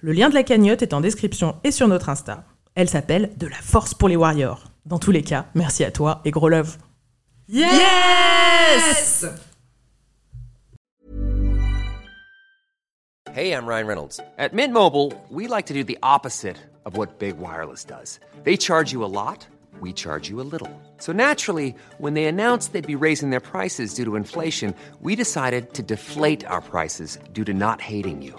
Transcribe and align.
Le 0.00 0.12
lien 0.12 0.28
de 0.28 0.34
la 0.34 0.42
cagnotte 0.42 0.82
est 0.82 0.94
en 0.94 1.00
description 1.00 1.56
et 1.64 1.70
sur 1.70 1.88
notre 1.88 2.08
Insta. 2.08 2.44
Elle 2.74 2.88
s'appelle 2.88 3.30
De 3.36 3.46
la 3.46 3.56
force 3.56 3.94
pour 3.94 4.08
les 4.08 4.16
warriors. 4.16 4.64
Dans 4.86 4.98
tous 4.98 5.12
les 5.12 5.22
cas, 5.22 5.46
merci 5.54 5.84
à 5.84 5.90
toi 5.90 6.20
et 6.24 6.30
gros 6.30 6.48
love. 6.48 6.76
Yes! 7.48 9.24
Hey, 13.34 13.52
I'm 13.52 13.66
Ryan 13.66 13.86
Reynolds. 13.88 14.20
At 14.38 14.52
Mint 14.52 14.72
Mobile, 14.72 15.12
we 15.28 15.48
like 15.48 15.66
to 15.66 15.74
do 15.74 15.82
the 15.82 15.98
opposite 16.04 16.56
of 16.84 16.96
what 16.96 17.18
Big 17.18 17.36
Wireless 17.36 17.84
does. 17.84 18.20
They 18.44 18.56
charge 18.56 18.92
you 18.92 19.02
a 19.04 19.10
lot, 19.10 19.44
we 19.80 19.92
charge 19.92 20.28
you 20.28 20.40
a 20.40 20.46
little. 20.46 20.70
So 20.98 21.12
naturally, 21.12 21.74
when 21.98 22.14
they 22.14 22.26
announced 22.26 22.72
they'd 22.72 22.86
be 22.86 22.94
raising 22.94 23.30
their 23.30 23.40
prices 23.40 23.94
due 23.94 24.04
to 24.04 24.14
inflation, 24.14 24.72
we 25.00 25.16
decided 25.16 25.74
to 25.74 25.82
deflate 25.82 26.44
our 26.46 26.60
prices 26.60 27.18
due 27.32 27.44
to 27.44 27.52
not 27.52 27.80
hating 27.80 28.22
you. 28.22 28.38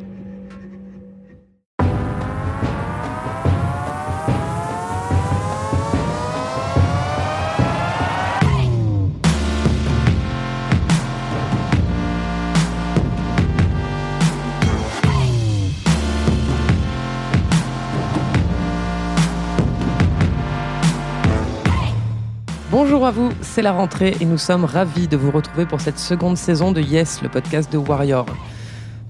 Bonjour 22.71 23.05
à 23.05 23.11
vous, 23.11 23.29
c'est 23.41 23.61
la 23.61 23.73
rentrée 23.73 24.15
et 24.21 24.25
nous 24.25 24.37
sommes 24.37 24.63
ravis 24.63 25.09
de 25.09 25.17
vous 25.17 25.29
retrouver 25.29 25.65
pour 25.65 25.81
cette 25.81 25.99
seconde 25.99 26.37
saison 26.37 26.71
de 26.71 26.79
Yes, 26.79 27.21
le 27.21 27.27
podcast 27.27 27.69
de 27.69 27.77
Warrior. 27.77 28.25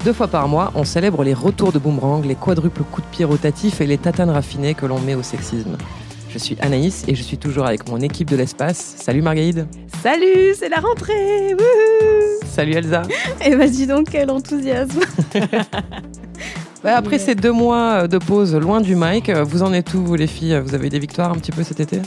Deux 0.03 0.13
fois 0.13 0.27
par 0.27 0.47
mois, 0.47 0.71
on 0.73 0.83
célèbre 0.83 1.23
les 1.23 1.35
retours 1.35 1.71
de 1.71 1.77
boomerang, 1.77 2.25
les 2.25 2.33
quadruples 2.33 2.81
coups 2.81 3.07
de 3.07 3.11
pied 3.15 3.23
rotatifs 3.23 3.79
et 3.79 3.85
les 3.85 3.99
tatanes 3.99 4.31
raffinées 4.31 4.73
que 4.73 4.87
l'on 4.87 4.99
met 4.99 5.13
au 5.13 5.21
sexisme. 5.21 5.77
Je 6.29 6.39
suis 6.39 6.57
Anaïs 6.59 7.03
et 7.07 7.13
je 7.13 7.21
suis 7.21 7.37
toujours 7.37 7.67
avec 7.67 7.87
mon 7.87 7.99
équipe 7.99 8.31
de 8.31 8.35
l'espace. 8.35 8.95
Salut 8.97 9.21
Margaïde 9.21 9.67
Salut, 10.01 10.55
c'est 10.57 10.69
la 10.69 10.79
rentrée 10.79 11.53
wouhou. 11.53 12.47
Salut 12.49 12.73
Elsa. 12.73 13.03
Et 13.45 13.55
bah 13.55 13.67
dis 13.67 13.85
donc, 13.85 14.07
quel 14.11 14.31
enthousiasme. 14.31 15.01
Bah, 16.83 16.95
Après 16.95 17.19
ces 17.19 17.35
deux 17.35 17.51
mois 17.51 18.07
de 18.07 18.17
pause 18.17 18.55
loin 18.55 18.81
du 18.81 18.95
mic, 18.95 19.29
vous 19.29 19.61
en 19.61 19.71
êtes 19.71 19.93
où 19.93 20.03
vous 20.03 20.15
les 20.15 20.25
filles? 20.25 20.59
Vous 20.65 20.73
avez 20.73 20.87
eu 20.87 20.89
des 20.89 20.97
victoires 20.97 21.31
un 21.31 21.35
petit 21.35 21.51
peu 21.51 21.61
cet 21.61 21.79
été? 21.79 22.01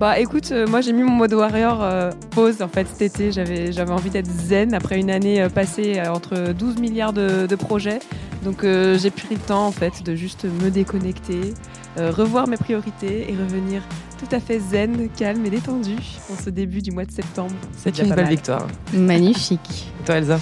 Bah 0.00 0.18
écoute, 0.18 0.50
euh, 0.50 0.66
moi 0.66 0.80
j'ai 0.80 0.94
mis 0.94 1.02
mon 1.02 1.12
mode 1.12 1.34
warrior 1.34 1.82
euh, 1.82 2.10
pause 2.30 2.62
en 2.62 2.68
fait 2.68 2.88
cet 2.88 3.02
été. 3.02 3.32
J'avais, 3.32 3.70
j'avais 3.70 3.92
envie 3.92 4.08
d'être 4.08 4.30
zen 4.30 4.72
après 4.72 4.98
une 4.98 5.10
année 5.10 5.42
euh, 5.42 5.50
passée 5.50 5.98
euh, 5.98 6.10
entre 6.10 6.54
12 6.54 6.78
milliards 6.78 7.12
de, 7.12 7.46
de 7.46 7.54
projets. 7.54 7.98
Donc 8.42 8.64
euh, 8.64 8.96
j'ai 8.98 9.10
pris 9.10 9.34
le 9.34 9.40
temps 9.40 9.66
en 9.66 9.72
fait 9.72 10.02
de 10.02 10.14
juste 10.14 10.46
me 10.62 10.70
déconnecter, 10.70 11.52
euh, 11.98 12.10
revoir 12.10 12.48
mes 12.48 12.56
priorités 12.56 13.30
et 13.30 13.36
revenir 13.36 13.82
tout 14.18 14.34
à 14.34 14.40
fait 14.40 14.58
zen, 14.58 15.10
calme 15.18 15.44
et 15.44 15.50
détendu 15.50 15.96
en 16.32 16.42
ce 16.42 16.48
début 16.48 16.80
du 16.80 16.92
mois 16.92 17.04
de 17.04 17.12
septembre. 17.12 17.54
C'est 17.76 17.98
une 17.98 18.08
belle 18.08 18.24
mal. 18.24 18.28
victoire. 18.30 18.66
Magnifique. 18.94 19.92
Et 20.00 20.04
toi 20.06 20.14
Elsa? 20.14 20.40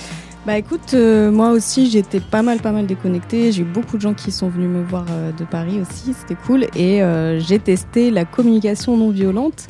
Bah 0.49 0.57
écoute, 0.57 0.95
euh, 0.95 1.31
moi 1.31 1.51
aussi 1.51 1.91
j'étais 1.91 2.21
pas 2.21 2.41
mal 2.41 2.61
pas 2.61 2.73
mal 2.73 2.87
déconnectée. 2.87 3.53
J'ai 3.53 3.61
eu 3.61 3.65
beaucoup 3.67 3.99
de 3.99 4.01
gens 4.01 4.15
qui 4.15 4.33
sont 4.33 4.49
venus 4.49 4.71
me 4.71 4.83
voir 4.83 5.05
euh, 5.11 5.31
de 5.31 5.45
Paris 5.45 5.79
aussi, 5.79 6.15
c'était 6.15 6.41
cool. 6.47 6.69
Et 6.75 7.03
euh, 7.03 7.39
j'ai 7.39 7.59
testé 7.59 8.11
la 8.11 8.25
communication 8.25 8.97
non 8.97 9.11
violente 9.11 9.67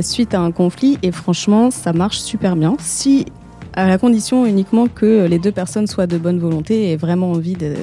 suite 0.00 0.32
à 0.32 0.40
un 0.40 0.50
conflit 0.50 0.96
et 1.02 1.12
franchement 1.12 1.70
ça 1.70 1.92
marche 1.92 2.20
super 2.20 2.56
bien. 2.56 2.74
Si 2.78 3.26
à 3.74 3.86
la 3.88 3.98
condition 3.98 4.44
uniquement 4.46 4.86
que 4.86 5.26
les 5.26 5.38
deux 5.38 5.52
personnes 5.52 5.86
soient 5.86 6.06
de 6.06 6.18
bonne 6.18 6.38
volonté 6.38 6.90
et 6.90 6.96
vraiment 6.96 7.30
envie 7.32 7.54
de, 7.54 7.74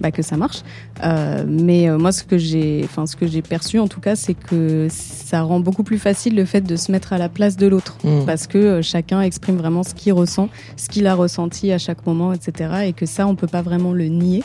bah, 0.00 0.10
que 0.10 0.22
ça 0.22 0.36
marche. 0.36 0.62
Euh, 1.04 1.44
mais 1.46 1.88
euh, 1.88 1.98
moi, 1.98 2.12
ce 2.12 2.24
que 2.24 2.38
j'ai, 2.38 2.82
enfin, 2.84 3.06
ce 3.06 3.16
que 3.16 3.26
j'ai 3.26 3.42
perçu 3.42 3.78
en 3.78 3.88
tout 3.88 4.00
cas, 4.00 4.16
c'est 4.16 4.34
que 4.34 4.88
ça 4.90 5.42
rend 5.42 5.60
beaucoup 5.60 5.82
plus 5.84 5.98
facile 5.98 6.34
le 6.34 6.44
fait 6.44 6.60
de 6.60 6.76
se 6.76 6.90
mettre 6.92 7.12
à 7.12 7.18
la 7.18 7.28
place 7.28 7.56
de 7.56 7.66
l'autre, 7.66 7.96
Mm. 8.04 8.24
parce 8.26 8.46
que 8.46 8.58
euh, 8.58 8.82
chacun 8.82 9.20
exprime 9.22 9.56
vraiment 9.56 9.82
ce 9.82 9.94
qu'il 9.94 10.12
ressent, 10.12 10.48
ce 10.76 10.88
qu'il 10.88 11.06
a 11.06 11.14
ressenti 11.14 11.72
à 11.72 11.78
chaque 11.78 12.06
moment, 12.06 12.32
etc. 12.32 12.84
Et 12.86 12.92
que 12.92 13.06
ça, 13.06 13.26
on 13.26 13.34
peut 13.34 13.46
pas 13.46 13.62
vraiment 13.62 13.92
le 13.92 14.06
nier. 14.06 14.42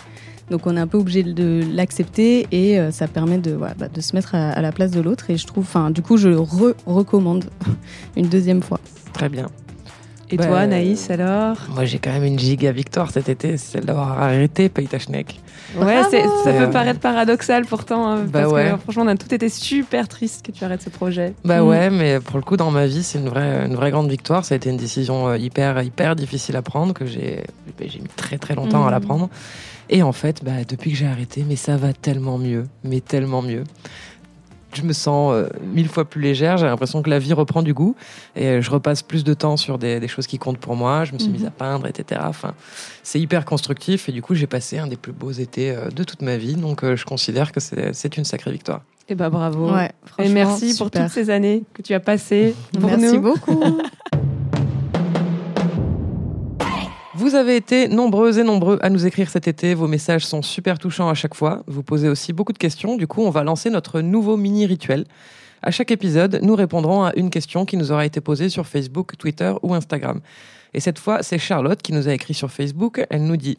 Donc 0.50 0.68
on 0.68 0.76
est 0.76 0.80
un 0.80 0.88
peu 0.88 0.98
obligé 0.98 1.24
de 1.24 1.62
l'accepter 1.74 2.48
et 2.52 2.78
euh, 2.80 2.92
ça 2.92 3.08
permet 3.08 3.38
de, 3.38 3.56
bah, 3.56 3.74
de 3.92 4.02
se 4.02 4.16
mettre 4.16 4.36
à, 4.36 4.50
à 4.52 4.62
la 4.62 4.72
place 4.72 4.92
de 4.92 5.00
l'autre. 5.02 5.30
Et 5.30 5.38
je 5.38 5.48
trouve, 5.48 5.64
enfin, 5.64 5.90
du 5.90 6.02
coup, 6.02 6.18
je 6.18 6.30
re 6.30 6.74
recommande 6.86 7.46
une 8.18 8.28
deuxième 8.28 8.62
fois. 8.62 8.80
Très 9.14 9.30
bien. 9.30 9.48
Et 10.34 10.38
Bah, 10.38 10.48
toi, 10.48 10.60
Anaïs, 10.62 11.12
alors? 11.12 11.58
Moi 11.70 11.86
j'ai 11.86 12.00
quand 12.00 12.12
même 12.12 12.24
une 12.24 12.40
giga 12.40 12.72
victoire 12.72 13.12
cet 13.12 13.30
été, 13.30 13.56
c'est 13.58 13.74
celle 13.74 13.86
d'avoir 13.86 14.20
arrêté 14.20 14.68
Paytachnek. 14.68 15.40
Ouais, 15.78 16.02
c'est- 16.10 16.28
ça 16.44 16.52
peut 16.54 16.64
euh, 16.64 16.68
paraître 16.72 17.00
paradoxal 17.00 17.66
pourtant, 17.66 18.08
hein, 18.08 18.24
Bah 18.26 18.42
parce 18.42 18.52
ouais. 18.54 18.72
que 18.72 18.78
franchement, 18.78 19.04
on 19.04 19.08
a 19.10 19.16
tout 19.16 19.32
été 19.32 19.48
super 19.48 20.08
triste 20.08 20.44
que 20.48 20.52
tu 20.52 20.64
arrêtes 20.64 20.82
ce 20.82 20.90
projet. 20.90 21.34
Bah 21.46 21.62
Mm. 21.62 21.68
ouais, 21.68 21.90
mais 21.92 22.20
pour 22.20 22.38
le 22.38 22.42
coup, 22.44 22.58
dans 22.58 22.72
ma 22.72 22.88
vie, 22.88 23.04
c'est 23.04 23.20
une 23.20 23.30
vraie, 23.30 23.68
une 23.68 23.76
vraie 23.76 23.92
grande 23.92 24.10
victoire. 24.10 24.44
Ça 24.44 24.56
a 24.56 24.58
été 24.58 24.72
une 24.72 24.78
décision 24.78 25.28
euh, 25.28 25.38
hyper, 25.38 25.84
hyper 25.84 26.16
difficile 26.16 26.56
à 26.56 26.64
prendre, 26.64 26.94
que 26.96 27.06
j'ai 27.06 27.44
bah, 27.78 27.86
j'ai 27.88 28.00
mis 28.00 28.10
très 28.16 28.40
très 28.40 28.56
longtemps 28.56 28.88
à 28.88 28.92
la 28.92 29.00
Mm. 29.00 29.06
prendre. 29.06 29.30
Et 29.92 30.02
en 30.02 30.14
fait, 30.14 30.44
bah, 30.44 30.64
depuis 30.68 30.92
que 30.92 30.98
j'ai 30.98 31.06
arrêté, 31.08 31.46
mais 31.48 31.58
ça 31.58 31.78
va 31.78 31.94
tellement 31.94 32.40
mieux, 32.40 32.66
mais 32.84 33.02
tellement 33.02 33.42
mieux. 33.44 33.66
Je 34.74 34.82
me 34.82 34.94
sens 34.94 35.34
euh, 35.34 35.48
mille 35.74 35.88
fois 35.88 36.06
plus 36.06 36.22
légère, 36.22 36.58
j'ai 36.58 36.66
l'impression 36.66 37.02
que 37.02 37.10
la 37.10 37.20
vie 37.20 37.34
reprend 37.34 37.62
du 37.62 37.74
goût 37.74 37.96
et 38.36 38.48
euh, 38.48 38.62
je 38.62 38.70
repasse 38.72 39.02
plus 39.04 39.24
de 39.24 39.34
temps 39.34 39.56
sur 39.58 39.78
des, 39.78 40.00
des 40.00 40.08
choses 40.08 40.28
qui 40.28 40.38
comptent 40.40 40.58
pour 40.58 40.76
moi. 40.76 41.06
Je 41.06 41.14
me 41.14 41.20
suis 41.20 41.28
Mhm. 41.30 41.34
mise 41.34 41.46
à 41.46 41.52
peindre, 41.52 41.88
etc. 41.88 42.22
Enfin, 42.26 42.54
c'est 43.04 43.20
hyper 43.20 43.46
constructif 43.46 44.10
et 44.10 44.12
du 44.12 44.22
coup, 44.22 44.36
j'ai 44.36 44.48
passé 44.48 44.78
un 44.80 44.88
des 44.88 44.98
plus 44.98 45.12
beaux 45.14 45.32
étés 45.32 45.72
euh, 45.72 45.90
de 45.90 46.04
toute 46.04 46.22
ma 46.22 46.38
vie. 46.38 46.56
Donc, 46.56 46.84
euh, 46.84 46.96
je 46.96 47.06
considère 47.06 47.52
que 47.52 47.60
c'est 47.60 48.18
une 48.18 48.26
sacrée 48.26 48.52
victoire. 48.52 48.82
Et 49.10 49.16
bah 49.16 49.30
bravo. 49.30 49.74
Ouais, 49.74 49.92
Et 50.18 50.30
merci 50.30 50.78
pour 50.78 50.90
toutes 50.90 51.10
ces 51.10 51.30
années 51.30 51.64
que 51.74 51.82
tu 51.82 51.94
as 51.94 52.00
passées 52.00 52.56
pour 52.80 52.90
Merci 52.90 53.16
nous. 53.18 53.22
beaucoup. 53.22 53.82
Vous 57.16 57.36
avez 57.36 57.56
été 57.56 57.88
nombreuses 57.90 58.40
et 58.40 58.44
nombreux 58.44 58.80
à 58.82 58.90
nous 58.90 59.06
écrire 59.06 59.30
cet 59.30 59.48
été. 59.48 59.76
Vos 59.76 59.88
messages 59.88 60.26
sont 60.26 60.42
super 60.42 60.80
touchants 60.80 61.10
à 61.10 61.14
chaque 61.14 61.36
fois. 61.36 61.62
Vous 61.68 61.84
posez 61.84 62.10
aussi 62.10 62.34
beaucoup 62.34 62.54
de 62.54 62.58
questions. 62.58 62.98
Du 62.98 63.06
coup, 63.06 63.22
on 63.22 63.30
va 63.30 63.44
lancer 63.44 63.70
notre 63.70 64.02
nouveau 64.02 64.36
mini 64.36 64.66
rituel. 64.66 65.06
À 65.62 65.70
chaque 65.70 65.92
épisode, 65.92 66.40
nous 66.42 66.56
répondrons 66.56 67.04
à 67.04 67.14
une 67.16 67.30
question 67.30 67.66
qui 67.66 67.78
nous 67.78 67.92
aura 67.92 68.08
été 68.08 68.20
posée 68.20 68.50
sur 68.50 68.66
Facebook, 68.66 69.16
Twitter 69.16 69.54
ou 69.62 69.76
Instagram. 69.76 70.22
Et 70.74 70.80
cette 70.80 71.00
fois, 71.00 71.22
c'est 71.24 71.38
Charlotte 71.38 71.82
qui 71.82 71.94
nous 71.94 72.08
a 72.08 72.14
écrit 72.14 72.34
sur 72.34 72.52
Facebook. 72.52 73.06
Elle 73.10 73.24
nous 73.24 73.38
dit 73.38 73.58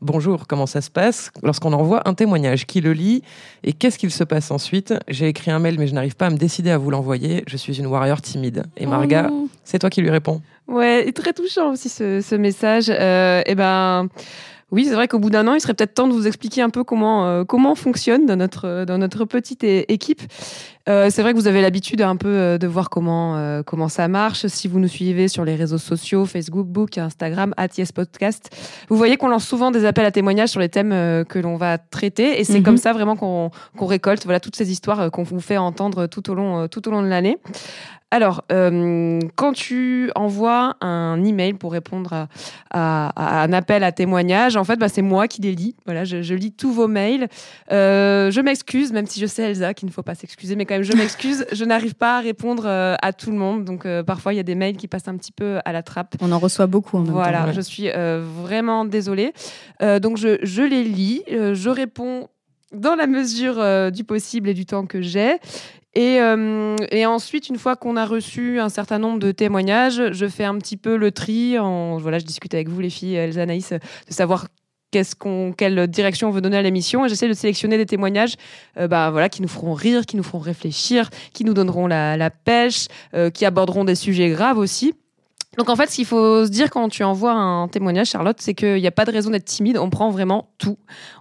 Bonjour, 0.00 0.46
comment 0.46 0.66
ça 0.66 0.80
se 0.80 0.90
passe 0.90 1.30
lorsqu'on 1.42 1.72
envoie 1.72 2.06
un 2.08 2.14
témoignage 2.14 2.66
Qui 2.66 2.80
le 2.80 2.92
lit 2.92 3.22
Et 3.62 3.72
qu'est-ce 3.72 3.98
qu'il 3.98 4.10
se 4.10 4.24
passe 4.24 4.50
ensuite? 4.50 4.92
J'ai 5.08 5.28
écrit 5.28 5.50
un 5.50 5.58
mail, 5.58 5.76
mais 5.78 5.86
je 5.86 5.94
n'arrive 5.94 6.16
pas 6.16 6.26
à 6.26 6.30
me 6.30 6.36
décider 6.36 6.70
à 6.70 6.78
vous 6.78 6.90
l'envoyer. 6.90 7.44
Je 7.46 7.56
suis 7.56 7.78
une 7.78 7.86
warrior 7.86 8.20
timide. 8.20 8.64
Et 8.76 8.86
Marga, 8.86 9.28
Oh. 9.30 9.48
c'est 9.64 9.78
toi 9.78 9.90
qui 9.90 10.00
lui 10.02 10.10
réponds. 10.10 10.40
Ouais, 10.68 11.06
et 11.08 11.12
très 11.12 11.32
touchant 11.32 11.72
aussi 11.72 11.88
ce, 11.88 12.20
ce 12.20 12.34
message. 12.34 12.86
Euh, 12.88 13.42
et 13.46 13.54
ben, 13.54 14.08
oui, 14.70 14.86
c'est 14.86 14.94
vrai 14.94 15.08
qu'au 15.08 15.18
bout 15.18 15.30
d'un 15.30 15.46
an, 15.46 15.54
il 15.54 15.60
serait 15.60 15.74
peut-être 15.74 15.94
temps 15.94 16.08
de 16.08 16.12
vous 16.12 16.26
expliquer 16.26 16.62
un 16.62 16.70
peu 16.70 16.84
comment 16.84 17.26
euh, 17.26 17.44
comment 17.44 17.72
on 17.72 17.76
fonctionne 17.76 18.26
dans 18.26 18.36
notre 18.36 18.84
dans 18.86 18.98
notre 18.98 19.24
petite 19.26 19.62
équipe. 19.62 20.22
Euh, 20.88 21.08
c'est 21.10 21.22
vrai 21.22 21.32
que 21.32 21.38
vous 21.38 21.46
avez 21.46 21.62
l'habitude 21.62 22.02
un 22.02 22.16
peu 22.16 22.28
euh, 22.28 22.58
de 22.58 22.66
voir 22.66 22.90
comment, 22.90 23.36
euh, 23.36 23.62
comment 23.62 23.88
ça 23.88 24.06
marche. 24.08 24.46
Si 24.48 24.68
vous 24.68 24.78
nous 24.78 24.88
suivez 24.88 25.28
sur 25.28 25.44
les 25.44 25.54
réseaux 25.56 25.78
sociaux, 25.78 26.26
Facebook, 26.26 26.66
Book, 26.66 26.98
Instagram, 26.98 27.54
Podcast, 27.94 28.50
vous 28.90 28.96
voyez 28.96 29.16
qu'on 29.16 29.28
lance 29.28 29.46
souvent 29.46 29.70
des 29.70 29.86
appels 29.86 30.04
à 30.04 30.10
témoignages 30.10 30.50
sur 30.50 30.60
les 30.60 30.68
thèmes 30.68 30.90
que 31.24 31.38
l'on 31.38 31.56
va 31.56 31.78
traiter. 31.78 32.38
Et 32.40 32.44
c'est 32.44 32.58
Mhm. 32.58 32.64
comme 32.64 32.76
ça 32.76 32.92
vraiment 32.92 33.16
qu'on 33.16 33.50
récolte 33.86 34.24
voilà, 34.24 34.40
toutes 34.40 34.56
ces 34.56 34.70
histoires 34.70 35.10
qu'on 35.10 35.22
vous 35.22 35.40
fait 35.40 35.56
entendre 35.56 36.06
tout 36.06 36.28
au 36.30 36.34
long, 36.34 36.68
tout 36.68 36.86
au 36.86 36.90
long 36.90 37.02
de 37.02 37.08
l'année. 37.08 37.38
Alors, 38.10 38.44
euh, 38.52 39.18
quand 39.34 39.54
tu 39.54 40.08
envoies 40.14 40.76
un 40.80 41.24
email 41.24 41.54
pour 41.54 41.72
répondre 41.72 42.12
à, 42.12 42.28
à- 42.70 43.40
à 43.40 43.42
un 43.44 43.52
appel 43.52 43.82
à 43.82 43.90
témoignage, 43.90 44.54
en 44.56 44.62
fait, 44.62 44.76
bah, 44.76 44.88
c'est 44.88 45.02
moi 45.02 45.26
qui 45.26 45.42
les 45.42 45.52
lis. 45.56 45.74
Voilà, 45.84 46.04
je, 46.04 46.22
je 46.22 46.34
lis 46.34 46.52
tous 46.52 46.70
vos 46.70 46.86
mails. 46.86 47.26
Euh, 47.72 48.30
je 48.30 48.40
m'excuse, 48.40 48.92
même 48.92 49.06
si 49.06 49.18
je 49.18 49.26
sais, 49.26 49.42
Elsa, 49.50 49.74
qu'il 49.74 49.88
ne 49.88 49.92
faut 49.92 50.04
pas 50.04 50.14
s'excuser, 50.14 50.54
mais 50.54 50.64
quand 50.64 50.73
même, 50.74 50.82
je 50.82 50.92
m'excuse. 50.96 51.46
je 51.52 51.64
n'arrive 51.64 51.94
pas 51.94 52.18
à 52.18 52.20
répondre 52.20 52.64
euh, 52.66 52.94
à 53.02 53.12
tout 53.12 53.30
le 53.30 53.36
monde. 53.36 53.64
Donc, 53.64 53.86
euh, 53.86 54.02
parfois, 54.02 54.32
il 54.32 54.36
y 54.36 54.40
a 54.40 54.44
des 54.44 54.54
mails 54.54 54.76
qui 54.76 54.88
passent 54.88 55.08
un 55.08 55.16
petit 55.16 55.32
peu 55.32 55.58
à 55.64 55.72
la 55.72 55.82
trappe. 55.82 56.14
On 56.20 56.30
en 56.32 56.38
reçoit 56.38 56.66
beaucoup 56.66 56.96
en 56.96 57.00
même 57.00 57.12
Voilà, 57.12 57.44
temps. 57.44 57.52
je 57.52 57.60
suis 57.60 57.88
euh, 57.90 58.22
vraiment 58.42 58.84
désolée. 58.84 59.32
Donc, 59.80 60.16
je, 60.16 60.38
je 60.42 60.62
les 60.62 60.84
lis, 60.84 61.22
je 61.28 61.68
réponds 61.68 62.28
dans 62.72 62.94
la 62.94 63.06
mesure 63.06 63.90
du 63.92 64.04
possible 64.04 64.48
et 64.48 64.54
du 64.54 64.66
temps 64.66 64.86
que 64.86 65.00
j'ai. 65.00 65.36
Et, 65.94 66.18
et 66.90 67.06
ensuite, 67.06 67.48
une 67.48 67.58
fois 67.58 67.76
qu'on 67.76 67.96
a 67.96 68.04
reçu 68.06 68.58
un 68.60 68.68
certain 68.68 68.98
nombre 68.98 69.18
de 69.18 69.30
témoignages, 69.30 70.10
je 70.12 70.26
fais 70.26 70.44
un 70.44 70.56
petit 70.58 70.76
peu 70.76 70.96
le 70.96 71.12
tri. 71.12 71.58
En, 71.58 71.98
voilà, 71.98 72.18
je 72.18 72.24
discute 72.24 72.54
avec 72.54 72.68
vous, 72.68 72.80
les 72.80 72.90
filles, 72.90 73.14
Elsa, 73.14 73.42
Anaïs, 73.42 73.72
de 73.72 73.78
savoir 74.08 74.46
qu'est-ce 74.94 75.16
quelle 75.56 75.88
direction 75.88 76.28
on 76.28 76.30
veut 76.30 76.40
donner 76.40 76.56
à 76.56 76.62
l'émission. 76.62 77.04
Et 77.04 77.08
j'essaie 77.08 77.28
de 77.28 77.34
sélectionner 77.34 77.76
des 77.76 77.86
témoignages 77.86 78.36
euh, 78.78 78.86
bah, 78.86 79.10
voilà, 79.10 79.28
qui 79.28 79.42
nous 79.42 79.48
feront 79.48 79.74
rire, 79.74 80.06
qui 80.06 80.16
nous 80.16 80.22
feront 80.22 80.38
réfléchir, 80.38 81.10
qui 81.32 81.44
nous 81.44 81.52
donneront 81.52 81.88
la, 81.88 82.16
la 82.16 82.30
pêche, 82.30 82.86
euh, 83.14 83.28
qui 83.28 83.44
aborderont 83.44 83.84
des 83.84 83.96
sujets 83.96 84.30
graves 84.30 84.58
aussi. 84.58 84.94
Donc 85.58 85.68
en 85.68 85.76
fait, 85.76 85.90
ce 85.90 85.96
qu'il 85.96 86.06
faut 86.06 86.44
se 86.44 86.50
dire 86.50 86.70
quand 86.70 86.88
tu 86.88 87.04
envoies 87.04 87.32
un 87.32 87.68
témoignage, 87.68 88.08
Charlotte, 88.08 88.36
c'est 88.40 88.54
qu'il 88.54 88.76
n'y 88.76 88.86
a 88.86 88.92
pas 88.92 89.04
de 89.04 89.12
raison 89.12 89.30
d'être 89.30 89.44
timide. 89.44 89.78
On 89.78 89.90
prend 89.90 90.10
vraiment 90.10 90.48
tout. 90.58 90.78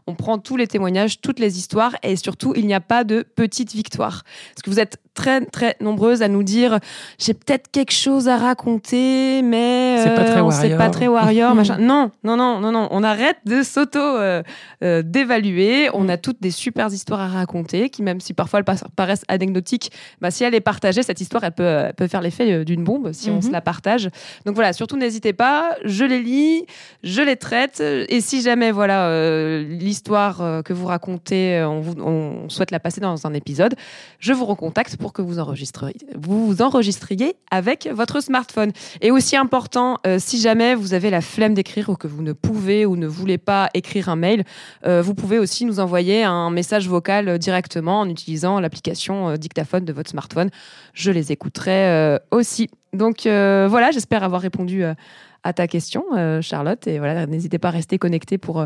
On 0.07 0.15
prend 0.15 0.37
tous 0.37 0.57
les 0.57 0.67
témoignages, 0.67 1.21
toutes 1.21 1.39
les 1.39 1.57
histoires, 1.57 1.95
et 2.03 2.15
surtout, 2.15 2.53
il 2.55 2.65
n'y 2.65 2.73
a 2.73 2.81
pas 2.81 3.03
de 3.03 3.23
petite 3.35 3.73
victoire. 3.73 4.23
Parce 4.53 4.61
que 4.63 4.69
vous 4.69 4.79
êtes 4.79 4.97
très 5.13 5.45
très 5.45 5.75
nombreuses 5.81 6.21
à 6.21 6.27
nous 6.27 6.43
dire 6.43 6.79
j'ai 7.19 7.33
peut-être 7.33 7.69
quelque 7.71 7.93
chose 7.93 8.27
à 8.27 8.37
raconter, 8.37 9.41
mais 9.43 9.97
C'est 10.03 10.15
pas 10.15 10.23
très 10.25 10.41
on- 10.41 10.51
c'est 10.51 10.57
warrior. 10.61 10.77
pas 10.77 10.89
très 10.89 11.07
warrior, 11.07 11.55
machin. 11.55 11.77
Non, 11.79 12.11
non, 12.23 12.35
non, 12.37 12.59
non, 12.59 12.71
non. 12.71 12.87
On 12.91 13.03
arrête 13.03 13.37
de 13.45 13.61
s'auto 13.63 13.99
euh, 13.99 14.41
euh, 14.83 15.01
d'évaluer. 15.03 15.89
On 15.93 16.09
a 16.09 16.17
toutes 16.17 16.41
des 16.41 16.51
super 16.51 16.87
histoires 16.87 17.21
à 17.21 17.27
raconter, 17.27 17.89
qui 17.89 18.01
même 18.03 18.19
si 18.19 18.33
parfois 18.33 18.59
elles 18.59 18.75
paraissent 18.95 19.25
anecdotiques, 19.27 19.91
bah, 20.21 20.31
si 20.31 20.43
elle 20.43 20.55
est 20.55 20.61
partagée, 20.61 21.03
cette 21.03 21.21
histoire, 21.21 21.43
elle 21.43 21.51
peut, 21.51 21.63
elle 21.63 21.93
peut 21.93 22.07
faire 22.07 22.21
l'effet 22.21 22.51
euh, 22.51 22.63
d'une 22.63 22.83
bombe 22.83 23.11
si 23.13 23.29
on 23.29 23.35
Mhm. 23.35 23.41
se 23.43 23.51
la 23.51 23.61
partage. 23.61 24.09
Donc 24.45 24.55
voilà, 24.55 24.73
surtout 24.73 24.97
n'hésitez 24.97 25.33
pas, 25.33 25.75
je 25.83 26.05
les 26.05 26.21
lis, 26.21 26.65
je 27.03 27.21
les 27.21 27.35
traite, 27.35 27.81
et 27.81 28.21
si 28.21 28.41
jamais 28.41 28.71
voilà 28.71 29.07
euh, 29.07 29.63
l'histoire 29.63 30.41
euh, 30.41 30.61
que 30.61 30.73
vous 30.73 30.85
racontez, 30.87 31.57
euh, 31.57 31.67
on, 31.69 31.81
vous- 31.81 32.01
on 32.01 32.49
souhaite 32.49 32.71
la 32.71 32.79
passer 32.79 33.01
dans 33.01 33.25
un 33.27 33.33
épisode, 33.33 33.75
je 34.19 34.33
vous 34.33 34.45
recontacte 34.45 34.97
pour 35.03 35.11
que 35.11 35.21
vous 35.21 35.37
enregistriez, 35.37 35.97
vous 36.15 36.47
vous 36.47 36.61
enregistriez 36.61 37.35
avec 37.51 37.89
votre 37.91 38.21
smartphone. 38.21 38.71
Et 39.01 39.11
aussi 39.11 39.35
important, 39.35 39.97
euh, 40.07 40.15
si 40.17 40.39
jamais 40.39 40.75
vous 40.75 40.93
avez 40.93 41.09
la 41.09 41.19
flemme 41.19 41.53
d'écrire 41.53 41.89
ou 41.89 41.97
que 41.97 42.07
vous 42.07 42.21
ne 42.21 42.31
pouvez 42.31 42.85
ou 42.85 42.95
ne 42.95 43.05
voulez 43.05 43.37
pas 43.37 43.69
écrire 43.73 44.07
un 44.07 44.15
mail, 44.15 44.45
euh, 44.85 45.01
vous 45.01 45.13
pouvez 45.13 45.39
aussi 45.39 45.65
nous 45.65 45.81
envoyer 45.81 46.23
un 46.23 46.49
message 46.51 46.87
vocal 46.87 47.37
directement 47.37 47.99
en 47.99 48.07
utilisant 48.07 48.61
l'application 48.61 49.31
euh, 49.31 49.35
dictaphone 49.35 49.83
de 49.83 49.91
votre 49.91 50.09
smartphone. 50.09 50.49
Je 50.93 51.11
les 51.11 51.33
écouterai 51.33 52.17
aussi. 52.31 52.69
Donc 52.93 53.23
voilà, 53.23 53.91
j'espère 53.91 54.23
avoir 54.23 54.39
répondu 54.39 54.83
à 54.85 55.53
ta 55.53 55.67
question, 55.67 56.05
Charlotte. 56.41 56.87
Et 56.87 56.99
voilà, 56.99 57.25
n'hésitez 57.25 57.57
pas 57.57 57.69
à 57.69 57.71
rester 57.71 57.97
connecté 57.97 58.37
pour, 58.37 58.65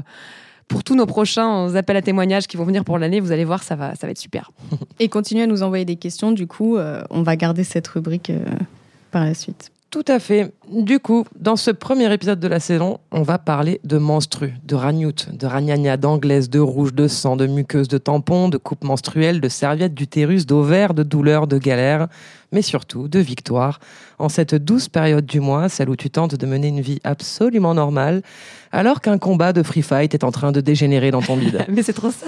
pour 0.67 0.83
tous 0.83 0.95
nos 0.95 1.05
prochains 1.05 1.75
appels 1.75 1.97
à 1.97 2.01
témoignages 2.01 2.47
qui 2.47 2.57
vont 2.57 2.65
venir 2.65 2.83
pour 2.83 2.97
l'année. 2.99 3.19
Vous 3.19 3.31
allez 3.31 3.45
voir, 3.45 3.63
ça 3.63 3.75
va, 3.75 3.95
ça 3.95 4.07
va 4.07 4.11
être 4.11 4.17
super. 4.17 4.51
Et 4.99 5.09
continuez 5.09 5.43
à 5.43 5.47
nous 5.47 5.63
envoyer 5.63 5.85
des 5.85 5.95
questions. 5.95 6.31
Du 6.31 6.47
coup, 6.47 6.77
euh, 6.77 7.03
on 7.09 7.23
va 7.23 7.35
garder 7.35 7.63
cette 7.63 7.87
rubrique 7.87 8.29
euh, 8.29 8.43
par 9.11 9.23
la 9.23 9.33
suite. 9.33 9.71
Tout 9.89 10.03
à 10.09 10.19
fait. 10.19 10.51
Du 10.69 10.99
coup, 10.99 11.25
dans 11.39 11.55
ce 11.55 11.71
premier 11.71 12.11
épisode 12.11 12.41
de 12.41 12.47
la 12.49 12.59
saison, 12.59 12.99
on 13.11 13.21
va 13.21 13.37
parler 13.37 13.79
de 13.85 13.97
menstrues, 13.97 14.53
de 14.65 14.75
ragnouts, 14.75 15.31
de 15.31 15.47
ragnagna, 15.47 15.95
d'anglaise, 15.95 16.49
de 16.49 16.59
rouge, 16.59 16.93
de 16.93 17.07
sang, 17.07 17.37
de 17.37 17.47
muqueuse, 17.47 17.87
de 17.87 17.97
tampons, 17.97 18.49
de 18.49 18.57
coupe 18.57 18.83
menstruelle, 18.83 19.39
de 19.39 19.47
serviettes, 19.47 19.93
d'utérus, 19.93 20.45
d'ovaires, 20.45 20.93
de 20.93 21.03
douleurs, 21.03 21.47
de 21.47 21.57
galères, 21.57 22.07
mais 22.51 22.61
surtout 22.61 23.07
de 23.07 23.19
victoires. 23.19 23.79
En 24.19 24.27
cette 24.27 24.55
douce 24.55 24.89
période 24.89 25.25
du 25.25 25.39
mois, 25.39 25.69
celle 25.69 25.89
où 25.89 25.95
tu 25.95 26.09
tentes 26.09 26.35
de 26.35 26.45
mener 26.45 26.67
une 26.67 26.81
vie 26.81 26.99
absolument 27.05 27.73
normale, 27.73 28.23
alors 28.73 28.99
qu'un 28.99 29.17
combat 29.17 29.53
de 29.53 29.63
free 29.63 29.83
fight 29.83 30.13
est 30.13 30.25
en 30.25 30.31
train 30.31 30.51
de 30.51 30.59
dégénérer 30.59 31.11
dans 31.11 31.21
ton 31.21 31.37
bide. 31.37 31.65
Mais 31.69 31.81
c'est 31.81 31.93
trop 31.93 32.11
ça. 32.11 32.27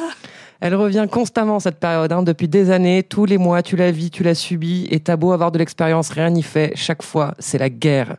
Elle 0.61 0.75
revient 0.75 1.07
constamment 1.09 1.61
cette 1.61 1.79
période, 1.79 2.11
hein, 2.11 2.21
depuis 2.21 2.49
des 2.49 2.69
années, 2.69 3.03
tous 3.03 3.25
les 3.25 3.37
mois, 3.37 3.63
tu 3.63 3.77
la 3.77 3.91
vis, 3.91 4.11
tu 4.11 4.23
la 4.23 4.35
subis, 4.35 4.87
et 4.91 4.99
t'as 4.99 5.15
beau 5.15 5.31
avoir 5.31 5.53
de 5.53 5.57
l'expérience, 5.57 6.09
rien 6.09 6.29
n'y 6.29 6.43
fait. 6.43 6.73
Chaque 6.75 7.01
fois, 7.01 7.33
c'est 7.39 7.57
la 7.57 7.69
guerre. 7.69 8.17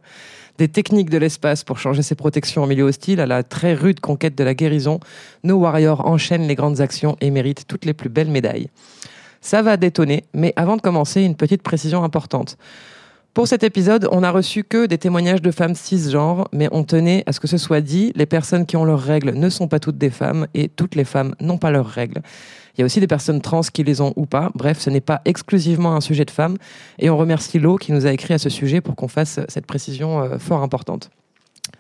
Des 0.56 0.68
techniques 0.68 1.10
de 1.10 1.18
l'espace 1.18 1.64
pour 1.64 1.78
changer 1.78 2.02
ses 2.02 2.14
protections 2.14 2.62
en 2.62 2.66
milieu 2.66 2.84
hostile 2.84 3.20
à 3.20 3.26
la 3.26 3.42
très 3.42 3.74
rude 3.74 4.00
conquête 4.00 4.36
de 4.36 4.44
la 4.44 4.54
guérison, 4.54 5.00
nos 5.44 5.56
warriors 5.56 6.06
enchaînent 6.06 6.46
les 6.46 6.54
grandes 6.54 6.80
actions 6.80 7.16
et 7.20 7.30
méritent 7.30 7.66
toutes 7.66 7.84
les 7.84 7.94
plus 7.94 8.08
belles 8.08 8.30
médailles. 8.30 8.68
Ça 9.42 9.60
va 9.60 9.76
détonner, 9.76 10.24
mais 10.32 10.54
avant 10.56 10.76
de 10.76 10.82
commencer, 10.82 11.22
une 11.22 11.34
petite 11.34 11.62
précision 11.62 12.04
importante. 12.04 12.56
Pour 13.32 13.46
cet 13.46 13.62
épisode, 13.62 14.08
on 14.10 14.22
n'a 14.22 14.32
reçu 14.32 14.64
que 14.64 14.86
des 14.86 14.98
témoignages 14.98 15.40
de 15.40 15.52
femmes 15.52 15.76
cisgenres, 15.76 16.48
mais 16.52 16.68
on 16.72 16.82
tenait 16.82 17.22
à 17.26 17.32
ce 17.32 17.38
que 17.38 17.46
ce 17.46 17.58
soit 17.58 17.80
dit, 17.80 18.12
les 18.16 18.26
personnes 18.26 18.66
qui 18.66 18.76
ont 18.76 18.84
leurs 18.84 19.00
règles 19.00 19.34
ne 19.34 19.48
sont 19.48 19.68
pas 19.68 19.78
toutes 19.78 19.98
des 19.98 20.10
femmes 20.10 20.48
et 20.52 20.68
toutes 20.68 20.96
les 20.96 21.04
femmes 21.04 21.36
n'ont 21.40 21.56
pas 21.56 21.70
leurs 21.70 21.86
règles. 21.86 22.22
Il 22.74 22.80
y 22.80 22.82
a 22.82 22.86
aussi 22.86 22.98
des 22.98 23.06
personnes 23.06 23.40
trans 23.40 23.60
qui 23.60 23.84
les 23.84 24.00
ont 24.00 24.12
ou 24.16 24.26
pas. 24.26 24.50
Bref, 24.56 24.80
ce 24.80 24.90
n'est 24.90 25.00
pas 25.00 25.22
exclusivement 25.26 25.94
un 25.94 26.00
sujet 26.00 26.24
de 26.24 26.30
femmes. 26.32 26.56
Et 26.98 27.08
on 27.08 27.16
remercie 27.16 27.60
Lo 27.60 27.76
qui 27.76 27.92
nous 27.92 28.04
a 28.04 28.12
écrit 28.12 28.34
à 28.34 28.38
ce 28.38 28.48
sujet 28.48 28.80
pour 28.80 28.96
qu'on 28.96 29.08
fasse 29.08 29.38
cette 29.46 29.66
précision 29.66 30.22
euh, 30.22 30.38
fort 30.38 30.62
importante. 30.62 31.10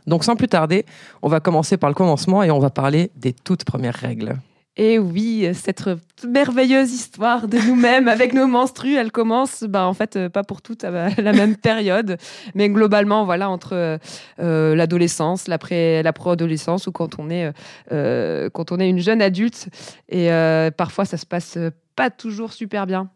Donc 0.06 0.22
sans 0.22 0.36
plus 0.36 0.48
tarder, 0.48 0.86
on 1.20 1.28
va 1.28 1.40
commencer 1.40 1.76
par 1.76 1.90
le 1.90 1.94
commencement 1.94 2.44
et 2.44 2.52
on 2.52 2.60
va 2.60 2.70
parler 2.70 3.10
des 3.16 3.32
toutes 3.32 3.64
premières 3.64 3.94
règles. 3.94 4.36
Et 4.76 4.98
oui, 4.98 5.48
cette 5.52 5.90
merveilleuse 6.26 6.92
histoire 6.92 7.48
de 7.48 7.58
nous-mêmes 7.58 8.06
avec 8.06 8.32
nos 8.32 8.46
menstrues, 8.46 8.94
elle 8.94 9.10
commence, 9.10 9.64
bah, 9.64 9.84
en 9.86 9.94
fait, 9.94 10.28
pas 10.28 10.44
pour 10.44 10.62
toutes 10.62 10.84
à 10.84 11.10
la 11.10 11.32
même 11.32 11.56
période, 11.60 12.16
mais 12.54 12.68
globalement, 12.70 13.24
voilà, 13.24 13.50
entre 13.50 13.98
euh, 14.38 14.74
l'adolescence, 14.74 15.48
l'après, 15.48 16.02
la 16.02 16.12
préadolescence 16.12 16.86
ou 16.86 16.92
quand 16.92 17.18
on 17.18 17.30
est, 17.30 17.46
euh, 17.46 17.52
euh, 17.92 18.50
quand 18.50 18.70
on 18.70 18.78
est 18.78 18.88
une 18.88 19.00
jeune 19.00 19.20
adulte. 19.20 19.68
Et 20.08 20.32
euh, 20.32 20.70
parfois, 20.70 21.04
ça 21.04 21.16
se 21.16 21.26
passe 21.26 21.58
pas 21.96 22.08
toujours 22.08 22.52
super 22.52 22.86
bien. 22.86 23.10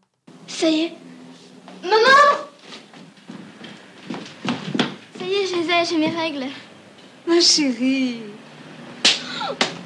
Ça 0.47 0.69
y 0.69 0.81
est. 0.81 0.93
Maman 1.83 2.45
Ça 5.17 5.25
y 5.25 5.33
est, 5.33 5.47
je 5.47 5.55
les 5.55 5.69
ai, 5.71 5.85
j'ai 5.89 5.97
mes 5.97 6.15
règles. 6.15 6.45
Ma 7.25 7.39
chérie 7.39 8.19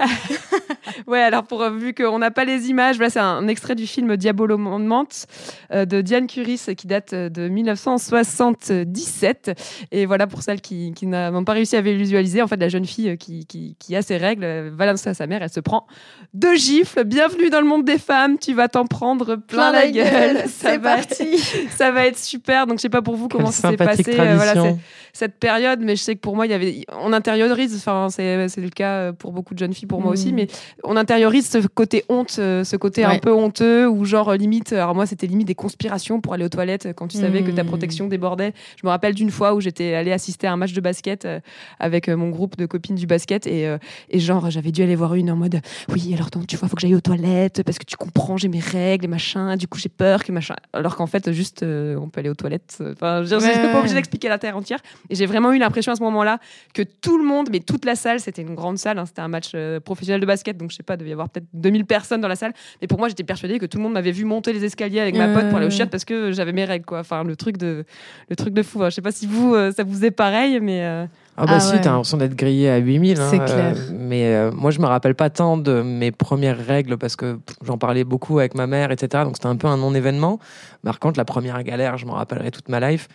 Ouais, 1.06 1.20
alors 1.22 1.44
pour 1.44 1.62
euh, 1.62 1.70
vu 1.70 1.94
qu'on 1.94 2.18
n'a 2.18 2.30
pas 2.30 2.44
les 2.44 2.68
images, 2.70 2.96
voilà, 2.96 3.10
c'est 3.10 3.18
un 3.20 3.46
extrait 3.48 3.74
du 3.74 3.86
film 3.86 4.16
Diabolomante 4.16 5.26
euh, 5.72 5.84
de 5.84 6.00
Diane 6.00 6.26
Curis 6.26 6.60
qui 6.76 6.86
date 6.86 7.12
euh, 7.12 7.28
de 7.28 7.48
1977. 7.48 9.52
Et 9.92 10.06
voilà 10.06 10.26
pour 10.26 10.42
celles 10.42 10.60
qui, 10.60 10.92
qui 10.94 11.06
n'ont 11.06 11.44
pas 11.44 11.52
réussi 11.52 11.76
à 11.76 11.80
visualiser, 11.80 12.42
en 12.42 12.48
fait, 12.48 12.56
la 12.56 12.68
jeune 12.68 12.84
fille 12.84 13.10
euh, 13.10 13.16
qui, 13.16 13.46
qui, 13.46 13.76
qui 13.78 13.96
a 13.96 14.02
ses 14.02 14.16
règles, 14.16 14.70
va 14.74 14.88
à 14.88 14.96
sa 14.96 15.26
mère, 15.26 15.42
elle 15.42 15.50
se 15.50 15.60
prend 15.60 15.86
deux 16.34 16.56
gifles. 16.56 17.04
Bienvenue 17.04 17.50
dans 17.50 17.60
le 17.60 17.66
monde 17.66 17.84
des 17.84 17.98
femmes, 17.98 18.38
tu 18.38 18.54
vas 18.54 18.68
t'en 18.68 18.86
prendre 18.86 19.36
plein, 19.36 19.72
la 19.72 19.90
gueule. 19.90 20.38
Ça 20.46 20.70
C'est 20.72 20.78
va, 20.78 20.96
parti. 20.96 21.38
ça 21.70 21.90
va 21.92 22.06
être 22.06 22.18
super. 22.18 22.66
Donc 22.66 22.78
je 22.78 22.82
sais 22.82 22.88
pas 22.88 23.02
pour 23.02 23.16
vous 23.16 23.28
comment 23.28 23.44
Quelle 23.46 23.52
ça 23.54 23.70
s'est 23.70 23.76
passé. 23.76 24.04
euh, 24.08 24.36
voilà, 24.36 24.52
tradition. 24.54 24.78
c'est- 24.78 24.84
cette 25.14 25.38
période, 25.40 25.80
mais 25.82 25.96
je 25.96 26.02
sais 26.02 26.14
que 26.14 26.20
pour 26.20 26.36
moi, 26.36 26.46
il 26.46 26.50
y 26.50 26.54
avait, 26.54 26.84
on 27.00 27.12
intériorise, 27.12 27.74
enfin, 27.76 28.06
c'est, 28.10 28.48
c'est 28.48 28.60
le 28.60 28.68
cas 28.68 29.12
pour 29.14 29.32
beaucoup 29.32 29.54
de 29.54 29.58
jeunes 29.58 29.72
filles, 29.74 29.87
pour 29.88 30.00
moi 30.00 30.12
aussi, 30.12 30.32
mais 30.32 30.46
on 30.84 30.96
intériorise 30.96 31.48
ce 31.48 31.58
côté 31.66 32.04
honte, 32.08 32.36
euh, 32.38 32.62
ce 32.64 32.76
côté 32.76 33.04
un 33.04 33.18
peu 33.18 33.32
honteux, 33.32 33.88
ou 33.88 34.04
genre 34.04 34.32
limite, 34.34 34.72
alors 34.72 34.94
moi, 34.94 35.06
c'était 35.06 35.26
limite 35.26 35.46
des 35.48 35.54
conspirations 35.54 36.20
pour 36.20 36.34
aller 36.34 36.44
aux 36.44 36.48
toilettes 36.48 36.88
quand 36.94 37.08
tu 37.08 37.18
savais 37.18 37.42
que 37.42 37.50
ta 37.50 37.62
Mhm. 37.62 37.68
protection 37.68 38.06
débordait. 38.08 38.52
Je 38.80 38.86
me 38.86 38.90
rappelle 38.90 39.14
d'une 39.14 39.30
fois 39.30 39.54
où 39.54 39.60
j'étais 39.60 39.94
allée 39.94 40.12
assister 40.12 40.46
à 40.46 40.52
un 40.52 40.56
match 40.56 40.72
de 40.72 40.80
basket 40.80 41.24
euh, 41.24 41.40
avec 41.80 42.08
euh, 42.08 42.16
mon 42.16 42.28
groupe 42.28 42.56
de 42.56 42.66
copines 42.66 42.94
du 42.96 43.06
basket, 43.06 43.46
et, 43.46 43.66
euh, 43.66 43.78
et 44.10 44.18
genre, 44.20 44.50
j'avais 44.50 44.70
dû 44.72 44.82
aller 44.82 44.94
voir 44.96 45.14
une 45.14 45.30
en 45.30 45.36
mode, 45.36 45.60
oui, 45.88 46.12
alors 46.14 46.30
donc, 46.30 46.46
tu 46.46 46.56
vois, 46.56 46.68
faut 46.68 46.76
que 46.76 46.82
j'aille 46.82 46.94
aux 46.94 47.00
toilettes, 47.00 47.62
parce 47.64 47.78
que 47.78 47.84
tu 47.84 47.96
comprends, 47.96 48.36
j'ai 48.36 48.48
mes 48.48 48.60
règles 48.60 49.06
et 49.06 49.08
machin, 49.08 49.56
du 49.56 49.66
coup, 49.66 49.78
j'ai 49.78 49.88
peur 49.88 50.22
que 50.24 50.32
machin. 50.32 50.54
Alors 50.72 50.96
qu'en 50.96 51.06
fait, 51.06 51.32
juste, 51.32 51.62
euh, 51.62 51.96
on 51.96 52.08
peut 52.08 52.20
aller 52.20 52.28
aux 52.30 52.34
toilettes. 52.34 52.82
Enfin, 52.92 53.22
je 53.24 53.38
j'étais 53.38 53.72
pas 53.72 53.78
obligée 53.78 53.94
d'expliquer 53.94 54.28
la 54.28 54.38
terre 54.38 54.56
entière. 54.56 54.80
Et 55.10 55.14
j'ai 55.14 55.26
vraiment 55.26 55.52
eu 55.52 55.58
l'impression 55.58 55.92
à 55.92 55.96
ce 55.96 56.02
moment-là 56.02 56.38
que 56.74 56.82
tout 56.82 57.16
le 57.18 57.24
monde, 57.24 57.48
mais 57.50 57.60
toute 57.60 57.84
la 57.84 57.94
salle, 57.94 58.20
c'était 58.20 58.42
une 58.42 58.54
grande 58.54 58.78
salle, 58.78 58.98
hein, 58.98 59.06
c'était 59.06 59.22
un 59.22 59.28
match 59.28 59.52
euh, 59.68 59.80
professionnelle 59.80 60.20
de 60.20 60.26
basket, 60.26 60.56
donc 60.56 60.70
je 60.70 60.76
sais 60.76 60.82
pas, 60.82 60.94
il 60.94 60.98
devait 60.98 61.10
y 61.10 61.12
avoir 61.12 61.28
peut-être 61.28 61.46
2000 61.54 61.84
personnes 61.84 62.20
dans 62.20 62.28
la 62.28 62.36
salle. 62.36 62.52
Mais 62.80 62.88
pour 62.88 62.98
moi, 62.98 63.08
j'étais 63.08 63.24
persuadée 63.24 63.58
que 63.58 63.66
tout 63.66 63.78
le 63.78 63.84
monde 63.84 63.92
m'avait 63.92 64.10
vu 64.12 64.24
monter 64.24 64.52
les 64.52 64.64
escaliers 64.64 65.00
avec 65.00 65.16
ma 65.16 65.28
pote 65.28 65.48
pour 65.48 65.58
aller 65.58 65.66
au 65.66 65.70
chiottes 65.70 65.90
parce 65.90 66.04
que 66.04 66.32
j'avais 66.32 66.52
mes 66.52 66.64
règles, 66.64 66.84
quoi. 66.84 67.00
Enfin, 67.00 67.22
le 67.24 67.36
truc 67.36 67.56
de, 67.58 67.84
le 68.28 68.36
truc 68.36 68.54
de 68.54 68.62
fou. 68.62 68.82
hein. 68.82 68.90
Je 68.90 68.94
sais 68.96 69.02
pas 69.02 69.12
si 69.12 69.26
vous, 69.26 69.54
euh, 69.54 69.70
ça 69.72 69.84
vous 69.84 70.04
est 70.04 70.10
pareil, 70.10 70.58
mais. 70.60 70.82
euh, 70.84 71.06
Ah 71.36 71.46
bah 71.46 71.52
Ah 71.56 71.60
si, 71.60 71.74
ouais. 71.74 71.80
t'as 71.80 71.90
l'impression 71.90 72.16
d'être 72.16 72.34
grillé 72.34 72.68
à 72.68 72.78
8000. 72.78 73.20
hein, 73.20 73.28
C'est 73.30 73.40
euh, 73.40 73.44
clair. 73.46 73.76
mais 73.92 74.34
euh, 74.34 74.50
moi, 74.52 74.70
je 74.70 74.80
me 74.80 74.86
rappelle 74.86 75.14
pas 75.14 75.30
tant 75.30 75.56
de 75.56 75.82
mes 75.82 76.10
premières 76.10 76.58
règles 76.58 76.96
parce 76.98 77.14
que 77.16 77.38
j'en 77.62 77.78
parlais 77.78 78.04
beaucoup 78.04 78.38
avec 78.40 78.54
ma 78.54 78.66
mère, 78.66 78.90
etc. 78.90 79.22
Donc 79.24 79.36
c'était 79.36 79.46
un 79.46 79.56
peu 79.56 79.66
un 79.68 79.76
non-événement. 79.76 80.38
Par 80.82 80.98
contre, 80.98 81.18
la 81.18 81.24
première 81.24 81.62
galère, 81.62 81.96
je 81.98 82.06
m'en 82.06 82.14
rappellerai 82.14 82.50
toute 82.50 82.68
ma 82.68 82.80
life. 82.80 83.08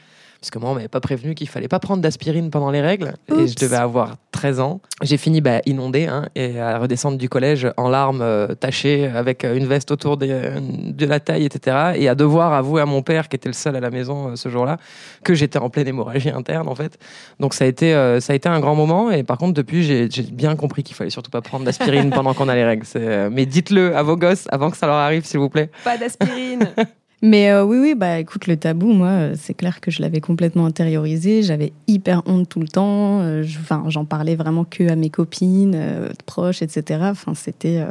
Parce 0.44 0.52
que 0.52 0.60
moi, 0.60 0.72
on 0.72 0.74
m'avait 0.76 0.90
pas 0.90 1.00
prévenu 1.00 1.36
qu'il 1.36 1.48
fallait 1.48 1.70
pas 1.70 1.80
prendre 1.80 2.02
d'aspirine 2.02 2.50
pendant 2.50 2.70
les 2.70 2.82
règles. 2.82 3.14
Et 3.34 3.48
je 3.48 3.56
devais 3.56 3.78
avoir 3.78 4.18
13 4.34 4.60
ans. 4.60 4.82
J'ai 5.02 5.16
fini 5.16 5.40
bah, 5.40 5.62
inondé 5.66 6.06
hein, 6.06 6.28
et 6.36 6.60
à 6.60 6.80
redescendre 6.80 7.18
du 7.18 7.30
collège 7.30 7.66
en 7.78 7.88
larmes 7.88 8.22
euh, 8.22 8.48
tachées 8.54 9.08
avec 9.08 9.46
euh, 9.46 9.56
une 9.56 9.66
veste 9.66 9.90
autour 9.92 10.18
des- 10.18 10.28
euh, 10.32 10.60
de 10.60 11.06
la 11.06 11.22
taille, 11.22 11.46
etc. 11.46 11.94
Et 11.96 12.10
à 12.10 12.16
devoir 12.16 12.52
avouer 12.52 12.82
à 12.82 12.86
mon 12.86 13.02
père, 13.02 13.30
qui 13.30 13.38
était 13.38 13.48
le 13.48 13.54
seul 13.54 13.78
à 13.78 13.80
la 13.80 13.90
maison 13.90 14.32
euh, 14.32 14.36
ce 14.36 14.50
jour-là, 14.50 14.80
que 15.24 15.34
j'étais 15.34 15.60
en 15.60 15.70
pleine 15.70 15.88
hémorragie 15.88 16.30
interne 16.30 16.68
en 16.68 16.76
fait. 16.76 17.00
Donc 17.40 17.54
ça 17.54 17.64
a 17.64 17.68
été, 17.68 17.94
ça 18.20 18.34
a 18.34 18.36
été 18.36 18.50
un 18.50 18.60
grand 18.60 18.76
moment. 18.76 19.12
Et 19.12 19.24
par 19.24 19.38
contre, 19.38 19.54
depuis, 19.54 19.84
j'ai 19.84 20.10
bien 20.30 20.58
compris 20.58 20.84
qu'il 20.84 20.98
fallait 20.98 21.10
surtout 21.10 21.32
pas 21.32 21.40
prendre 21.40 21.64
d'aspirine 21.64 22.10
pendant 22.14 22.34
qu'on 22.34 22.50
a 22.50 22.56
les 22.56 22.66
règles. 22.66 22.86
Mais 23.32 23.46
dites-le 23.46 23.96
à 23.96 24.04
vos 24.04 24.18
gosses 24.18 24.48
avant 24.52 24.72
que 24.72 24.76
ça 24.76 24.88
leur 24.88 24.98
arrive, 24.98 25.24
s'il 25.26 25.40
vous 25.40 25.48
plaît. 25.50 25.70
Pas 25.86 25.98
d'aspirine. 25.98 26.68
Mais 27.26 27.50
euh, 27.52 27.64
oui, 27.64 27.78
oui, 27.78 27.96
bah 27.96 28.20
écoute, 28.20 28.48
le 28.48 28.58
tabou, 28.58 28.92
moi, 28.92 29.08
euh, 29.08 29.36
c'est 29.38 29.54
clair 29.54 29.80
que 29.80 29.92
je 29.92 30.02
l'avais 30.02 30.20
complètement 30.20 30.66
intériorisé. 30.66 31.42
J'avais 31.42 31.72
hyper 31.88 32.22
honte 32.26 32.50
tout 32.50 32.60
le 32.60 32.68
temps. 32.68 33.22
Euh, 33.22 33.44
Enfin, 33.62 33.86
j'en 33.88 34.04
parlais 34.04 34.36
vraiment 34.36 34.66
que 34.66 34.90
à 34.90 34.98
mes 34.98 35.10
copines, 35.10 35.74
euh, 35.74 36.10
proches, 36.26 36.62
etc. 36.62 37.00
Enfin, 37.04 37.34
c'était, 37.34 37.82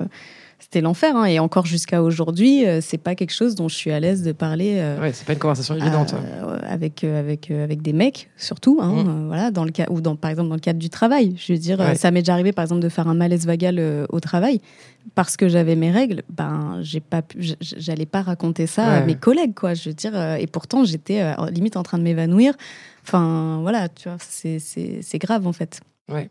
c'était 0.73 0.81
l'enfer. 0.81 1.15
hein. 1.17 1.25
Et 1.27 1.39
encore 1.39 1.67
jusqu'à 1.67 2.03
aujourd'hui, 2.03 2.67
euh, 2.67 2.81
c'est 2.81 2.97
pas 2.97 3.15
quelque 3.15 3.35
chose 3.35 3.55
dont 3.55 3.69
je 3.69 3.75
suis 3.77 3.93
à 3.93 4.01
l'aise 4.01 4.23
de 4.23 4.33
parler. 4.33 4.77
euh, 4.79 4.99
Ouais, 5.01 5.13
c'est 5.13 5.27
pas 5.27 5.35
une 5.35 5.39
conversation 5.39 5.75
évidente. 5.77 6.15
euh, 6.15 6.59
avec 6.67 7.05
euh, 7.05 7.21
avec 7.21 7.51
euh, 7.51 7.63
avec 7.63 7.83
des 7.83 7.93
mecs 7.93 8.31
surtout 8.39 8.79
hein, 8.81 8.91
Mm. 8.91 9.09
euh, 9.09 9.27
voilà 9.27 9.51
dans 9.51 9.65
le 9.65 9.71
cas 9.71 9.87
ou 9.91 10.01
dans 10.01 10.17
par 10.17 10.31
exemple 10.31 10.49
dans 10.49 10.55
le 10.55 10.61
cadre 10.61 10.79
du 10.79 10.89
travail 10.89 11.35
je 11.37 11.53
veux 11.53 11.59
dire 11.59 11.79
euh, 11.81 11.89
Ouais. 11.91 11.95
ça 11.95 12.11
m'est 12.11 12.23
déjà 12.23 12.33
arrivé 12.33 12.53
par 12.53 12.63
exemple 12.63 12.81
de 12.81 12.89
faire 12.89 13.07
un 13.09 13.15
malaise 13.15 13.47
vagal 13.47 13.79
euh, 13.79 14.07
au 14.11 14.21
travail 14.21 14.61
parce 15.15 15.37
que 15.37 15.49
j'avais 15.49 15.77
mes 15.77 15.91
règles 15.91 16.23
ben 16.31 16.79
j'ai 16.83 17.01
pas 17.01 17.21
pu 17.23 17.39
j'allais 17.61 18.07
pas 18.07 18.23
raconter 18.23 18.67
ça 18.67 18.85
à 18.85 19.01
Ouais. 19.01 19.07
mes 19.07 19.15
collègues 19.17 19.55
quoi 19.55 19.75
je 19.75 19.91
veux 19.91 19.95
dire 19.95 20.13
euh, 20.15 20.37
et 20.37 20.47
pourtant 20.47 20.85
j'étais 20.85 21.21
euh, 21.21 21.35
limite 21.51 21.77
en 21.77 21.83
train 21.83 21.99
de 21.99 22.03
m'évanouir 22.05 22.55
enfin 23.07 23.59
voilà 23.63 23.89
tu 23.89 24.09
vois 24.09 24.19
c'est 24.21 25.19
grave 25.19 25.47
en 25.47 25.53
fait 25.53 25.81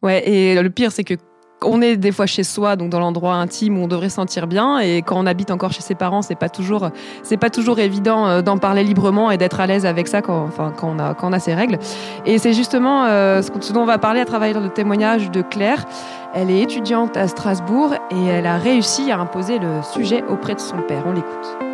Ouais, 0.04 0.30
et 0.30 0.62
le 0.62 0.70
pire, 0.70 0.92
c'est 0.92 1.04
que 1.04 1.16
on 1.64 1.82
est 1.82 1.98
des 1.98 2.12
fois 2.12 2.26
chez 2.26 2.44
soi, 2.44 2.76
donc 2.76 2.90
dans 2.90 3.00
l'endroit 3.00 3.36
intime 3.36 3.78
où 3.78 3.84
on 3.84 3.88
devrait 3.88 4.10
se 4.10 4.16
sentir 4.16 4.48
bien, 4.48 4.80
et 4.80 5.02
quand 5.02 5.18
on 5.18 5.26
habite 5.26 5.52
encore 5.52 5.72
chez 5.72 5.82
ses 5.82 5.96
parents, 5.96 6.22
c'est 6.22 6.36
pas 6.36 6.50
toujours, 6.50 6.90
c'est 7.24 7.38
pas 7.38 7.50
toujours 7.50 7.80
évident 7.80 8.28
euh, 8.28 8.42
d'en 8.42 8.58
parler 8.58 8.84
librement 8.84 9.32
et 9.32 9.38
d'être 9.38 9.60
à 9.60 9.68
l'aise 9.68 9.86
avec 9.86 10.08
ça 10.08 10.22
quand, 10.22 10.44
enfin, 10.44 10.74
quand 10.76 10.96
on 11.22 11.34
a, 11.34 11.40
ses 11.40 11.54
règles. 11.54 11.78
Et 12.26 12.38
c'est 12.38 12.54
justement 12.54 13.06
euh, 13.06 13.42
ce 13.42 13.74
dont 13.74 13.82
on 13.82 13.86
va 13.86 13.98
parler 13.98 14.20
à 14.20 14.26
travers 14.26 14.60
le 14.60 14.70
témoignage 14.70 15.32
de 15.32 15.42
Claire. 15.42 15.86
Elle 16.34 16.50
est 16.50 16.62
étudiante 16.62 17.18
à 17.18 17.28
Strasbourg 17.28 17.94
et 18.10 18.26
elle 18.26 18.46
a 18.46 18.58
réussi 18.58 19.12
à 19.12 19.20
imposer 19.20 19.60
le 19.60 19.82
sujet 19.94 20.24
auprès 20.30 20.56
de 20.56 20.60
son 20.60 20.78
père. 20.88 21.04
On 21.06 21.14
l'écoute. 21.14 21.71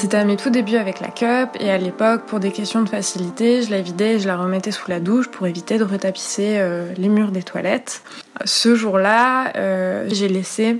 C'était 0.00 0.18
à 0.18 0.24
mes 0.24 0.36
tout 0.36 0.50
débuts 0.50 0.76
avec 0.76 1.00
la 1.00 1.08
cup 1.08 1.56
et 1.58 1.72
à 1.72 1.76
l'époque, 1.76 2.22
pour 2.26 2.38
des 2.38 2.52
questions 2.52 2.82
de 2.82 2.88
facilité, 2.88 3.62
je 3.62 3.70
la 3.72 3.80
vidais 3.80 4.14
et 4.14 4.20
je 4.20 4.28
la 4.28 4.36
remettais 4.36 4.70
sous 4.70 4.88
la 4.88 5.00
douche 5.00 5.26
pour 5.26 5.48
éviter 5.48 5.76
de 5.76 5.82
retapisser 5.82 6.58
euh, 6.58 6.94
les 6.96 7.08
murs 7.08 7.32
des 7.32 7.42
toilettes. 7.42 8.04
Ce 8.44 8.76
jour-là, 8.76 9.50
euh, 9.56 10.06
j'ai 10.06 10.28
laissé 10.28 10.78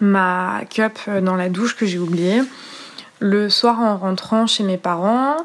ma 0.00 0.60
cup 0.70 1.00
dans 1.22 1.34
la 1.34 1.48
douche 1.48 1.74
que 1.74 1.86
j'ai 1.86 1.98
oubliée. 1.98 2.40
Le 3.18 3.50
soir, 3.50 3.80
en 3.80 3.96
rentrant 3.96 4.46
chez 4.46 4.62
mes 4.62 4.78
parents, 4.78 5.38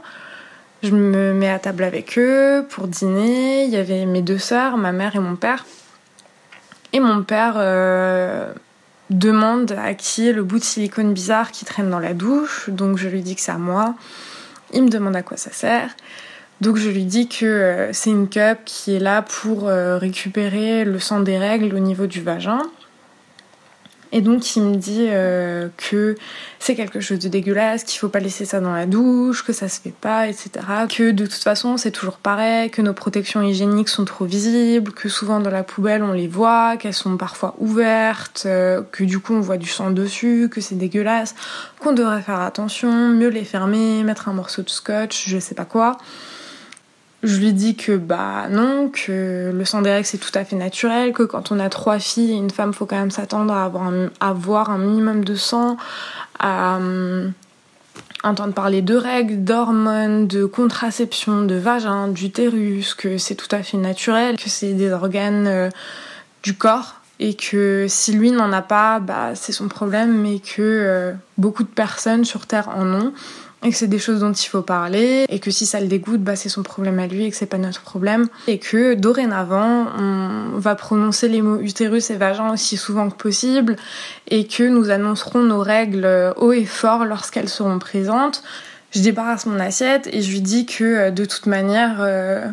je 0.84 0.92
me 0.92 1.34
mets 1.34 1.50
à 1.50 1.58
table 1.58 1.84
avec 1.84 2.20
eux 2.20 2.68
pour 2.70 2.88
dîner. 2.88 3.64
Il 3.64 3.72
y 3.72 3.78
avait 3.78 4.06
mes 4.06 4.22
deux 4.22 4.38
sœurs, 4.38 4.78
ma 4.78 4.92
mère 4.92 5.16
et 5.16 5.20
mon 5.20 5.36
père. 5.36 5.66
Et 6.94 7.00
mon 7.00 7.24
père 7.24 7.56
euh, 7.58 8.54
demande 9.10 9.72
à 9.72 9.94
qui 9.94 10.28
est 10.28 10.34
le 10.34 10.44
bout 10.44 10.60
de 10.60 10.64
silicone 10.64 11.14
bizarre 11.14 11.52
qui 11.52 11.66
traîne 11.66 11.90
dans 11.90 12.00
la 12.00 12.14
douche. 12.14 12.70
Donc 12.70 12.98
je 12.98 13.08
lui 13.08 13.22
dis 13.22 13.36
que 13.36 13.42
c'est 13.42 13.52
à 13.52 13.58
moi. 13.58 13.96
Il 14.74 14.84
me 14.84 14.90
demande 14.90 15.16
à 15.16 15.24
quoi 15.24 15.38
ça 15.38 15.52
sert. 15.52 15.90
Donc 16.62 16.76
je 16.76 16.90
lui 16.90 17.06
dis 17.06 17.28
que 17.28 17.46
euh, 17.46 17.94
c'est 17.94 18.10
une 18.10 18.28
cup 18.28 18.60
qui 18.66 18.96
est 18.96 19.00
là 19.00 19.22
pour 19.22 19.68
euh, 19.68 19.98
récupérer 19.98 20.84
le 20.84 21.00
sang 21.00 21.22
des 21.22 21.38
règles 21.38 21.74
au 21.74 21.80
niveau 21.80 22.06
du 22.06 22.22
vagin. 22.22 22.62
Et 24.12 24.22
donc 24.22 24.56
il 24.56 24.64
me 24.64 24.76
dit 24.76 25.06
euh, 25.10 25.68
que 25.78 26.16
c'est 26.58 26.76
quelque 26.76 27.00
chose 27.00 27.20
de 27.20 27.28
dégueulasse, 27.28 27.84
qu'il 27.84 28.00
faut 28.00 28.10
pas 28.10 28.20
laisser 28.20 28.44
ça 28.44 28.60
dans 28.60 28.74
la 28.74 28.88
douche, 28.88 29.46
que 29.46 29.54
ça 29.54 29.70
se 29.70 29.80
fait 29.80 29.94
pas, 29.94 30.28
etc. 30.28 30.50
Que 30.90 31.12
de 31.12 31.26
toute 31.26 31.44
façon 31.44 31.78
c'est 31.78 31.92
toujours 31.92 32.18
pareil, 32.18 32.72
que 32.72 32.82
nos 32.82 32.94
protections 32.94 33.44
hygiéniques 33.44 33.90
sont 33.90 34.06
trop 34.06 34.26
visibles, 34.26 34.94
que 34.94 35.10
souvent 35.10 35.40
dans 35.40 35.52
la 35.52 35.64
poubelle 35.64 36.02
on 36.02 36.12
les 36.12 36.28
voit, 36.28 36.76
qu'elles 36.78 36.94
sont 36.94 37.18
parfois 37.18 37.56
ouvertes, 37.60 38.44
euh, 38.48 38.82
que 38.92 39.04
du 39.04 39.20
coup 39.20 39.34
on 39.34 39.42
voit 39.42 39.58
du 39.58 39.70
sang 39.70 39.92
dessus, 39.92 40.50
que 40.52 40.60
c'est 40.60 40.76
dégueulasse, 40.76 41.36
qu'on 41.80 41.94
devrait 41.94 42.22
faire 42.22 42.42
attention, 42.42 43.10
mieux 43.10 43.30
les 43.30 43.46
fermer, 43.46 44.04
mettre 44.04 44.28
un 44.28 44.34
morceau 44.34 44.64
de 44.64 44.70
scotch, 44.70 45.28
je 45.28 45.38
sais 45.38 45.56
pas 45.56 45.66
quoi. 45.66 45.98
Je 47.22 47.38
lui 47.38 47.52
dis 47.52 47.76
que 47.76 47.98
bah 47.98 48.48
non, 48.50 48.90
que 48.90 49.52
le 49.54 49.66
sang 49.66 49.82
des 49.82 49.92
règles 49.92 50.06
c'est 50.06 50.18
tout 50.18 50.32
à 50.36 50.46
fait 50.46 50.56
naturel, 50.56 51.12
que 51.12 51.24
quand 51.24 51.52
on 51.52 51.60
a 51.60 51.68
trois 51.68 52.00
filles 52.00 52.32
et 52.32 52.38
une 52.38 52.50
femme, 52.50 52.74
faut 52.74 52.86
quand 52.86 52.98
même 52.98 53.12
s'attendre 53.12 53.54
à 53.54 53.66
avoir 54.22 54.70
un, 54.70 54.78
minimum 54.78 55.26
de 55.26 55.36
sang, 55.36 55.76
à 56.40 56.78
hum, 56.78 57.34
entendre 58.24 58.54
parler 58.54 58.82
de 58.82 58.96
règles, 58.96 59.44
d'hormones, 59.44 60.28
de 60.28 60.46
contraception, 60.46 61.44
de 61.44 61.56
vagin, 61.56 62.08
d'utérus, 62.08 62.94
que 62.94 63.18
c'est 63.18 63.36
tout 63.36 63.54
à 63.54 63.64
fait 63.64 63.78
naturel, 63.78 64.38
que 64.38 64.50
c'est 64.50 64.74
des 64.74 64.92
organes 64.92 65.48
euh, 65.48 65.70
du 66.44 66.56
corps 66.56 66.96
et 67.20 67.34
que 67.34 67.86
si 67.90 68.14
lui 68.14 68.32
n'en 68.32 68.54
a 68.54 68.62
pas, 68.62 69.00
bah 69.00 69.36
c'est 69.36 69.52
son 69.52 69.68
problème, 69.68 70.22
mais 70.22 70.40
que 70.40 70.62
euh, 70.62 71.12
beaucoup 71.38 71.64
de 71.64 71.70
personnes 71.70 72.24
sur 72.24 72.48
Terre 72.48 72.70
en 72.70 72.88
ont 72.94 73.14
et 73.64 73.72
que 73.72 73.76
c'est 73.76 73.88
des 73.88 74.00
choses 74.00 74.22
dont 74.22 74.32
il 74.32 74.48
faut 74.48 74.62
parler 74.62 75.26
et 75.28 75.40
que 75.40 75.52
si 75.52 75.66
ça 75.66 75.80
le 75.82 75.88
dégoûte 75.88 76.22
bah 76.22 76.36
c'est 76.36 76.50
son 76.50 76.64
problème 76.64 77.00
à 77.00 77.08
lui 77.08 77.26
et 77.26 77.30
que 77.30 77.36
c'est 77.36 77.46
pas 77.46 77.58
notre 77.58 77.82
problème 77.82 78.28
et 78.48 78.58
que 78.58 78.94
dorénavant 78.94 79.88
on 79.98 80.58
va 80.58 80.76
prononcer 80.76 81.28
les 81.28 81.42
mots 81.42 81.60
utérus 81.60 82.10
et 82.10 82.16
vagin 82.16 82.54
aussi 82.54 82.78
souvent 82.78 83.10
que 83.10 83.16
possible 83.16 83.76
et 84.30 84.48
que 84.48 84.64
nous 84.64 84.90
annoncerons 84.90 85.44
nos 85.44 85.60
règles 85.60 86.06
euh, 86.06 86.34
haut 86.38 86.54
et 86.54 86.66
fort 86.66 87.06
lorsqu'elles 87.06 87.50
seront 87.50 87.80
présentes. 87.80 88.44
Je 88.92 89.02
débarrasse 89.02 89.46
mon 89.46 89.60
assiette 89.60 90.10
et 90.12 90.22
je 90.22 90.32
lui 90.32 90.42
dis 90.42 90.66
que 90.66 90.84
euh, 90.84 91.12
de 91.12 91.26
toute 91.26 91.46
manière 91.46 91.98
euh, 92.00 92.46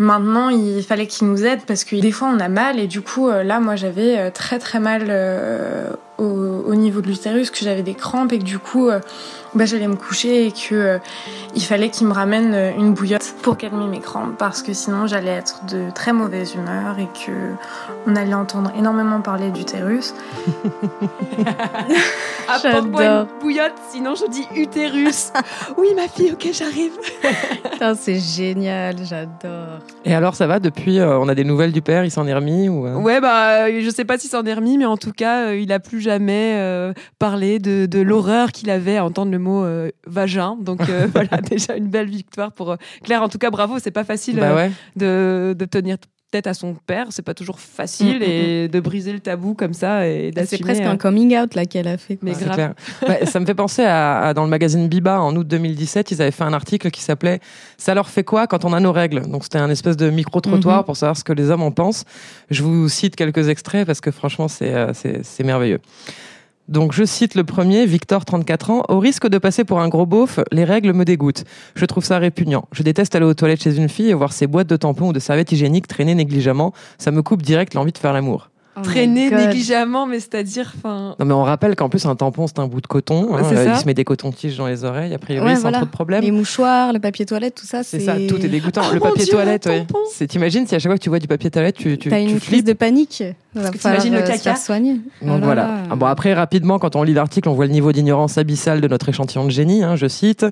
Maintenant, 0.00 0.48
il 0.48 0.84
fallait 0.84 1.08
qu'il 1.08 1.26
nous 1.26 1.44
aide 1.44 1.62
parce 1.66 1.82
que 1.82 1.96
des 1.96 2.12
fois 2.12 2.28
on 2.32 2.38
a 2.38 2.48
mal 2.48 2.78
et 2.78 2.86
du 2.86 3.00
coup 3.00 3.28
là 3.28 3.58
moi 3.58 3.74
j'avais 3.74 4.30
très 4.30 4.60
très 4.60 4.78
mal 4.78 5.10
au, 6.18 6.22
au 6.22 6.74
niveau 6.76 7.00
de 7.00 7.08
l'utérus, 7.08 7.50
que 7.50 7.64
j'avais 7.64 7.82
des 7.82 7.94
crampes 7.94 8.32
et 8.32 8.38
que 8.38 8.44
du 8.44 8.60
coup 8.60 8.90
bah, 9.54 9.64
j'allais 9.64 9.88
me 9.88 9.96
coucher 9.96 10.46
et 10.46 10.52
que 10.52 10.74
euh, 10.74 10.98
il 11.54 11.62
fallait 11.62 11.90
qu'il 11.90 12.06
me 12.06 12.12
ramène 12.12 12.54
euh, 12.54 12.70
une 12.76 12.94
bouillotte 12.94 13.34
pour 13.42 13.56
calmer 13.56 13.86
mes 13.86 14.00
crampes 14.00 14.36
parce 14.38 14.62
que 14.62 14.72
sinon 14.72 15.06
j'allais 15.06 15.30
être 15.30 15.64
de 15.66 15.90
très 15.94 16.12
mauvaise 16.12 16.54
humeur 16.54 16.98
et 16.98 17.08
que 17.26 17.32
on 18.06 18.16
allait 18.16 18.34
entendre 18.34 18.72
énormément 18.76 19.20
parler 19.20 19.50
d'utérus. 19.50 20.14
Apporte-moi 22.48 23.02
J'adore. 23.02 23.22
une 23.22 23.40
bouillotte, 23.40 23.74
sinon 23.90 24.14
je 24.14 24.30
dis 24.30 24.46
utérus. 24.56 25.32
oui, 25.78 25.88
ma 25.96 26.08
fille, 26.08 26.32
ok, 26.32 26.48
j'arrive. 26.52 26.92
C'est 27.98 28.18
génial 28.18 28.96
j'adore 29.04 29.78
Et 30.04 30.14
alors, 30.14 30.34
ça 30.34 30.46
va 30.46 30.58
depuis 30.58 30.98
euh, 30.98 31.18
On 31.18 31.28
a 31.28 31.34
des 31.34 31.44
nouvelles 31.44 31.72
du 31.72 31.82
père 31.82 32.04
Il 32.04 32.10
s'en 32.10 32.26
est 32.26 32.34
remis 32.34 32.68
ou, 32.68 32.86
euh? 32.86 32.94
Ouais, 32.94 33.20
bah, 33.20 33.66
euh, 33.66 33.80
je 33.82 33.90
sais 33.90 34.04
pas 34.04 34.18
s'il 34.18 34.30
s'en 34.30 34.44
est 34.44 34.54
remis, 34.54 34.78
mais 34.78 34.84
en 34.84 34.96
tout 34.96 35.12
cas, 35.12 35.48
euh, 35.48 35.58
il 35.58 35.72
a 35.72 35.78
plus 35.80 36.00
jamais 36.00 36.54
euh, 36.56 36.92
parlé 37.18 37.58
de, 37.58 37.86
de 37.86 38.00
l'horreur 38.00 38.52
qu'il 38.52 38.70
avait 38.70 38.96
à 38.96 39.04
entendre 39.04 39.30
le 39.30 39.37
mot 39.38 39.64
euh, 39.64 39.90
vagin. 40.06 40.56
Donc 40.60 40.80
euh, 40.88 41.06
voilà, 41.12 41.40
déjà 41.42 41.76
une 41.76 41.88
belle 41.88 42.08
victoire 42.08 42.52
pour 42.52 42.72
euh, 42.72 42.76
Claire. 43.02 43.22
En 43.22 43.28
tout 43.28 43.38
cas, 43.38 43.50
bravo, 43.50 43.78
c'est 43.78 43.90
pas 43.90 44.04
facile 44.04 44.36
Bah 44.36 44.50
euh, 44.50 44.56
ouais. 44.56 44.70
de, 44.96 45.54
de 45.58 45.64
tenir 45.64 45.96
tête 46.30 46.46
à 46.46 46.52
son 46.52 46.74
père, 46.74 47.06
c'est 47.08 47.22
pas 47.22 47.32
toujours 47.32 47.58
facile 47.58 48.16
Mm, 48.16 48.20
mm, 48.20 48.22
et 48.22 48.68
de 48.68 48.80
briser 48.80 49.14
le 49.14 49.18
tabou 49.20 49.54
comme 49.54 49.72
ça 49.72 50.06
et 50.06 50.30
d'assumer. 50.30 50.58
c'est 50.58 50.62
presque 50.62 50.82
euh, 50.82 50.90
un 50.90 50.98
coming 50.98 51.34
out 51.38 51.54
là 51.54 51.64
qu'elle 51.64 51.88
a 51.88 51.96
fait 51.96 52.18
Mais 52.20 52.32
grave. 52.32 52.52
clair. 52.52 52.74
Ouais, 53.08 53.24
ça 53.24 53.40
me 53.40 53.46
fait 53.46 53.54
penser 53.54 53.82
à, 53.82 54.20
à- 54.26 54.34
dans 54.34 54.44
le 54.44 54.50
magazine 54.50 54.88
Biba 54.88 55.22
en 55.22 55.34
août 55.34 55.48
2017, 55.48 56.10
ils 56.10 56.20
avaient 56.20 56.30
fait 56.30 56.44
un 56.44 56.52
article 56.52 56.90
qui 56.90 57.00
s'appelait 57.00 57.40
Ça 57.78 57.94
leur 57.94 58.10
fait 58.10 58.24
quoi 58.24 58.46
quand 58.46 58.66
on 58.66 58.74
a 58.74 58.80
nos 58.80 58.92
règles? 58.92 59.22
Donc 59.26 59.44
c'était 59.44 59.56
un 59.56 59.70
espèce 59.70 59.96
de 59.96 60.10
micro-trottoir 60.10 60.80
Mhm. 60.80 60.84
pour 60.84 60.98
savoir 60.98 61.16
ce 61.16 61.24
que 61.24 61.32
les 61.32 61.48
hommes 61.50 61.62
en 61.62 61.70
pensent. 61.70 62.04
Je 62.50 62.62
vous 62.62 62.90
cite 62.90 63.16
quelques 63.16 63.48
extraits 63.48 63.86
parce 63.86 64.02
que 64.02 64.10
franchement, 64.10 64.48
c'est 64.48 64.74
euh, 64.74 64.92
c'est- 64.92 65.22
c'est 65.24 65.44
merveilleux. 65.44 65.80
Donc 66.68 66.92
je 66.92 67.04
cite 67.04 67.34
le 67.34 67.44
premier, 67.44 67.86
Victor, 67.86 68.24
34 68.24 68.70
ans, 68.70 68.82
au 68.88 68.98
risque 68.98 69.26
de 69.28 69.38
passer 69.38 69.64
pour 69.64 69.80
un 69.80 69.88
gros 69.88 70.04
beauf, 70.06 70.38
les 70.52 70.64
règles 70.64 70.92
me 70.92 71.04
dégoûtent. 71.04 71.44
Je 71.74 71.84
trouve 71.86 72.04
ça 72.04 72.18
répugnant. 72.18 72.66
Je 72.72 72.82
déteste 72.82 73.14
aller 73.14 73.24
aux 73.24 73.34
toilettes 73.34 73.62
chez 73.62 73.76
une 73.76 73.88
fille 73.88 74.10
et 74.10 74.14
voir 74.14 74.32
ses 74.32 74.46
boîtes 74.46 74.68
de 74.68 74.76
tampons 74.76 75.08
ou 75.08 75.12
de 75.12 75.18
serviettes 75.20 75.50
hygiéniques 75.52 75.88
traîner 75.88 76.14
négligemment. 76.14 76.72
Ça 76.98 77.10
me 77.10 77.22
coupe 77.22 77.42
direct 77.42 77.72
l'envie 77.74 77.92
de 77.92 77.98
faire 77.98 78.12
l'amour. 78.12 78.50
Oh 78.76 78.82
Traîner 78.82 79.28
négligemment, 79.30 80.06
mais 80.06 80.20
c'est-à-dire, 80.20 80.72
enfin. 80.76 81.16
Non 81.18 81.26
mais 81.26 81.34
on 81.34 81.42
rappelle 81.42 81.74
qu'en 81.74 81.88
plus 81.88 82.06
un 82.06 82.14
tampon 82.14 82.46
c'est 82.46 82.60
un 82.60 82.68
bout 82.68 82.80
de 82.80 82.86
coton. 82.86 83.34
Hein, 83.34 83.42
euh, 83.44 83.64
ça. 83.64 83.72
il 83.74 83.76
se 83.80 83.86
met 83.86 83.94
des 83.94 84.04
cotons-tiges 84.04 84.56
dans 84.56 84.68
les 84.68 84.84
oreilles. 84.84 85.12
A 85.14 85.18
priori 85.18 85.44
Ouais, 85.44 85.56
sans 85.56 85.62
voilà. 85.62 85.78
trop 85.78 85.86
de 85.86 85.90
problèmes. 85.90 86.22
Les 86.22 86.30
mouchoirs, 86.30 86.92
le 86.92 87.00
papier 87.00 87.26
toilette, 87.26 87.56
tout 87.56 87.66
ça, 87.66 87.82
C'est 87.82 87.98
c'est 87.98 88.06
ça, 88.06 88.14
tout 88.28 88.36
est 88.36 88.48
dégoûtant. 88.48 88.82
Oh 88.88 88.94
le 88.94 89.00
papier 89.00 89.24
Dieu, 89.24 89.32
toilette, 89.32 89.66
ouais. 89.66 89.80
tampon. 89.80 89.98
C'est 90.12 90.28
t'imagines 90.28 90.64
si 90.68 90.76
à 90.76 90.78
chaque 90.78 90.90
fois 90.92 90.96
que 90.98 91.02
tu 91.02 91.08
vois 91.08 91.18
du 91.18 91.26
papier 91.26 91.50
toilette, 91.50 91.74
tu 91.76 91.98
tu, 91.98 92.08
T'as 92.08 92.18
tu 92.18 92.22
une 92.22 92.28
flippes. 92.28 92.42
crise 92.44 92.64
de 92.64 92.72
panique. 92.72 93.24
Va 93.54 93.70
que 93.70 93.78
t'imagines 93.78 94.12
le 94.12 94.20
euh, 94.20 94.26
caca 94.26 94.56
soigner. 94.56 94.92
Donc 94.94 95.02
Oh 95.22 95.26
là 95.28 95.38
voilà. 95.38 95.62
là. 95.62 95.74
Ah 95.90 95.96
Bon 95.96 96.06
après 96.06 96.34
rapidement 96.34 96.78
quand 96.78 96.96
on 96.96 97.02
lit 97.02 97.14
l'article 97.14 97.48
on 97.48 97.54
voit 97.54 97.64
le 97.66 97.72
niveau 97.72 97.92
d'ignorance 97.92 98.36
abyssal 98.36 98.80
de 98.80 98.88
notre 98.88 99.08
échantillon 99.08 99.44
de 99.46 99.50
génie. 99.50 99.82
hein, 99.82 99.96
je 99.96 100.06
cite 100.06 100.44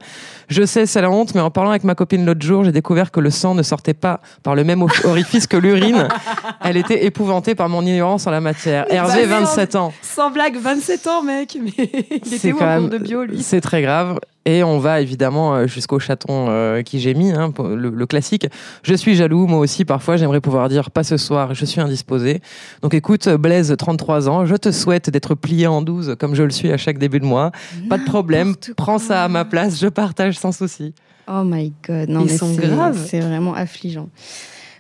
Je 0.49 0.65
sais 0.65 0.87
c'est 0.87 1.01
la 1.03 1.11
honte 1.11 1.35
mais 1.35 1.41
en 1.43 1.51
parlant 1.51 1.71
avec 1.71 1.85
ma 1.85 1.95
copine 1.95 2.25
l'autre 2.25 2.45
jour 2.45 2.65
j'ai 2.65 2.73
découvert 2.73 3.11
que 3.11 3.21
le 3.21 3.31
sang 3.31 3.55
ne 3.55 3.63
sortait 3.63 3.95
pas 3.95 4.21
par 4.43 4.55
le 4.55 4.65
même 4.65 4.83
orifice 5.05 5.47
que 5.47 5.57
l'urine. 5.59 6.09
Elle 6.65 6.79
était 6.79 7.05
épouvantée 7.05 7.55
par 7.55 7.69
mon 7.69 7.83
ignorance 7.83 8.27
en 8.27 8.31
la 8.31 8.41
matière. 8.41 8.87
Hervé 8.91 9.27
bah, 9.27 9.41
27 9.41 9.77
ans. 9.77 9.93
Sans 10.03 10.31
blague, 10.31 10.57
27 10.57 11.07
ans, 11.07 11.23
mec. 11.23 11.57
Mais 11.63 11.71
il 11.79 12.21
C'est 12.25 12.49
était 12.49 12.53
où 12.53 12.61
en 12.63 12.79
cours 12.81 12.89
de 12.89 12.99
bio, 12.99 13.25
lui? 13.25 13.43
C'est 13.43 13.61
très 13.61 13.83
grave. 13.83 14.19
Et 14.49 14.63
on 14.63 14.79
va 14.79 15.01
évidemment 15.01 15.55
euh, 15.57 15.67
jusqu'au 15.67 15.99
chaton 15.99 16.47
euh, 16.49 16.83
qui 16.83 17.01
gémit, 17.01 17.33
hein, 17.33 17.53
le, 17.59 17.91
le 17.91 18.07
classique. 18.07 18.47
Je 18.85 18.95
suis 18.95 19.17
jaloux, 19.17 19.47
moi 19.49 19.59
aussi 19.59 19.85
parfois 19.85 20.17
j'aimerais 20.17 20.41
pouvoir 20.41 20.69
dire 20.69 20.91
pas 20.93 21.03
ce 21.03 21.17
soir, 21.17 21.53
je 21.55 21.65
suis 21.65 21.81
indisposé. 21.81 22.41
Donc 22.81 22.95
écoute, 22.95 23.29
Blaise, 23.29 23.75
33 23.77 24.29
ans, 24.29 24.47
je 24.47 24.55
te 24.55 24.71
souhaite 24.71 25.11
d'être 25.11 25.35
plié 25.35 25.67
en 25.67 25.83
12 25.83 26.15
comme 26.19 26.35
je 26.37 26.45
le 26.45 26.51
suis 26.51 26.71
à 26.73 26.77
chaque 26.77 26.99
début 26.99 27.19
de 27.19 27.25
mois. 27.27 27.51
Pas 27.91 27.99
de 27.99 28.05
problème, 28.05 28.55
prends 28.77 28.99
ça 28.99 29.25
à 29.25 29.29
ma 29.29 29.45
place, 29.45 29.81
je 29.81 29.89
partage 29.89 30.39
sans 30.39 30.53
souci. 30.53 30.95
Oh 31.29 31.43
my 31.45 31.73
god, 31.85 32.09
non 32.09 32.21
Ils 32.21 32.27
mais 32.31 32.37
sont 32.39 32.55
c'est- 32.55 32.69
graves. 32.69 33.05
C'est 33.05 33.19
vraiment 33.21 33.53
affligeant. 33.55 34.09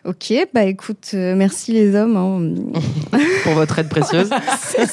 Ok, 0.06 0.32
bah 0.54 0.64
écoute, 0.64 1.10
euh, 1.14 1.34
merci 1.34 1.72
les 1.72 1.96
hommes. 1.96 2.16
hein. 2.16 3.18
Pour 3.42 3.54
votre 3.54 3.78
aide 3.78 3.88
précieuse. 3.88 4.30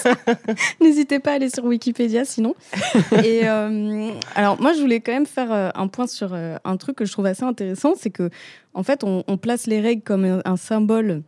N'hésitez 0.81 1.19
pas 1.19 1.31
à 1.31 1.35
aller 1.35 1.49
sur 1.49 1.65
Wikipédia 1.65 2.25
sinon. 2.25 2.55
Et 3.23 3.41
euh, 3.47 4.09
alors 4.35 4.59
moi 4.59 4.73
je 4.73 4.81
voulais 4.81 5.01
quand 5.01 5.11
même 5.11 5.25
faire 5.27 5.51
euh, 5.51 5.69
un 5.75 5.87
point 5.87 6.07
sur 6.07 6.31
euh, 6.33 6.55
un 6.65 6.77
truc 6.77 6.95
que 6.97 7.05
je 7.05 7.11
trouve 7.11 7.27
assez 7.27 7.43
intéressant, 7.43 7.93
c'est 7.95 8.09
que 8.09 8.29
en 8.73 8.81
fait 8.83 9.03
on, 9.03 9.23
on 9.27 9.37
place 9.37 9.67
les 9.67 9.81
règles 9.81 10.01
comme 10.03 10.25
un, 10.25 10.41
un 10.45 10.57
symbole 10.57 11.21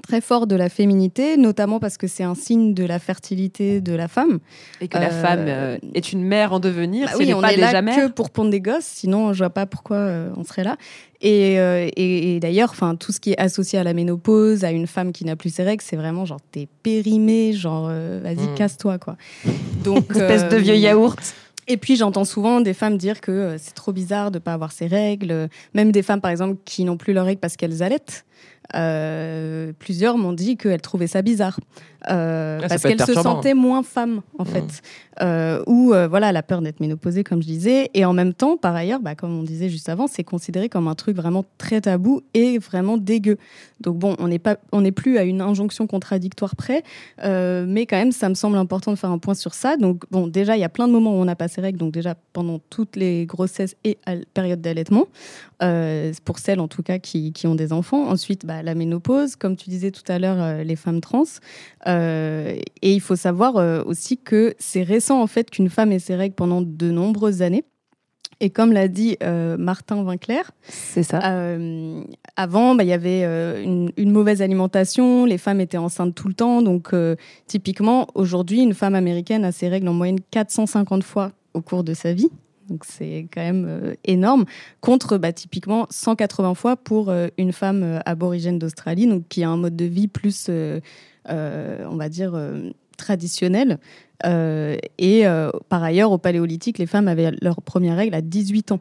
très 0.00 0.20
fort 0.20 0.46
de 0.46 0.56
la 0.56 0.68
féminité, 0.68 1.36
notamment 1.36 1.78
parce 1.80 1.96
que 1.96 2.06
c'est 2.06 2.22
un 2.24 2.34
signe 2.34 2.74
de 2.74 2.84
la 2.84 2.98
fertilité 2.98 3.80
de 3.80 3.92
la 3.92 4.08
femme. 4.08 4.38
Et 4.80 4.88
que 4.88 4.98
la 4.98 5.12
Euh, 5.12 5.22
femme 5.22 5.44
euh, 5.48 5.78
est 5.94 6.12
une 6.12 6.22
mère 6.24 6.52
en 6.52 6.60
devenir. 6.60 7.06
Bah 7.06 7.12
si 7.12 7.18
oui, 7.18 7.28
elle 7.28 7.34
on 7.34 7.40
pas 7.40 7.52
est 7.52 7.56
là 7.56 7.66
déjà 7.66 7.80
que 7.80 7.84
mère. 7.84 8.14
pour 8.14 8.30
pondre 8.30 8.50
des 8.50 8.60
gosses, 8.60 8.84
sinon 8.84 9.32
je 9.32 9.38
vois 9.38 9.50
pas 9.50 9.66
pourquoi 9.66 9.96
euh, 9.96 10.30
on 10.36 10.44
serait 10.44 10.64
là. 10.64 10.76
Et, 11.20 11.54
et, 11.54 12.34
et 12.36 12.40
d'ailleurs, 12.40 12.70
enfin 12.72 12.96
tout 12.96 13.12
ce 13.12 13.20
qui 13.20 13.30
est 13.30 13.38
associé 13.40 13.78
à 13.78 13.84
la 13.84 13.92
ménopause, 13.94 14.64
à 14.64 14.72
une 14.72 14.88
femme 14.88 15.12
qui 15.12 15.24
n'a 15.24 15.36
plus 15.36 15.54
ses 15.54 15.62
règles, 15.62 15.82
c'est 15.86 15.94
vraiment 15.96 16.24
genre 16.24 16.40
t'es 16.50 16.66
périmé, 16.82 17.52
genre 17.52 17.86
vas-y 17.88 18.48
Mm. 18.48 18.54
casse-toi 18.56 18.98
quoi. 18.98 19.16
Donc 19.84 20.10
Espèce 20.10 20.48
de 20.48 20.56
vieux 20.56 20.76
yaourt. 20.76 21.20
Et 21.68 21.76
puis 21.76 21.94
j'entends 21.94 22.24
souvent 22.24 22.60
des 22.60 22.74
femmes 22.74 22.98
dire 22.98 23.20
que 23.20 23.54
c'est 23.58 23.74
trop 23.74 23.92
bizarre 23.92 24.32
de 24.32 24.40
pas 24.40 24.52
avoir 24.52 24.72
ses 24.72 24.88
règles, 24.88 25.48
même 25.74 25.92
des 25.92 26.02
femmes 26.02 26.20
par 26.20 26.32
exemple 26.32 26.56
qui 26.64 26.82
n'ont 26.82 26.96
plus 26.96 27.12
leurs 27.12 27.24
règles 27.26 27.40
parce 27.40 27.56
qu'elles 27.56 27.84
allaitent. 27.84 28.24
Euh, 28.74 29.72
plusieurs 29.78 30.16
m'ont 30.18 30.32
dit 30.32 30.56
qu'elles 30.56 30.80
trouvaient 30.80 31.06
ça 31.06 31.22
bizarre 31.22 31.60
euh, 32.10 32.58
Ah, 32.62 32.68
parce 32.68 32.82
qu'elles 32.82 33.00
se 33.00 33.14
sentaient 33.14 33.54
moins 33.54 33.82
femmes 33.82 34.22
en 34.38 34.44
Mm. 34.44 34.46
fait, 34.46 34.82
euh, 35.20 35.62
ou 35.66 35.92
euh, 35.92 36.08
voilà 36.08 36.32
la 36.32 36.42
peur 36.42 36.60
d'être 36.62 36.80
ménopausée 36.80 37.22
comme 37.22 37.42
je 37.42 37.46
disais, 37.46 37.90
et 37.94 38.04
en 38.04 38.12
même 38.12 38.34
temps 38.34 38.56
par 38.56 38.74
ailleurs, 38.74 39.00
bah, 39.00 39.14
comme 39.14 39.38
on 39.38 39.42
disait 39.42 39.68
juste 39.68 39.88
avant, 39.88 40.06
c'est 40.06 40.24
considéré 40.24 40.68
comme 40.68 40.88
un 40.88 40.94
truc 40.94 41.16
vraiment 41.16 41.44
très 41.58 41.80
tabou 41.80 42.22
et 42.34 42.58
vraiment 42.58 42.96
dégueu. 42.96 43.36
Donc 43.80 43.98
bon, 43.98 44.16
on 44.18 44.28
n'est 44.28 44.38
pas, 44.38 44.56
on 44.72 44.80
n'est 44.80 44.92
plus 44.92 45.18
à 45.18 45.24
une 45.24 45.40
injonction 45.40 45.86
contradictoire 45.86 46.56
près, 46.56 46.82
mais 47.22 47.86
quand 47.86 47.96
même 47.96 48.12
ça 48.12 48.28
me 48.28 48.34
semble 48.34 48.56
important 48.56 48.92
de 48.92 48.96
faire 48.96 49.10
un 49.10 49.18
point 49.18 49.34
sur 49.34 49.54
ça. 49.54 49.76
Donc 49.76 50.04
bon, 50.10 50.26
déjà 50.26 50.56
il 50.56 50.60
y 50.60 50.64
a 50.64 50.68
plein 50.68 50.88
de 50.88 50.92
moments 50.92 51.12
où 51.12 51.20
on 51.20 51.24
n'a 51.24 51.36
pas 51.36 51.48
ses 51.48 51.60
règles, 51.60 51.78
donc 51.78 51.92
déjà 51.92 52.14
pendant 52.32 52.58
toutes 52.70 52.96
les 52.96 53.26
grossesses 53.26 53.76
et 53.84 53.98
période 54.34 54.60
d'allaitement, 54.60 55.06
pour 56.24 56.38
celles 56.38 56.60
en 56.60 56.68
tout 56.68 56.82
cas 56.82 56.98
qui, 56.98 57.32
qui 57.32 57.46
ont 57.46 57.54
des 57.54 57.72
enfants. 57.72 58.08
Ensuite, 58.08 58.44
bah, 58.46 58.62
la 58.62 58.74
ménopause, 58.74 59.36
comme 59.36 59.56
tu 59.56 59.70
disais 59.70 59.90
tout 59.90 60.02
à 60.08 60.18
l'heure, 60.18 60.64
les 60.64 60.76
femmes 60.76 61.00
trans. 61.00 61.22
Euh, 61.86 61.91
et 61.96 62.92
il 62.92 63.00
faut 63.00 63.16
savoir 63.16 63.56
euh, 63.56 63.82
aussi 63.84 64.18
que 64.18 64.54
c'est 64.58 64.82
récent 64.82 65.20
en 65.20 65.26
fait 65.26 65.50
qu'une 65.50 65.68
femme 65.70 65.92
ait 65.92 65.98
ses 65.98 66.14
règles 66.16 66.34
pendant 66.34 66.62
de 66.62 66.90
nombreuses 66.90 67.42
années. 67.42 67.64
Et 68.40 68.50
comme 68.50 68.72
l'a 68.72 68.88
dit 68.88 69.16
euh, 69.22 69.56
Martin 69.56 70.02
Winkler, 70.02 70.42
C'est 70.64 71.04
ça. 71.04 71.20
euh, 71.32 72.02
avant, 72.34 72.74
bah, 72.74 72.82
il 72.82 72.88
y 72.88 72.92
avait 72.92 73.22
euh, 73.22 73.62
une, 73.62 73.92
une 73.96 74.10
mauvaise 74.10 74.42
alimentation, 74.42 75.24
les 75.26 75.38
femmes 75.38 75.60
étaient 75.60 75.78
enceintes 75.78 76.14
tout 76.16 76.26
le 76.26 76.34
temps. 76.34 76.60
Donc, 76.60 76.92
euh, 76.92 77.14
typiquement, 77.46 78.08
aujourd'hui, 78.16 78.60
une 78.60 78.74
femme 78.74 78.96
américaine 78.96 79.44
a 79.44 79.52
ses 79.52 79.68
règles 79.68 79.86
en 79.86 79.92
moyenne 79.92 80.18
450 80.32 81.04
fois 81.04 81.30
au 81.54 81.60
cours 81.60 81.84
de 81.84 81.94
sa 81.94 82.12
vie. 82.14 82.30
Donc, 82.68 82.84
c'est 82.84 83.28
quand 83.32 83.42
même 83.42 83.66
euh, 83.68 83.94
énorme. 84.04 84.44
Contre, 84.80 85.18
bah, 85.18 85.32
typiquement, 85.32 85.86
180 85.90 86.54
fois 86.54 86.76
pour 86.76 87.10
euh, 87.10 87.28
une 87.38 87.52
femme 87.52 87.82
euh, 87.84 88.00
aborigène 88.06 88.58
d'Australie, 88.58 89.06
donc 89.06 89.22
qui 89.28 89.44
a 89.44 89.50
un 89.50 89.56
mode 89.56 89.76
de 89.76 89.84
vie 89.84 90.08
plus, 90.08 90.46
euh, 90.48 90.52
euh, 90.52 90.80
on 91.28 91.96
va 91.96 92.08
dire, 92.08 92.34
euh, 92.34 92.70
traditionnel. 92.96 93.78
Euh, 94.24 94.76
et 94.98 95.26
euh, 95.26 95.50
par 95.68 95.82
ailleurs, 95.82 96.12
au 96.12 96.18
paléolithique, 96.18 96.78
les 96.78 96.86
femmes 96.86 97.08
avaient 97.08 97.32
leur 97.42 97.60
première 97.60 97.96
règle 97.96 98.14
à 98.14 98.20
18 98.20 98.72
ans. 98.72 98.80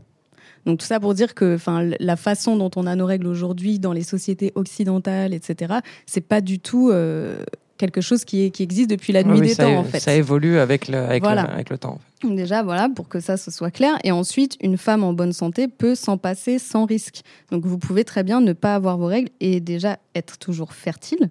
Donc 0.66 0.80
tout 0.80 0.86
ça 0.86 1.00
pour 1.00 1.16
dire 1.16 1.34
que 1.34 1.58
la 2.00 2.16
façon 2.16 2.56
dont 2.56 2.70
on 2.76 2.86
a 2.86 2.96
nos 2.96 3.08
règles 3.08 3.26
aujourd'hui 3.26 3.80
dans 3.80 3.94
les 3.94 4.04
sociétés 4.04 4.52
occidentales, 4.54 5.34
etc., 5.34 5.80
c'est 6.06 6.22
pas 6.22 6.40
du 6.40 6.60
tout 6.60 6.92
euh, 6.92 7.44
quelque 7.82 8.00
chose 8.00 8.24
qui, 8.24 8.46
est, 8.46 8.50
qui 8.52 8.64
existe 8.64 8.90
depuis 8.90 9.12
la 9.12 9.24
nuit 9.24 9.40
Oui, 9.42 9.48
des 9.48 9.54
ça, 9.56 9.64
temps 9.64 9.70
é- 9.72 9.76
en 9.78 9.84
fait. 9.84 10.00
ça 10.00 10.14
évolue 10.16 10.58
avec 10.60 10.88
le, 10.88 10.98
avec, 11.00 11.22
Voilà. 11.24 11.44
le, 11.44 11.50
avec 11.50 11.70
le 11.70 11.78
temps. 11.78 12.00
Déjà, 12.24 12.62
voilà, 12.64 12.88
pour 12.88 13.10
que 13.10 13.20
ça 13.20 13.36
ce 13.36 13.52
soit 13.52 13.72
clair. 13.72 13.98
Et 14.04 14.12
ensuite, 14.12 14.56
une 14.62 14.78
femme 14.78 15.04
en 15.04 15.12
bonne 15.12 15.34
santé 15.34 15.68
peut 15.68 15.96
s'en 15.96 16.18
passer 16.18 16.60
sans 16.60 16.86
risque. 16.86 17.22
Donc, 17.52 17.66
vous 17.66 17.78
pouvez 17.80 18.04
très 18.06 18.24
bien 18.24 18.40
ne 18.42 18.54
pas 18.54 18.76
avoir 18.76 18.98
vos 18.98 19.08
règles 19.08 19.30
et 19.42 19.60
déjà 19.60 19.98
être 20.16 20.38
toujours 20.38 20.72
fertile. 20.74 21.30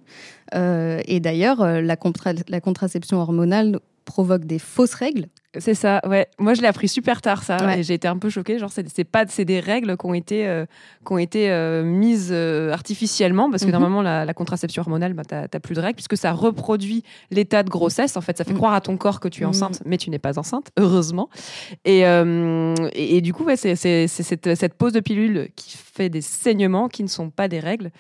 Euh, 0.55 1.01
et 1.07 1.21
d'ailleurs, 1.21 1.63
euh, 1.63 1.81
la, 1.81 1.97
contra- 1.97 2.35
la 2.49 2.61
contraception 2.61 3.19
hormonale 3.19 3.79
provoque 4.05 4.45
des 4.45 4.59
fausses 4.59 4.95
règles. 4.95 5.27
C'est 5.59 5.75
ça, 5.75 6.01
ouais. 6.07 6.29
Moi, 6.39 6.55
je 6.55 6.63
l'ai 6.63 6.69
appris 6.69 6.87
super 6.87 7.21
tard, 7.21 7.43
ça. 7.43 7.57
Ouais. 7.67 7.81
Et 7.81 7.83
j'ai 7.83 7.95
été 7.95 8.07
un 8.07 8.17
peu 8.19 8.31
choquée. 8.31 8.59
Genre, 8.61 8.71
c'est 8.71 8.89
c'est 8.89 9.03
pas, 9.03 9.25
c'est 9.29 9.45
des 9.45 9.59
règles 9.59 9.97
qui 9.97 10.07
ont 10.07 10.15
été, 10.15 10.47
euh, 10.47 10.65
qui 11.05 11.13
ont 11.13 11.19
été 11.19 11.51
euh, 11.51 11.83
mises 11.83 12.29
euh, 12.31 12.71
artificiellement, 12.73 13.51
parce 13.51 13.63
que 13.63 13.67
Mhm. 13.67 13.73
normalement, 13.73 14.01
la, 14.03 14.25
la 14.25 14.33
contraception 14.35 14.83
hormonale, 14.83 15.13
bah, 15.13 15.25
t'as 15.27 15.49
t'as 15.49 15.59
plus 15.59 15.75
de 15.75 15.81
règles, 15.81 15.97
puisque 15.97 16.17
ça 16.17 16.31
reproduit 16.33 17.03
l'état 17.33 17.65
de 17.65 17.69
grossesse. 17.69 18.17
En 18.17 18.21
fait, 18.21 18.39
ça 18.39 18.45
fait 18.45 18.53
Mhm. 18.53 18.59
croire 18.59 18.75
à 18.75 18.81
ton 18.81 18.97
corps 18.97 19.19
que 19.19 19.27
tu 19.27 19.43
es 19.43 19.45
Mhm. 19.45 19.51
enceinte, 19.51 19.83
mais 19.85 19.97
tu 19.99 20.09
n'es 20.11 20.21
pas 20.21 20.39
enceinte, 20.39 20.71
heureusement. 20.79 21.29
Et, 21.85 22.03
et, 22.03 23.17
et 23.17 23.21
du 23.21 23.33
coup, 23.33 23.43
ouais, 23.45 23.57
c'est 23.57 23.75
c'est- 23.75 24.07
c'est 24.07 24.23
cette, 24.23 24.55
cette 24.55 24.75
pause 24.75 24.93
de 24.93 25.01
pilule 25.01 25.49
qui 25.57 25.77
fait 25.77 26.09
des 26.09 26.21
saignements 26.21 26.89
qui 26.89 27.03
ne 27.03 27.09
sont 27.09 27.31
pas 27.31 27.49
des 27.49 27.59
règles. 27.61 27.91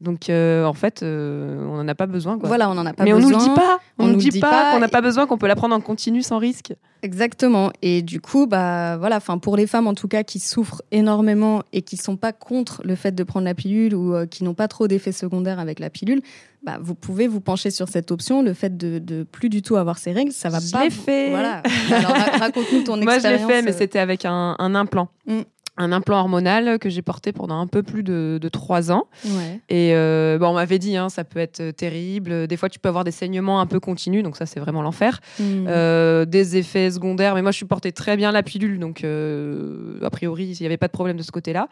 Donc, 0.00 0.28
euh, 0.28 0.64
en 0.64 0.74
fait, 0.74 1.02
euh, 1.02 1.64
on 1.66 1.76
n'en 1.76 1.88
a 1.88 1.94
pas 1.94 2.04
besoin. 2.06 2.38
Quoi. 2.38 2.48
Voilà, 2.48 2.68
on 2.70 2.74
n'en 2.74 2.84
a 2.84 2.92
pas 2.92 3.04
mais 3.04 3.12
besoin. 3.14 3.30
on 3.30 3.32
nous 3.32 3.38
le 3.38 3.42
dit 3.48 3.54
pas. 3.54 3.78
On, 3.98 4.04
On 4.04 4.06
nous 4.08 4.12
nous 4.14 4.18
dit 4.18 4.40
pas, 4.40 4.50
pas 4.50 4.72
qu'on 4.72 4.78
n'a 4.80 4.88
pas 4.88 5.00
besoin, 5.00 5.26
qu'on 5.26 5.38
peut 5.38 5.46
la 5.46 5.56
prendre 5.56 5.74
en 5.74 5.80
continu 5.80 6.20
sans 6.22 6.36
risque. 6.36 6.74
Exactement. 7.02 7.70
Et 7.80 8.02
du 8.02 8.20
coup, 8.20 8.46
bah 8.46 8.98
voilà, 8.98 9.16
enfin 9.16 9.38
pour 9.38 9.56
les 9.56 9.66
femmes 9.66 9.86
en 9.86 9.94
tout 9.94 10.08
cas 10.08 10.22
qui 10.22 10.38
souffrent 10.38 10.82
énormément 10.92 11.62
et 11.72 11.80
qui 11.82 11.96
sont 11.96 12.16
pas 12.16 12.32
contre 12.32 12.82
le 12.84 12.94
fait 12.94 13.12
de 13.14 13.22
prendre 13.22 13.44
la 13.46 13.54
pilule 13.54 13.94
ou 13.94 14.14
euh, 14.14 14.26
qui 14.26 14.44
n'ont 14.44 14.54
pas 14.54 14.68
trop 14.68 14.86
d'effets 14.86 15.12
secondaires 15.12 15.58
avec 15.60 15.78
la 15.78 15.88
pilule, 15.88 16.20
bah 16.62 16.78
vous 16.80 16.94
pouvez 16.94 17.26
vous 17.28 17.40
pencher 17.40 17.70
sur 17.70 17.88
cette 17.88 18.10
option, 18.10 18.42
le 18.42 18.52
fait 18.54 18.76
de, 18.76 18.98
de 18.98 19.22
plus 19.22 19.48
du 19.48 19.62
tout 19.62 19.76
avoir 19.76 19.96
ses 19.98 20.12
règles, 20.12 20.32
ça 20.32 20.48
va 20.50 20.58
Je 20.58 20.72
pas. 20.72 20.84
l'ai 20.84 20.90
fait. 20.90 21.30
Voilà. 21.30 21.62
Alors 21.90 22.10
raconte-nous 22.40 22.82
ton 22.82 22.96
Moi, 23.02 23.18
je 23.18 23.22
l'ai 23.28 23.34
expérience. 23.34 23.50
fait, 23.50 23.62
mais 23.62 23.72
c'était 23.72 23.98
avec 24.00 24.24
un, 24.26 24.56
un 24.58 24.74
implant. 24.74 25.08
Mm. 25.26 25.40
Un 25.78 25.92
implant 25.92 26.18
hormonal 26.18 26.78
que 26.78 26.88
j'ai 26.88 27.02
porté 27.02 27.32
pendant 27.32 27.60
un 27.60 27.66
peu 27.66 27.82
plus 27.82 28.02
de, 28.02 28.48
trois 28.52 28.90
ans. 28.90 29.04
Ouais. 29.24 29.60
Et 29.68 29.94
euh, 29.94 30.38
bon, 30.38 30.48
on 30.48 30.54
m'avait 30.54 30.78
dit, 30.78 30.96
hein, 30.96 31.08
ça 31.08 31.24
peut 31.24 31.38
être 31.38 31.60
euh, 31.60 31.72
terrible. 31.72 32.46
Des 32.46 32.56
fois, 32.56 32.68
tu 32.68 32.78
peux 32.78 32.88
avoir 32.88 33.04
des 33.04 33.10
saignements 33.10 33.60
un 33.60 33.66
peu 33.66 33.80
continus, 33.80 34.22
donc 34.22 34.36
ça, 34.36 34.46
c'est 34.46 34.60
vraiment 34.60 34.82
l'enfer. 34.82 35.20
Hmm. 35.38 35.66
Euh, 35.68 36.24
des 36.24 36.56
effets 36.56 36.90
secondaires, 36.90 37.34
mais 37.34 37.42
moi, 37.42 37.50
je 37.50 37.58
supportais 37.58 37.92
très 37.92 38.16
bien 38.16 38.32
la 38.32 38.42
pilule, 38.42 38.78
donc 38.78 39.04
euh, 39.04 39.98
a 40.02 40.10
priori, 40.10 40.46
il 40.46 40.56
n'y 40.58 40.66
avait 40.66 40.76
pas 40.76 40.86
de 40.88 40.92
problème 40.92 41.16
de 41.16 41.22
ce 41.22 41.32
côté-là. 41.32 41.68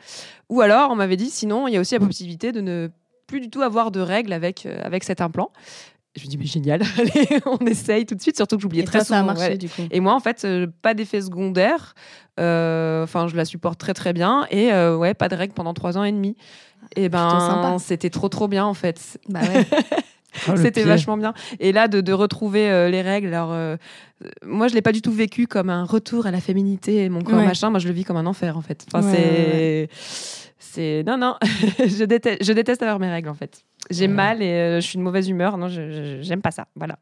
Ou 0.50 0.60
alors, 0.60 0.90
on 0.90 0.96
m'avait 0.96 1.16
dit, 1.16 1.30
sinon, 1.30 1.66
il 1.68 1.74
y 1.74 1.76
a 1.76 1.80
aussi 1.80 1.94
la 1.94 2.04
possibilité 2.04 2.52
de 2.52 2.60
ne 2.60 2.88
plus 3.26 3.40
du 3.40 3.48
tout 3.48 3.62
avoir 3.62 3.90
de 3.90 4.00
règles 4.00 4.34
avec, 4.34 4.66
avec 4.66 5.02
cet 5.02 5.22
implant. 5.22 5.50
Je 6.16 6.22
me 6.24 6.28
dis, 6.28 6.38
mais 6.38 6.46
génial, 6.46 6.80
allez, 6.98 7.40
on 7.46 7.58
essaye 7.66 8.06
tout 8.06 8.14
de 8.14 8.20
suite, 8.22 8.36
surtout 8.36 8.56
que 8.56 8.62
j'oubliais 8.62 8.82
Et 8.84 8.86
très 8.86 8.98
toi, 9.00 9.04
ça 9.04 9.16
a 9.16 9.20
souvent. 9.22 9.32
marché 9.34 9.50
ouais. 9.50 9.58
du 9.58 9.68
coup? 9.68 9.82
Et 9.90 9.98
moi, 10.00 10.14
en 10.14 10.20
fait, 10.20 10.44
euh, 10.44 10.66
pas 10.82 10.94
d'effet 10.94 11.20
secondaire. 11.20 11.94
Euh, 12.40 13.02
Enfin, 13.04 13.26
je 13.28 13.36
la 13.36 13.44
supporte 13.44 13.78
très 13.78 13.94
très 13.94 14.12
bien. 14.12 14.46
Et 14.50 14.72
euh, 14.72 14.96
ouais, 14.96 15.14
pas 15.14 15.28
de 15.28 15.34
règles 15.34 15.54
pendant 15.54 15.74
trois 15.74 15.98
ans 15.98 16.04
et 16.04 16.12
demi. 16.12 16.36
Et 16.96 17.08
Plutôt 17.08 17.18
sympa. 17.40 17.62
ben, 17.62 17.78
c'était 17.78 18.10
trop 18.10 18.28
trop 18.28 18.46
bien 18.48 18.64
en 18.64 18.74
fait. 18.74 19.18
Bah 19.28 19.40
ouais. 19.40 19.66
Oh, 20.48 20.50
le 20.52 20.56
C'était 20.58 20.82
vachement 20.84 21.16
bien. 21.16 21.32
Et 21.60 21.72
là, 21.72 21.88
de, 21.88 22.00
de 22.00 22.12
retrouver 22.12 22.70
euh, 22.70 22.90
les 22.90 23.02
règles. 23.02 23.28
Alors, 23.28 23.50
euh, 23.52 23.76
moi, 24.44 24.68
je 24.68 24.74
l'ai 24.74 24.82
pas 24.82 24.92
du 24.92 25.00
tout 25.02 25.12
vécu 25.12 25.46
comme 25.46 25.70
un 25.70 25.84
retour 25.84 26.26
à 26.26 26.30
la 26.30 26.40
féminité 26.40 27.04
et 27.04 27.08
mon 27.08 27.22
corps 27.22 27.38
Ouais. 27.38 27.46
machin. 27.46 27.70
Moi, 27.70 27.78
je 27.78 27.88
le 27.88 27.94
vis 27.94 28.04
comme 28.04 28.16
un 28.16 28.26
enfer, 28.26 28.56
en 28.56 28.62
fait. 28.62 28.84
Enfin, 28.92 29.04
Ouais, 29.06 29.88
c'est, 29.88 29.88
c'est, 30.72 31.02
non, 31.06 31.16
non. 31.16 31.34
je 31.78 32.04
déteste, 32.04 32.44
je 32.44 32.52
déteste 32.52 32.82
avoir 32.82 32.98
mes 32.98 33.10
règles, 33.10 33.28
en 33.28 33.34
fait. 33.34 33.62
J'ai 33.90 34.08
mal 34.08 34.42
et 34.42 34.46
euh, 34.50 34.80
je 34.80 34.86
suis 34.86 34.98
de 34.98 35.02
mauvaise 35.02 35.28
humeur. 35.28 35.56
Non, 35.58 35.68
je, 35.68 36.18
j'aime 36.22 36.40
pas 36.42 36.50
ça. 36.50 36.66
Voilà. 36.74 36.98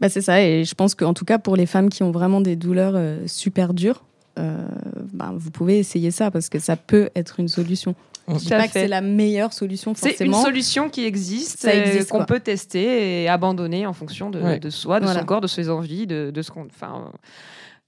Bah, 0.00 0.08
c'est 0.08 0.20
ça, 0.22 0.42
et 0.42 0.64
je 0.64 0.74
pense 0.74 0.94
qu'en 0.96 1.14
tout 1.14 1.24
cas 1.24 1.38
pour 1.38 1.54
les 1.56 1.66
femmes 1.66 1.88
qui 1.88 2.02
ont 2.02 2.10
vraiment 2.10 2.40
des 2.40 2.56
douleurs 2.56 2.94
euh, 2.96 3.20
super 3.28 3.72
dures, 3.74 4.04
euh, 4.40 4.66
bah, 5.12 5.32
vous 5.36 5.52
pouvez 5.52 5.78
essayer 5.78 6.10
ça 6.10 6.32
parce 6.32 6.48
que 6.48 6.58
ça 6.58 6.74
peut 6.76 7.10
être 7.14 7.38
une 7.38 7.46
solution. 7.48 7.94
Je 8.26 8.34
dis 8.38 8.48
pas 8.48 8.66
que 8.66 8.72
c'est 8.72 8.88
la 8.88 9.02
meilleure 9.02 9.52
solution 9.52 9.92
C'est 9.94 10.08
une 10.08 10.32
forcément. 10.32 10.42
solution 10.42 10.88
qui 10.90 11.04
existe, 11.04 11.68
qu'on 12.10 12.24
peut 12.24 12.40
tester 12.40 13.22
et 13.22 13.28
abandonner 13.28 13.86
en 13.86 13.92
fonction 13.92 14.30
de, 14.30 14.40
Ouais. 14.40 14.58
de 14.58 14.70
soi, 14.70 14.98
de 14.98 15.04
Voilà. 15.04 15.20
son 15.20 15.26
corps, 15.26 15.40
de 15.42 15.46
ses 15.46 15.68
envies, 15.70 16.06
de, 16.06 16.30
de 16.34 16.42
ce 16.42 16.50
qu'on. 16.50 16.64
Enfin, 16.66 17.04
euh, 17.12 17.18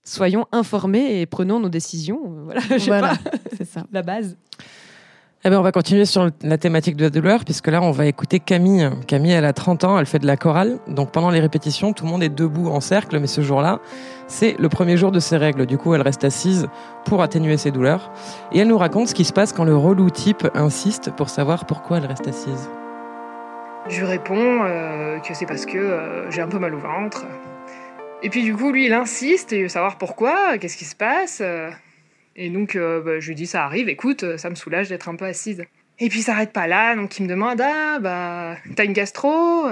soyons 0.05 0.47
informés 0.53 1.21
et 1.21 1.27
prenons 1.27 1.59
nos 1.59 1.69
décisions. 1.71 2.21
euh, 2.27 2.43
Voilà, 2.45 2.61
je 2.71 2.79
sais 2.79 2.87
Voilà, 2.87 3.17
pas, 3.17 3.31
c'est 3.57 3.65
ça. 3.67 3.85
la 3.93 4.03
base. 4.03 4.37
Eh 5.47 5.49
ben, 5.49 5.61
on 5.61 5.63
va 5.63 5.71
continuer 5.71 6.07
sur 6.07 6.29
la 6.43 6.59
thématique 6.59 6.97
de 6.97 7.05
la 7.05 7.11
douleur, 7.11 7.45
puisque 7.45 7.69
là, 7.69 7.81
on 7.81 7.93
va 7.93 8.07
écouter 8.07 8.41
Camille. 8.41 8.91
Camille, 9.07 9.31
elle 9.31 9.45
a 9.45 9.53
30 9.53 9.85
ans, 9.85 9.97
elle 9.97 10.07
fait 10.07 10.19
de 10.19 10.27
la 10.27 10.37
chorale. 10.37 10.81
Donc, 10.89 11.13
pendant 11.13 11.31
les 11.31 11.39
répétitions, 11.39 11.93
tout 11.93 12.05
le 12.05 12.11
monde 12.11 12.25
est 12.25 12.29
debout 12.29 12.69
en 12.69 12.81
cercle, 12.81 13.21
mais 13.21 13.29
ce 13.29 13.43
jour-là, 13.43 13.79
c'est 14.27 14.57
le 14.59 14.69
premier 14.69 14.97
jour 14.97 15.13
de 15.13 15.21
ses 15.21 15.37
règles. 15.37 15.67
Du 15.67 15.79
coup, 15.79 15.95
elle 15.95 16.03
reste 16.03 16.25
assise 16.25 16.67
pour 17.05 17.23
atténuer 17.23 17.59
ses 17.59 17.71
douleurs. 17.71 18.11
Et 18.51 18.59
elle 18.59 18.67
nous 18.67 18.77
raconte 18.77 19.07
ce 19.07 19.15
qui 19.15 19.25
se 19.25 19.33
passe 19.33 19.53
quand 19.53 19.63
le 19.63 19.77
relou 19.77 20.11
type 20.11 20.49
insiste 20.55 21.13
pour 21.13 21.29
savoir 21.29 21.65
pourquoi 21.65 21.99
elle 21.99 22.07
reste 22.07 22.27
assise. 22.27 22.69
Je 23.87 24.05
réponds 24.05 24.65
euh, 24.65 25.21
que 25.21 25.33
c'est 25.33 25.47
parce 25.47 25.65
que 25.65 25.79
euh, 25.79 26.29
j'ai 26.33 26.43
un 26.43 26.49
peu 26.49 26.59
mal 26.59 26.75
au 26.75 26.79
ventre. 26.79 27.25
Et 28.25 28.31
puis 28.31 28.43
du 28.43 28.57
coup, 28.57 28.73
lui, 28.73 28.87
il 28.87 28.93
insiste 28.93 29.53
et 29.53 29.63
veut 29.63 29.69
savoir 29.69 29.97
pourquoi, 29.97 30.59
qu'est-ce 30.59 30.77
qui 30.77 30.87
se 30.87 30.97
passe. 30.97 31.39
euh. 31.41 31.71
Et 32.39 32.51
donc, 32.51 32.77
euh, 32.77 33.01
bah, 33.01 33.19
je 33.19 33.29
lui 33.29 33.35
dis, 33.35 33.47
ça 33.47 33.65
arrive, 33.65 33.89
écoute, 33.89 34.23
euh, 34.23 34.37
ça 34.37 34.51
me 34.51 34.55
soulage 34.55 34.91
d'être 34.91 35.09
un 35.09 35.17
peu 35.17 35.25
assise. 35.25 35.65
Et 35.99 36.09
puis, 36.11 36.21
il 36.21 36.23
s'arrête 36.23 36.53
pas 36.53 36.67
là, 36.67 36.95
donc 36.95 37.19
il 37.19 37.23
me 37.23 37.29
demande, 37.29 37.61
ah, 37.63 37.99
bah, 37.99 38.57
t'as 38.77 38.85
une 38.85 38.93
gastro? 38.93 39.67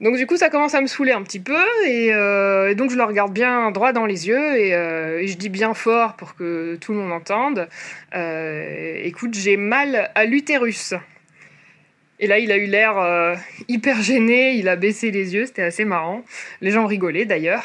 Donc 0.00 0.16
du 0.16 0.26
coup, 0.26 0.36
ça 0.36 0.48
commence 0.48 0.74
à 0.74 0.80
me 0.80 0.86
saouler 0.86 1.12
un 1.12 1.22
petit 1.22 1.38
peu, 1.38 1.62
et, 1.86 2.12
euh, 2.12 2.74
donc 2.74 2.90
je 2.90 2.96
le 2.96 3.04
regarde 3.04 3.32
bien 3.32 3.70
droit 3.70 3.92
dans 3.92 4.06
les 4.06 4.26
yeux, 4.26 4.56
et, 4.56 5.26
je 5.26 5.36
dis 5.36 5.50
bien 5.50 5.74
fort 5.74 6.16
pour 6.16 6.34
que 6.34 6.76
tout 6.76 6.92
le 6.92 6.98
monde 6.98 7.12
entende, 7.12 7.68
écoute, 9.04 9.34
j'ai 9.34 9.56
mal 9.56 10.10
à 10.14 10.24
l'utérus. 10.24 10.94
Et 12.18 12.26
là, 12.26 12.38
il 12.38 12.50
a 12.50 12.56
eu 12.56 12.64
l'air 12.64 13.38
hyper 13.68 14.02
gêné, 14.02 14.54
il 14.54 14.68
a 14.68 14.76
baissé 14.76 15.10
les 15.10 15.34
yeux, 15.34 15.44
c'était 15.44 15.62
assez 15.62 15.84
marrant. 15.84 16.24
Les 16.62 16.70
gens 16.70 16.86
rigolaient 16.86 17.26
d'ailleurs. 17.26 17.64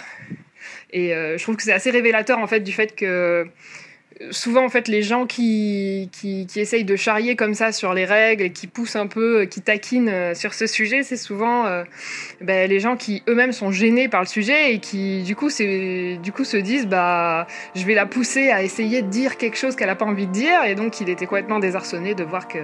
Et 0.91 1.11
je 1.11 1.41
trouve 1.41 1.55
que 1.55 1.63
c'est 1.63 1.73
assez 1.73 1.89
révélateur 1.89 2.37
en 2.37 2.47
fait 2.47 2.59
du 2.59 2.73
fait 2.73 2.95
que 2.97 3.47
souvent 4.31 4.63
en 4.65 4.69
fait 4.69 4.87
les 4.87 5.01
gens 5.01 5.25
qui, 5.25 6.09
essayent 6.55 6.85
de 6.85 6.95
charrier 6.95 7.35
comme 7.35 7.53
ça 7.53 7.71
sur 7.71 7.93
les 7.93 8.05
règles 8.05 8.51
qui 8.51 8.67
poussent 8.67 8.95
un 8.95 9.07
peu, 9.07 9.45
qui 9.45 9.61
taquinent 9.61 10.09
euh, 10.09 10.33
sur 10.33 10.53
ce 10.53 10.67
sujet, 10.67 11.03
c'est 11.03 11.17
souvent 11.17 11.65
euh, 11.65 11.83
ben, 12.41 12.69
les 12.69 12.79
gens 12.79 12.95
qui 12.95 13.23
eux-mêmes 13.27 13.51
sont 13.51 13.71
gênés 13.71 14.07
par 14.07 14.21
le 14.21 14.27
sujet 14.27 14.73
et 14.73 14.79
qui 14.79 15.23
du 15.23 15.35
coup, 15.35 15.49
se 15.49 16.57
disent 16.57 16.87
bah 16.87 17.47
je 17.75 17.85
vais 17.85 17.93
la 17.93 18.05
pousser 18.05 18.51
à 18.51 18.63
essayer 18.63 19.01
de 19.01 19.07
dire 19.07 19.37
quelque 19.37 19.57
chose 19.57 19.75
qu'elle 19.75 19.87
n'a 19.87 19.95
pas 19.95 20.05
envie 20.05 20.27
de 20.27 20.31
dire 20.31 20.63
et 20.63 20.75
donc 20.75 21.01
il 21.01 21.09
était 21.09 21.25
complètement 21.25 21.59
désarçonné 21.59 22.15
de 22.15 22.23
voir 22.23 22.47
que, 22.47 22.59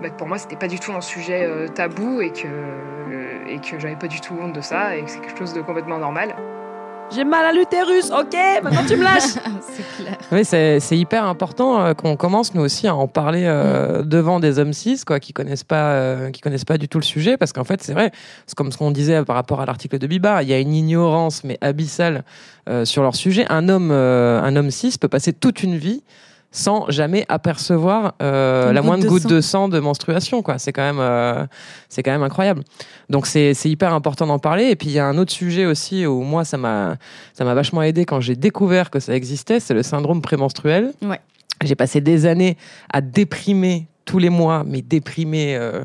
bah, 0.00 0.10
pour 0.10 0.28
moi 0.28 0.38
c'était 0.38 0.56
pas 0.56 0.68
du 0.68 0.78
tout 0.78 0.92
un 0.92 1.00
sujet 1.00 1.44
euh, 1.44 1.68
tabou 1.68 2.20
et 2.20 2.30
que, 2.30 3.48
et 3.48 3.58
que 3.58 3.80
j'avais 3.80 3.96
pas 3.96 4.08
du 4.08 4.20
tout 4.20 4.34
honte 4.40 4.54
de 4.54 4.60
ça 4.60 4.96
et 4.96 5.02
que 5.02 5.10
c'est 5.10 5.20
quelque 5.20 5.38
chose 5.38 5.54
de 5.54 5.60
complètement 5.60 5.98
normal. 5.98 6.34
J'ai 7.14 7.24
mal 7.24 7.44
à 7.44 7.52
l'utérus, 7.52 8.10
ok, 8.10 8.36
maintenant 8.62 8.84
tu 8.86 8.96
me 8.96 9.04
lâches. 9.04 9.22
c'est 9.22 10.02
clair. 10.02 10.18
Oui, 10.32 10.44
c'est 10.44 10.98
hyper 10.98 11.24
important 11.24 11.80
euh, 11.80 11.94
qu'on 11.94 12.16
commence 12.16 12.54
nous 12.54 12.62
aussi 12.62 12.88
à 12.88 12.94
en 12.94 13.06
parler 13.06 13.44
euh, 13.44 14.02
devant 14.02 14.40
des 14.40 14.58
hommes 14.58 14.72
cis, 14.72 15.00
quoi, 15.06 15.20
qui 15.20 15.32
connaissent 15.32 15.64
pas, 15.64 15.92
euh, 15.92 16.30
qui 16.30 16.40
connaissent 16.40 16.64
pas 16.64 16.78
du 16.78 16.88
tout 16.88 16.98
le 16.98 17.04
sujet, 17.04 17.36
parce 17.36 17.52
qu'en 17.52 17.64
fait, 17.64 17.82
c'est 17.82 17.92
vrai, 17.92 18.10
c'est 18.46 18.56
comme 18.56 18.72
ce 18.72 18.78
qu'on 18.78 18.90
disait 18.90 19.24
par 19.24 19.36
rapport 19.36 19.60
à 19.60 19.66
l'article 19.66 19.98
de 19.98 20.06
Biba, 20.06 20.42
il 20.42 20.48
y 20.48 20.52
a 20.52 20.58
une 20.58 20.74
ignorance 20.74 21.44
mais 21.44 21.58
abyssale 21.60 22.24
euh, 22.66 22.86
sur 22.86 23.02
leur 23.02 23.14
sujet. 23.14 23.44
Un 23.50 23.68
homme, 23.68 23.90
euh, 23.92 24.40
un 24.42 24.56
homme 24.56 24.70
cis 24.70 24.96
peut 24.98 25.08
passer 25.08 25.34
toute 25.34 25.62
une 25.62 25.76
vie 25.76 26.02
sans 26.54 26.88
jamais 26.88 27.26
apercevoir 27.28 28.14
euh, 28.22 28.72
la 28.72 28.80
moindre 28.80 29.02
de 29.02 29.08
goutte 29.08 29.22
sang. 29.22 29.28
de 29.28 29.40
sang 29.40 29.68
de 29.68 29.80
menstruation, 29.80 30.40
quoi. 30.40 30.56
C'est 30.58 30.72
quand 30.72 30.82
même, 30.82 31.00
euh, 31.00 31.44
c'est 31.88 32.04
quand 32.04 32.12
même 32.12 32.22
incroyable. 32.22 32.62
Donc 33.10 33.26
c'est 33.26 33.54
c'est 33.54 33.68
hyper 33.68 33.92
important 33.92 34.24
d'en 34.24 34.38
parler. 34.38 34.66
Et 34.66 34.76
puis 34.76 34.86
il 34.86 34.92
y 34.92 35.00
a 35.00 35.04
un 35.04 35.18
autre 35.18 35.32
sujet 35.32 35.66
aussi 35.66 36.06
où 36.06 36.22
moi 36.22 36.44
ça 36.44 36.56
m'a 36.56 36.96
ça 37.32 37.44
m'a 37.44 37.54
vachement 37.54 37.82
aidé 37.82 38.04
quand 38.04 38.20
j'ai 38.20 38.36
découvert 38.36 38.90
que 38.90 39.00
ça 39.00 39.16
existait, 39.16 39.58
c'est 39.58 39.74
le 39.74 39.82
syndrome 39.82 40.22
prémenstruel. 40.22 40.92
Ouais. 41.02 41.20
J'ai 41.64 41.74
passé 41.74 42.00
des 42.00 42.24
années 42.24 42.56
à 42.92 43.00
déprimer 43.00 43.88
tous 44.04 44.18
les 44.18 44.30
mois, 44.30 44.62
mais 44.64 44.80
déprimer 44.80 45.56
euh, 45.56 45.82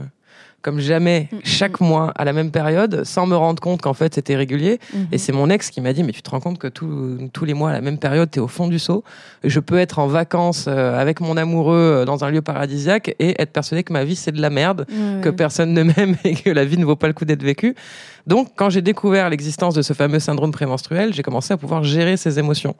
comme 0.62 0.80
jamais 0.80 1.28
Mm, 1.32 1.38
chaque 1.44 1.80
mois 1.82 2.12
à 2.16 2.26
la 2.26 2.34
même 2.34 2.52
période, 2.52 3.04
sans 3.04 3.26
me 3.26 3.36
rendre 3.36 3.62
compte 3.62 3.82
qu'en 3.82 3.94
fait 3.94 4.16
c'était 4.16 4.36
régulier. 4.36 4.80
Mhm. 4.94 5.08
Et 5.12 5.18
c'est 5.18 5.32
mon 5.32 5.50
ex 5.50 5.70
qui 5.70 5.82
m'a 5.82 5.94
dit 5.94 6.04
mais 6.04 6.12
tu 6.12 6.22
te 6.22 6.30
rends 6.30 6.40
compte 6.40 6.58
que 6.60 6.68
tout- 6.68 7.18
tous 7.34 7.46
les 7.46 7.54
mois 7.54 7.70
à 7.70 7.74
la 7.74 7.82
même 7.82 7.98
période 7.98 8.30
t'es 8.32 8.40
au 8.40 8.48
fond 8.48 8.68
du 8.68 8.80
seau. 8.80 9.04
Je 9.44 9.60
peux 9.60 9.78
être 9.78 10.00
en 10.00 10.08
vacances 10.08 10.66
euh, 10.68 11.00
avec 11.00 11.20
mon 11.22 11.38
amoureux 11.38 11.76
euh, 12.02 12.06
dans 12.06 12.24
un 12.24 12.32
lieu 12.32 12.42
paradisiaque 12.42 13.16
et 13.20 13.42
être 13.42 13.52
persuadé 13.52 13.84
que 13.84 13.94
ma 13.94 14.04
vie 14.04 14.16
c'est 14.16 14.32
de 14.32 14.42
la 14.42 14.50
merde 14.50 14.86
Ouais, 14.90 15.22
que 15.22 15.30
personne 15.30 15.74
ne 15.74 15.84
m'aime 15.84 16.16
et 16.24 16.34
que 16.36 16.50
la 16.50 16.66
vie 16.66 16.78
ne 16.78 16.86
vaut 16.86 16.96
pas 16.96 17.08
le 17.08 17.14
coup 17.14 17.26
d'être 17.26 17.44
vécue. 17.44 17.76
Donc, 18.28 18.50
quand 18.56 18.70
j'ai 18.70 18.82
découvert 18.84 19.30
l'existence 19.30 19.74
de 19.74 19.82
ce 19.82 19.94
fameux 19.94 20.20
syndrome 20.20 20.52
prémenstruel, 20.52 21.14
j'ai 21.14 21.24
commencé 21.24 21.52
à 21.54 21.58
pouvoir 21.58 21.84
gérer 21.84 22.16
ces 22.16 22.38
émotions. 22.38 22.76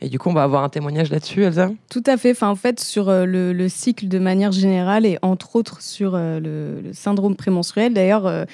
Et 0.00 0.08
du 0.08 0.18
coup, 0.18 0.30
on 0.30 0.32
va 0.32 0.44
avoir 0.44 0.62
un 0.64 0.68
témoignage 0.70 1.10
là-dessus, 1.10 1.42
Elsa? 1.42 1.70
Tout 1.90 2.02
à 2.06 2.16
fait. 2.16 2.30
Enfin, 2.30 2.48
en 2.48 2.54
fait, 2.56 2.80
sur 2.80 3.08
euh, 3.10 3.24
le, 3.26 3.52
le 3.52 3.68
cycle 3.68 4.08
de 4.08 4.18
manière 4.18 4.52
générale 4.52 5.04
et 5.04 5.18
entre 5.20 5.56
autres 5.56 5.82
sur 5.82 6.16
le, 6.16 6.40
le 6.40 6.92
syndrome 6.92 7.23
prémenstruel. 7.32 7.94
D'ailleurs, 7.94 8.26
euh, 8.26 8.44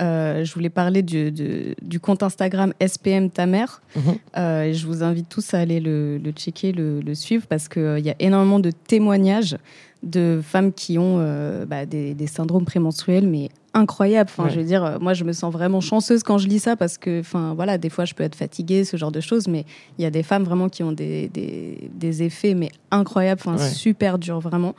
euh, 0.00 0.44
je 0.44 0.54
voulais 0.54 0.70
parler 0.70 1.02
du, 1.02 2.00
compte 2.00 2.22
Instagram 2.22 2.72
SPM 2.80 3.30
ta 3.30 3.46
mère. 3.46 3.82
Mhm. 3.96 4.02
Euh, 4.36 4.62
et 4.62 4.74
je 4.74 4.86
vous 4.86 5.02
invite 5.02 5.28
tous 5.28 5.52
à 5.54 5.58
aller 5.58 5.80
le, 5.80 6.18
le 6.18 6.30
checker, 6.30 6.72
le, 6.72 7.00
le 7.00 7.14
suivre 7.14 7.46
parce 7.48 7.68
qu'il 7.68 7.98
y 7.98 8.10
a 8.10 8.14
énormément 8.18 8.60
de 8.60 8.70
témoignages 8.70 9.56
de 10.02 10.40
femmes 10.42 10.72
qui 10.72 10.98
ont 10.98 11.18
bah, 11.66 11.84
des, 11.84 12.14
des 12.14 12.26
syndromes 12.26 12.64
prémenstruels, 12.64 13.26
mais 13.26 13.50
incroyables. 13.74 14.30
Enfin, 14.32 14.44
Ouais. 14.44 14.50
je 14.50 14.58
veux 14.58 14.64
dire, 14.66 14.84
euh, 14.84 14.98
moi, 15.00 15.12
je 15.14 15.24
me 15.24 15.32
sens 15.32 15.52
vraiment 15.52 15.80
chanceuse 15.80 16.22
quand 16.22 16.38
je 16.38 16.48
lis 16.48 16.58
ça 16.58 16.76
parce 16.76 16.98
que, 16.98 17.20
enfin, 17.20 17.54
voilà, 17.54 17.78
des 17.78 17.88
fois, 17.90 18.04
je 18.04 18.14
peux 18.14 18.24
être 18.24 18.34
fatiguée, 18.34 18.84
ce 18.84 18.96
genre 18.96 19.12
de 19.12 19.20
choses, 19.20 19.46
mais 19.48 19.64
il 19.98 20.02
y 20.02 20.06
a 20.06 20.10
des 20.10 20.22
femmes 20.22 20.42
vraiment 20.44 20.68
qui 20.68 20.82
ont 20.82 20.92
des, 20.92 21.28
des, 21.28 21.90
des 21.94 22.22
effets, 22.22 22.54
mais 22.54 22.70
incroyables, 22.90 23.40
enfin, 23.44 23.56
Ouais. 23.56 23.68
super 23.70 24.18
durs, 24.18 24.40
vraiment. 24.40 24.74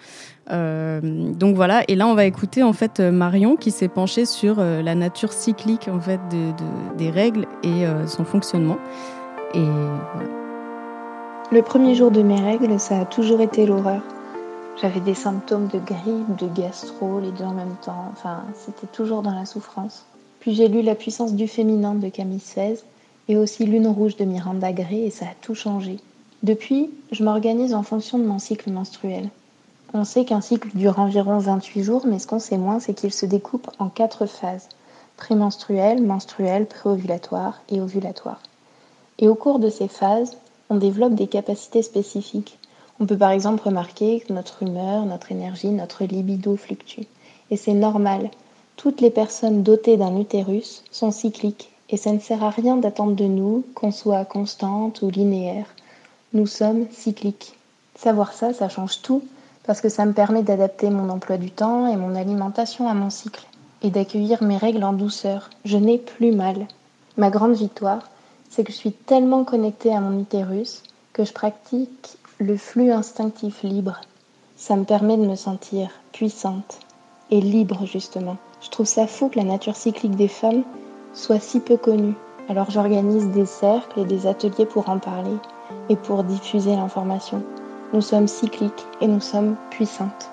Euh, 0.51 0.99
donc 1.33 1.55
voilà, 1.55 1.83
et 1.87 1.95
là, 1.95 2.07
on 2.07 2.15
va 2.15 2.25
écouter 2.25 2.63
en 2.63 2.73
fait 2.73 2.99
euh, 2.99 3.11
Marion 3.11 3.55
qui 3.55 3.71
s'est 3.71 3.87
penchée 3.87 4.25
sur 4.25 4.55
euh, 4.59 4.81
la 4.81 4.95
nature 4.95 5.31
cyclique 5.31 5.87
en 5.87 5.99
fait 6.01 6.19
de, 6.29 6.51
de- 6.51 6.97
des 6.97 7.09
règles 7.09 7.45
et 7.63 7.85
euh, 7.85 8.05
son 8.07 8.25
fonctionnement. 8.25 8.77
Et 9.53 9.59
voilà. 9.59 10.29
Le 11.53 11.61
premier 11.61 11.95
jour 11.95 12.11
de 12.11 12.21
mes 12.21 12.39
règles, 12.39 12.79
ça 12.79 13.01
a 13.01 13.05
toujours 13.05 13.41
été 13.41 13.65
l'horreur. 13.65 14.01
J'avais 14.81 14.99
des 14.99 15.13
symptômes 15.13 15.67
de 15.67 15.77
grippe, 15.77 16.35
de 16.37 16.47
gastro, 16.47 17.19
les 17.19 17.31
deux 17.31 17.43
en 17.43 17.53
même 17.53 17.75
temps. 17.85 18.05
Enfin, 18.13 18.43
c'était 18.55 18.87
toujours 18.87 19.21
dans 19.21 19.35
la 19.35 19.45
souffrance. 19.45 20.05
Puis 20.39 20.55
j'ai 20.55 20.67
lu 20.67 20.81
La 20.81 20.95
puissance 20.95 21.33
du 21.33 21.47
féminin 21.47 21.93
de 21.93 22.09
Camille 22.09 22.39
Sfez 22.39 22.79
et 23.27 23.37
aussi 23.37 23.67
Lune 23.67 23.87
rouge 23.87 24.15
de 24.15 24.25
Miranda 24.25 24.73
Gray 24.73 25.03
et 25.03 25.11
ça 25.11 25.25
a 25.25 25.35
tout 25.39 25.53
changé. 25.53 25.97
Depuis, 26.41 26.89
je 27.11 27.23
m'organise 27.23 27.75
en 27.75 27.83
fonction 27.83 28.17
de 28.17 28.25
mon 28.25 28.39
cycle 28.39 28.71
menstruel. 28.71 29.29
On 29.93 30.03
sait 30.03 30.25
qu'un 30.25 30.41
cycle 30.41 30.69
dure 30.73 30.97
environ 30.97 31.37
28 31.37 31.83
jours, 31.83 32.07
mais 32.07 32.17
ce 32.17 32.25
qu'on 32.25 32.39
sait 32.39 32.57
moins, 32.57 32.79
c'est 32.79 32.95
qu'il 32.95 33.13
se 33.13 33.27
découpe 33.27 33.69
en 33.77 33.89
quatre 33.89 34.25
phases 34.25 34.67
prémenstruelle, 35.15 36.01
menstruelle, 36.01 36.65
préovulatoire 36.65 37.61
et 37.69 37.79
ovulatoire. 37.79 38.41
Et 39.19 39.27
au 39.27 39.35
cours 39.35 39.59
de 39.59 39.69
ces 39.69 39.87
phases, 39.87 40.37
on 40.71 40.77
développe 40.77 41.13
des 41.13 41.27
capacités 41.27 41.83
spécifiques. 41.83 42.57
On 43.01 43.07
peut 43.07 43.17
par 43.17 43.31
exemple 43.31 43.63
remarquer 43.63 44.19
que 44.19 44.31
notre 44.31 44.61
humeur, 44.61 45.05
notre 45.05 45.31
énergie, 45.31 45.69
notre 45.69 46.03
libido 46.03 46.55
fluctuent. 46.55 47.07
Et 47.49 47.57
c'est 47.57 47.73
normal. 47.73 48.29
Toutes 48.75 49.01
les 49.01 49.09
personnes 49.09 49.63
dotées 49.63 49.97
d'un 49.97 50.19
utérus 50.19 50.83
sont 50.91 51.09
cycliques 51.09 51.71
et 51.89 51.97
ça 51.97 52.11
ne 52.11 52.19
sert 52.19 52.43
à 52.43 52.51
rien 52.51 52.77
d'attendre 52.77 53.15
de 53.15 53.25
nous 53.25 53.65
qu'on 53.73 53.91
soit 53.91 54.23
constante 54.25 55.01
ou 55.01 55.09
linéaire. 55.09 55.65
Nous 56.33 56.45
sommes 56.45 56.85
cycliques. 56.91 57.57
Savoir 57.95 58.33
ça, 58.33 58.53
ça 58.53 58.69
change 58.69 59.01
tout 59.01 59.23
parce 59.65 59.81
que 59.81 59.89
ça 59.89 60.05
me 60.05 60.13
permet 60.13 60.43
d'adapter 60.43 60.91
mon 60.91 61.09
emploi 61.09 61.37
du 61.37 61.49
temps 61.49 61.87
et 61.91 61.95
mon 61.95 62.13
alimentation 62.13 62.87
à 62.87 62.93
mon 62.93 63.09
cycle 63.09 63.47
et 63.81 63.89
d'accueillir 63.89 64.43
mes 64.43 64.57
règles 64.57 64.83
en 64.83 64.93
douceur. 64.93 65.49
Je 65.65 65.77
n'ai 65.77 65.97
plus 65.97 66.33
mal. 66.33 66.67
Ma 67.17 67.31
grande 67.31 67.55
victoire, 67.55 68.11
c'est 68.51 68.63
que 68.63 68.71
je 68.71 68.77
suis 68.77 68.91
tellement 68.93 69.43
connectée 69.43 69.91
à 69.91 70.01
mon 70.01 70.19
utérus 70.19 70.83
que 71.13 71.25
je 71.25 71.33
pratique 71.33 72.19
le 72.41 72.57
flux 72.57 72.91
instinctif 72.91 73.61
libre. 73.61 74.01
Ça 74.55 74.75
me 74.75 74.83
permet 74.83 75.15
de 75.15 75.25
me 75.25 75.35
sentir 75.35 75.89
puissante 76.11 76.79
et 77.29 77.39
libre 77.39 77.85
justement. 77.85 78.37
Je 78.61 78.69
trouve 78.69 78.87
ça 78.87 79.07
fou 79.07 79.29
que 79.29 79.37
la 79.37 79.45
nature 79.45 79.75
cyclique 79.75 80.15
des 80.15 80.27
femmes 80.27 80.63
soit 81.13 81.39
si 81.39 81.59
peu 81.59 81.77
connue. 81.77 82.15
Alors 82.49 82.71
j'organise 82.71 83.29
des 83.29 83.45
cercles 83.45 83.99
et 83.99 84.05
des 84.05 84.25
ateliers 84.25 84.65
pour 84.65 84.89
en 84.89 84.97
parler 84.97 85.35
et 85.89 85.95
pour 85.95 86.23
diffuser 86.23 86.75
l'information. 86.75 87.43
Nous 87.93 88.01
sommes 88.01 88.27
cycliques 88.27 88.85
et 89.01 89.07
nous 89.07 89.21
sommes 89.21 89.55
puissantes. 89.69 90.31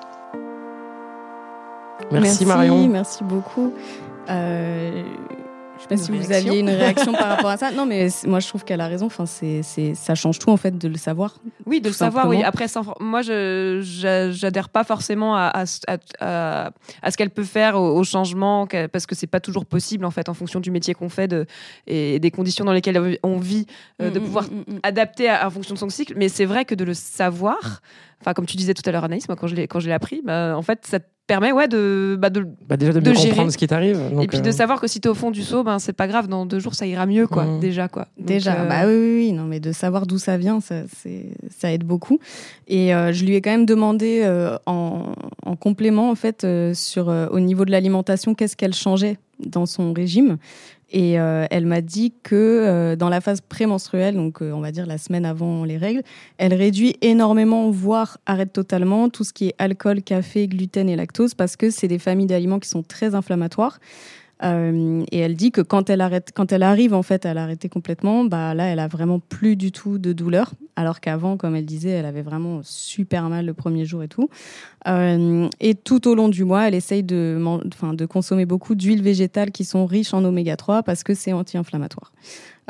Merci, 2.10 2.46
Marion. 2.46 2.88
Merci 2.88 3.22
beaucoup. 3.22 3.72
Euh, 4.30 5.02
je 5.78 5.82
sais 5.82 5.88
pas 5.88 5.94
Une 5.94 6.00
si 6.00 6.10
vous 6.10 6.32
aviez 6.32 6.58
une 6.60 6.68
réaction 6.70 7.12
par 7.12 7.28
rapport 7.36 7.50
à 7.50 7.56
ça. 7.56 7.70
Non, 7.70 7.86
mais 7.86 8.08
moi 8.26 8.40
je 8.40 8.48
trouve 8.48 8.64
qu'elle 8.64 8.80
a 8.80 8.86
raison. 8.88 9.06
Enfin, 9.06 9.26
c'est, 9.26 9.62
c'est, 9.62 9.94
ça 9.94 10.14
change 10.14 10.38
tout 10.38 10.50
en 10.50 10.56
fait 10.56 10.76
de 10.76 10.88
le 10.88 10.96
savoir. 10.96 11.36
Oui, 11.66 11.80
de 11.80 11.88
le 11.88 11.94
savoir, 11.94 12.28
oui. 12.28 12.42
Après, 12.42 12.68
sans- 12.68 12.94
moi, 13.00 13.22
je 13.22 13.80
j'a- 13.82 14.30
j'adhère 14.30 14.68
pas 14.68 14.84
forcément 14.84 15.36
à, 15.36 15.46
à, 15.48 15.66
ce- 15.66 15.80
à- 15.86 15.98
à- 16.20 16.70
à 17.02 17.10
ce 17.10 17.16
qu'elle 17.16 17.30
peut 17.30 17.44
faire 17.44 17.76
au, 17.80 17.96
au 17.98 18.04
changement, 18.04 18.66
parce 18.92 19.06
que 19.06 19.14
c'est 19.14 19.26
pas 19.26 19.40
toujours 19.40 19.66
possible, 19.66 20.04
en 20.04 20.10
fait, 20.10 20.28
en 20.28 20.34
fonction 20.34 20.60
du 20.60 20.70
métier 20.70 20.94
qu'on 20.94 21.08
fait 21.08 21.28
de, 21.28 21.46
et 21.86 22.18
des 22.18 22.30
conditions 22.30 22.64
dans 22.64 22.72
lesquelles 22.72 23.18
on 23.22 23.38
vit, 23.38 23.66
euh, 24.02 24.10
de 24.10 24.18
Mm, 24.18 24.22
mm, 24.22 24.26
pouvoir 24.26 24.44
mm, 24.44 24.72
mm. 24.74 24.78
adapter 24.82 25.28
à- 25.28 25.46
en 25.46 25.50
fonction 25.50 25.74
de 25.74 25.78
son 25.78 25.88
cycle. 25.88 26.14
Mais 26.16 26.28
c'est 26.28 26.44
vrai 26.44 26.64
que 26.64 26.74
de 26.74 26.84
le 26.84 26.94
savoir, 26.94 27.80
enfin, 28.20 28.34
comme 28.34 28.46
tu 28.46 28.56
disais 28.56 28.74
tout 28.74 28.82
à 28.86 28.92
l'heure, 28.92 29.04
Anaïs, 29.04 29.28
moi, 29.28 29.36
quand 29.36 29.46
je 29.46 29.54
l'ai 29.54 29.68
quand 29.68 29.80
je 29.80 29.86
l'ai 29.86 29.92
appris, 29.92 30.22
bah, 30.24 30.54
en 30.56 30.62
fait, 30.62 30.86
ça 30.86 30.98
permet 31.28 31.52
ouais, 31.52 31.68
de, 31.68 32.16
bah, 32.18 32.30
de, 32.30 32.44
Bah, 32.68 32.76
déjà 32.76 32.92
de 32.92 32.98
de 32.98 33.08
mieux 33.10 33.14
gérer. 33.14 33.28
comprendre 33.28 33.52
ce 33.52 33.56
qui 33.58 33.68
t'arrive. 33.68 34.00
et 34.20 34.26
puis 34.26 34.40
de 34.40 34.48
euh, 34.48 34.52
savoir 34.52 34.80
que 34.80 34.88
si 34.88 35.00
t'es 35.00 35.08
au 35.08 35.14
fond 35.14 35.30
du 35.30 35.42
seau, 35.42 35.62
ben, 35.62 35.78
c'est 35.78 35.92
pas 35.92 36.08
grave, 36.08 36.26
dans 36.26 36.44
deux 36.46 36.58
jours, 36.58 36.74
ça 36.74 36.86
ira 36.86 37.06
mieux, 37.06 37.28
quoi, 37.28 37.44
Mm. 37.44 37.60
déjà, 37.60 37.86
quoi. 37.86 38.08
Donc, 38.18 38.26
Déjà, 38.26 38.62
euh, 38.62 38.68
bah 38.68 38.86
oui, 38.86 38.94
oui, 38.94 39.14
oui, 39.28 39.32
non, 39.32 39.44
mais 39.44 39.60
de 39.60 39.70
savoir 39.70 40.06
d'où 40.06 40.18
ça 40.18 40.36
vient, 40.36 40.60
ça, 40.60 40.82
c'est, 41.00 41.26
ça 41.56 41.72
aide 41.72 41.84
beaucoup. 41.84 42.18
Et 42.66 42.92
euh, 42.94 43.12
je 43.12 43.24
lui 43.24 43.34
ai 43.36 43.40
quand 43.40 43.50
même 43.52 43.66
demandé 43.66 44.22
euh, 44.24 44.56
en, 44.66 45.12
en 45.44 45.54
complément, 45.56 46.10
en 46.10 46.14
fait, 46.16 46.42
euh, 46.42 46.74
sur 46.74 47.08
euh, 47.10 47.28
au 47.30 47.38
niveau 47.38 47.64
de 47.64 47.70
l'alimentation, 47.70 48.34
qu'est-ce 48.34 48.56
qu'elle 48.56 48.74
changeait 48.74 49.18
dans 49.46 49.66
son 49.66 49.92
régime. 49.92 50.38
Et 50.90 51.20
euh, 51.20 51.46
elle 51.50 51.66
m'a 51.66 51.82
dit 51.82 52.14
que 52.22 52.34
euh, 52.34 52.96
dans 52.96 53.10
la 53.10 53.20
phase 53.20 53.42
prémenstruelle, 53.42 54.16
donc 54.16 54.40
euh, 54.40 54.52
on 54.52 54.60
va 54.60 54.72
dire 54.72 54.86
la 54.86 54.96
semaine 54.96 55.26
avant 55.26 55.64
les 55.64 55.76
règles, 55.76 56.02
elle 56.38 56.54
réduit 56.54 56.96
énormément, 57.02 57.70
voire 57.70 58.18
arrête 58.24 58.52
totalement 58.52 59.10
tout 59.10 59.22
ce 59.22 59.34
qui 59.34 59.48
est 59.48 59.54
alcool, 59.58 60.02
café, 60.02 60.48
gluten 60.48 60.88
et 60.88 60.96
lactose, 60.96 61.34
parce 61.34 61.56
que 61.56 61.70
c'est 61.70 61.88
des 61.88 61.98
familles 61.98 62.26
d'aliments 62.26 62.58
qui 62.58 62.70
sont 62.70 62.82
très 62.82 63.14
inflammatoires. 63.14 63.78
Euh, 64.44 65.04
et 65.10 65.18
elle 65.18 65.34
dit 65.34 65.50
que 65.50 65.60
quand 65.60 65.90
elle 65.90 66.00
arrête, 66.00 66.30
quand 66.34 66.52
elle 66.52 66.62
arrive 66.62 66.94
en 66.94 67.02
fait 67.02 67.26
à 67.26 67.34
l'arrêter 67.34 67.68
complètement, 67.68 68.24
bah 68.24 68.54
là, 68.54 68.66
elle 68.66 68.78
a 68.78 68.88
vraiment 68.88 69.18
plus 69.18 69.56
du 69.56 69.72
tout 69.72 69.98
de 69.98 70.12
douleur, 70.12 70.52
alors 70.78 71.00
qu'avant, 71.00 71.36
comme 71.36 71.56
elle 71.56 71.66
disait, 71.66 71.90
elle 71.90 72.06
avait 72.06 72.22
vraiment 72.22 72.60
super 72.62 73.28
mal 73.28 73.44
le 73.44 73.52
premier 73.52 73.84
jour 73.84 74.04
et 74.04 74.06
tout. 74.06 74.30
Euh, 74.86 75.48
et 75.58 75.74
tout 75.74 76.06
au 76.06 76.14
long 76.14 76.28
du 76.28 76.44
mois, 76.44 76.68
elle 76.68 76.74
essaye 76.74 77.02
de, 77.02 77.36
enfin, 77.66 77.94
de 77.94 78.06
consommer 78.06 78.46
beaucoup 78.46 78.76
d'huiles 78.76 79.02
végétales 79.02 79.50
qui 79.50 79.64
sont 79.64 79.86
riches 79.86 80.14
en 80.14 80.24
oméga 80.24 80.54
3 80.54 80.84
parce 80.84 81.02
que 81.02 81.14
c'est 81.14 81.32
anti-inflammatoire. 81.32 82.12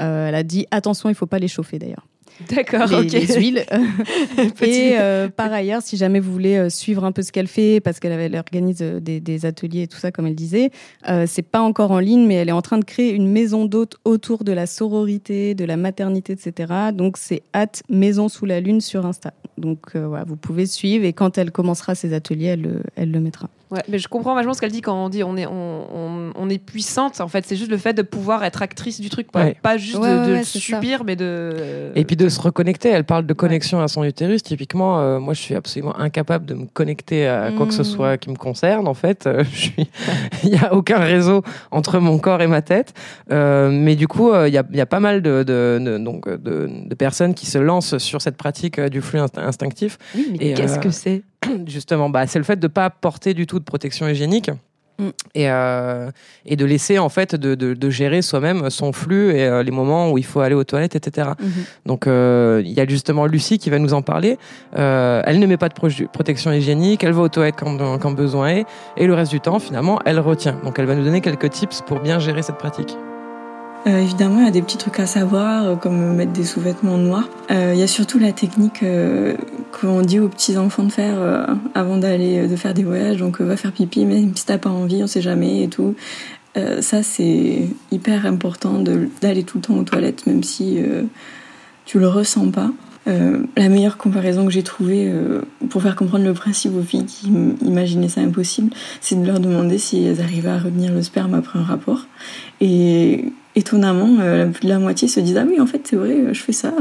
Euh, 0.00 0.28
elle 0.28 0.34
a 0.34 0.42
dit 0.42 0.66
attention, 0.70 1.10
il 1.10 1.14
faut 1.14 1.26
pas 1.26 1.38
les 1.38 1.48
chauffer 1.48 1.78
d'ailleurs. 1.78 2.06
D'accord, 2.50 2.86
les, 2.86 2.96
ok. 2.96 3.12
les 3.12 3.34
huiles. 3.38 3.64
Et 4.62 4.92
euh, 4.98 5.28
par 5.28 5.52
ailleurs, 5.52 5.82
si 5.82 5.96
jamais 5.96 6.20
vous 6.20 6.32
voulez 6.32 6.56
euh, 6.56 6.68
suivre 6.70 7.04
un 7.04 7.12
peu 7.12 7.22
ce 7.22 7.32
qu'elle 7.32 7.46
fait, 7.48 7.80
parce 7.80 7.98
qu'elle 8.00 8.34
organise 8.36 8.78
euh, 8.82 9.00
des, 9.00 9.20
des 9.20 9.46
ateliers 9.46 9.82
et 9.82 9.86
tout 9.88 9.98
ça, 9.98 10.12
comme 10.12 10.26
elle 10.26 10.34
disait, 10.34 10.70
euh, 11.08 11.24
c'est 11.26 11.42
pas 11.42 11.60
encore 11.60 11.90
en 11.90 11.98
ligne, 11.98 12.26
mais 12.26 12.34
elle 12.34 12.48
est 12.48 12.52
en 12.52 12.62
train 12.62 12.78
de 12.78 12.84
créer 12.84 13.12
une 13.12 13.28
maison 13.28 13.64
d'hôtes 13.64 13.96
autour 14.04 14.44
de 14.44 14.52
la 14.52 14.66
sororité, 14.66 15.54
de 15.54 15.64
la 15.64 15.76
maternité, 15.76 16.34
etc. 16.34 16.72
Donc 16.94 17.16
c'est 17.16 17.42
hâte 17.54 17.82
maison 17.88 18.28
sous 18.28 18.46
la 18.46 18.60
lune 18.60 18.80
sur 18.80 19.04
Insta. 19.06 19.32
Donc 19.56 19.96
euh, 19.96 20.06
voilà, 20.06 20.24
vous 20.24 20.36
pouvez 20.36 20.66
suivre 20.66 21.04
et 21.04 21.12
quand 21.12 21.38
elle 21.38 21.50
commencera 21.50 21.94
ses 21.94 22.12
ateliers, 22.12 22.46
elle, 22.46 22.62
le- 22.62 22.82
elle 22.96 23.10
le 23.10 23.20
mettra. 23.20 23.48
Ouais, 23.70 23.82
mais 23.88 23.98
je 23.98 24.08
comprends 24.08 24.34
vachement 24.34 24.54
ce 24.54 24.60
qu'elle 24.60 24.72
dit 24.72 24.80
quand 24.80 24.94
on 25.04 25.08
dit 25.08 25.22
on 25.22 25.36
est, 25.36 25.46
on, 25.46 25.50
on, 25.94 26.32
on 26.34 26.48
est 26.48 26.58
puissante. 26.58 27.20
En 27.20 27.28
fait, 27.28 27.44
c'est 27.46 27.56
juste 27.56 27.70
le 27.70 27.76
fait 27.76 27.92
de 27.92 28.02
pouvoir 28.02 28.42
être 28.44 28.62
actrice 28.62 29.00
du 29.00 29.10
truc. 29.10 29.28
Ouais. 29.34 29.56
pas 29.62 29.76
juste 29.76 29.98
Ouais, 29.98 30.08
de, 30.10 30.18
ouais, 30.20 30.26
de 30.26 30.32
ouais, 30.32 30.38
le 30.38 30.44
c'est 30.44 30.58
ça. 30.58 30.64
subir, 30.76 31.04
mais 31.04 31.16
de. 31.16 31.92
Et 31.94 32.04
puis 32.04 32.16
de 32.16 32.28
se 32.28 32.40
reconnecter, 32.40 32.88
elle 32.88 33.04
parle 33.04 33.26
de 33.26 33.32
connexion 33.34 33.80
à 33.80 33.88
son 33.88 34.04
utérus. 34.04 34.42
Typiquement, 34.42 35.00
euh, 35.00 35.18
moi 35.18 35.34
je 35.34 35.40
suis 35.40 35.54
absolument 35.54 35.96
incapable 35.98 36.46
de 36.46 36.54
me 36.54 36.66
connecter 36.66 37.26
à 37.28 37.50
quoi 37.52 37.66
que 37.66 37.74
ce 37.74 37.82
Mm. 37.82 37.84
soit 37.84 38.16
qui 38.18 38.30
me 38.30 38.36
concerne. 38.36 38.88
En 38.88 38.94
fait, 38.94 39.26
Euh, 39.26 39.44
je 39.52 39.56
suis... 39.56 39.90
il 40.44 40.50
n'y 40.50 40.56
a 40.58 40.72
aucun 40.74 40.98
réseau 40.98 41.42
entre 41.70 41.98
mon 41.98 42.18
corps 42.18 42.40
et 42.40 42.46
ma 42.46 42.62
tête. 42.62 42.94
Euh, 43.30 43.70
mais 43.70 43.96
du 43.96 44.08
coup, 44.08 44.30
euh, 44.30 44.48
il 44.48 44.54
y, 44.54 44.58
a, 44.58 44.64
il 44.70 44.76
y 44.76 44.80
a 44.80 44.86
pas 44.86 45.00
mal 45.00 45.20
de, 45.22 45.42
de, 45.42 45.78
de- 45.80 45.98
donc, 45.98 46.28
de, 46.28 46.68
de 46.86 46.94
personnes 46.94 47.34
qui 47.34 47.46
se 47.46 47.58
lancent 47.58 47.98
sur 47.98 48.22
cette 48.22 48.36
pratique 48.36 48.80
du 48.80 49.02
flux 49.02 49.18
inst- 49.18 49.38
instinctif. 49.38 49.98
Oui, 50.14 50.28
mais 50.38 50.54
qu'est-ce 50.54 50.76
euh, 50.78 50.80
que 50.80 50.90
c'est? 50.90 51.22
Justement, 51.66 52.10
bah, 52.10 52.26
c'est 52.26 52.38
le 52.38 52.44
fait 52.44 52.58
de 52.58 52.66
ne 52.66 52.72
pas 52.72 52.90
porter 52.90 53.34
du 53.34 53.46
tout 53.46 53.58
de 53.58 53.64
protection 53.64 54.08
hygiénique. 54.08 54.50
Mm. 55.00 55.08
Et, 55.36 55.48
euh, 55.48 56.10
et 56.44 56.56
de 56.56 56.64
laisser 56.64 56.98
en 56.98 57.08
fait 57.08 57.36
de, 57.36 57.54
de, 57.54 57.74
de 57.74 57.90
gérer 57.90 58.20
soi-même 58.20 58.68
son 58.68 58.92
flux 58.92 59.30
et 59.30 59.44
euh, 59.44 59.62
les 59.62 59.70
moments 59.70 60.10
où 60.10 60.18
il 60.18 60.24
faut 60.24 60.40
aller 60.40 60.56
aux 60.56 60.64
toilettes, 60.64 60.96
etc. 60.96 61.28
Donc 61.86 62.08
euh, 62.08 62.60
il 62.64 62.72
y 62.72 62.80
a 62.80 62.86
justement 62.88 63.26
Lucie 63.26 63.58
qui 63.58 63.70
va 63.70 63.78
nous 63.78 63.94
en 63.94 64.02
parler. 64.02 64.38
Elle 64.72 65.38
ne 65.38 65.46
met 65.46 65.56
pas 65.56 65.68
de 65.68 65.74
pro- 65.74 65.88
protection 66.12 66.50
hygiénique, 66.50 67.04
elle 67.04 67.12
va 67.12 67.22
aux 67.22 67.28
toilettes 67.28 67.54
quand, 67.56 67.98
quand 67.98 68.10
besoin 68.10 68.48
est, 68.48 68.64
et 68.96 69.06
le 69.06 69.14
reste 69.14 69.30
du 69.30 69.40
temps 69.40 69.60
finalement 69.60 70.00
elle 70.04 70.18
retient. 70.18 70.58
Donc 70.64 70.80
elle 70.80 70.86
va 70.86 70.96
nous 70.96 71.04
donner 71.04 71.20
quelques 71.20 71.50
tips 71.50 71.80
pour 71.82 72.00
bien 72.00 72.18
gérer 72.18 72.42
cette 72.42 72.58
pratique. 72.58 72.96
Euh, 73.86 74.00
évidemment, 74.00 74.40
il 74.40 74.44
y 74.44 74.48
a 74.48 74.50
des 74.50 74.62
petits 74.62 74.76
trucs 74.76 74.98
à 74.98 75.06
savoir, 75.06 75.64
euh, 75.64 75.76
comme 75.76 76.14
mettre 76.14 76.32
des 76.32 76.44
sous-vêtements 76.44 76.98
noirs. 76.98 77.28
Euh, 77.50 77.72
Il 77.74 77.80
y 77.80 77.82
a 77.82 77.86
surtout 77.86 78.18
la 78.18 78.32
technique 78.32 78.84
qu'on 79.72 80.02
dit 80.02 80.18
aux 80.18 80.28
petits 80.28 80.56
enfants 80.56 80.82
de 80.82 80.92
faire 80.92 81.46
avant 81.74 81.96
d'aller 81.96 82.48
de 82.48 82.56
faire 82.56 82.74
des 82.74 82.84
voyages. 82.84 83.18
Donc, 83.18 83.40
va 83.40 83.56
faire 83.56 83.72
pipi, 83.72 84.04
même 84.04 84.34
si 84.34 84.46
t'as 84.46 84.58
pas 84.58 84.70
envie, 84.70 85.02
on 85.02 85.06
sait 85.06 85.22
jamais 85.22 85.62
et 85.62 85.68
tout. 85.68 85.94
Ça, 86.80 87.02
c'est 87.04 87.68
hyper 87.92 88.26
important 88.26 88.82
d'aller 89.22 89.44
tout 89.44 89.58
le 89.58 89.62
temps 89.62 89.76
aux 89.76 89.84
toilettes, 89.84 90.26
même 90.26 90.42
si 90.42 90.78
tu 91.84 92.00
le 92.00 92.08
ressens 92.08 92.50
pas. 92.50 92.70
Euh, 93.08 93.38
la 93.56 93.68
meilleure 93.68 93.96
comparaison 93.96 94.44
que 94.44 94.52
j'ai 94.52 94.62
trouvée 94.62 95.06
euh, 95.08 95.40
pour 95.70 95.82
faire 95.82 95.96
comprendre 95.96 96.24
le 96.24 96.34
principe 96.34 96.74
aux 96.76 96.82
filles 96.82 97.06
qui 97.06 97.28
imaginaient 97.62 98.08
ça 98.08 98.20
impossible, 98.20 98.70
c'est 99.00 99.20
de 99.20 99.26
leur 99.26 99.40
demander 99.40 99.78
si 99.78 100.04
elles 100.04 100.20
arrivaient 100.20 100.50
à 100.50 100.58
retenir 100.58 100.92
le 100.92 101.02
sperme 101.02 101.32
après 101.34 101.58
un 101.58 101.62
rapport. 101.62 102.06
Et 102.60 103.24
étonnamment, 103.56 104.18
euh, 104.20 104.48
la 104.62 104.78
moitié 104.78 105.08
se 105.08 105.20
disent 105.20 105.38
Ah 105.38 105.46
oui, 105.48 105.58
en 105.60 105.66
fait, 105.66 105.80
c'est 105.84 105.96
vrai, 105.96 106.34
je 106.34 106.40
fais 106.40 106.52
ça, 106.52 106.74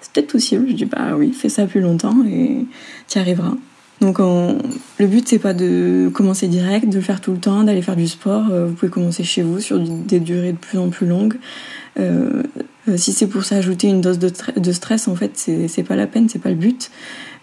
c'est 0.00 0.12
peut-être 0.12 0.32
possible. 0.32 0.66
Je 0.68 0.74
dis 0.74 0.84
Bah 0.84 1.14
oui, 1.16 1.32
fais 1.32 1.48
ça 1.48 1.64
plus 1.66 1.80
longtemps 1.80 2.16
et 2.26 2.66
tu 3.08 3.18
arriveras. 3.18 3.54
Donc 4.00 4.18
on- 4.18 4.58
le 4.98 5.06
but 5.06 5.28
c'est 5.28 5.38
pas 5.38 5.54
de 5.54 6.10
commencer 6.12 6.48
direct, 6.48 6.88
de 6.88 6.96
le 6.96 7.00
faire 7.02 7.20
tout 7.20 7.30
le 7.32 7.38
temps, 7.38 7.62
d'aller 7.62 7.82
faire 7.82 7.94
du 7.96 8.08
sport. 8.08 8.44
Vous 8.50 8.74
pouvez 8.74 8.90
commencer 8.90 9.22
chez 9.22 9.42
vous 9.42 9.60
sur 9.60 9.78
des 9.78 10.18
durées 10.18 10.52
de 10.52 10.58
plus 10.58 10.78
en 10.78 10.88
plus 10.88 11.06
longues. 11.06 11.36
Euh, 11.98 12.42
euh, 12.88 12.96
si 12.96 13.12
c'est 13.12 13.26
pour 13.26 13.44
s'ajouter 13.44 13.88
une 13.88 14.00
dose 14.00 14.18
de, 14.18 14.72
stress, 14.72 15.08
en 15.08 15.14
fait, 15.14 15.32
c'est 15.36 15.82
pas 15.82 15.96
la 15.96 16.06
peine, 16.06 16.28
c'est 16.28 16.38
pas 16.38 16.50
le 16.50 16.56
but. 16.56 16.90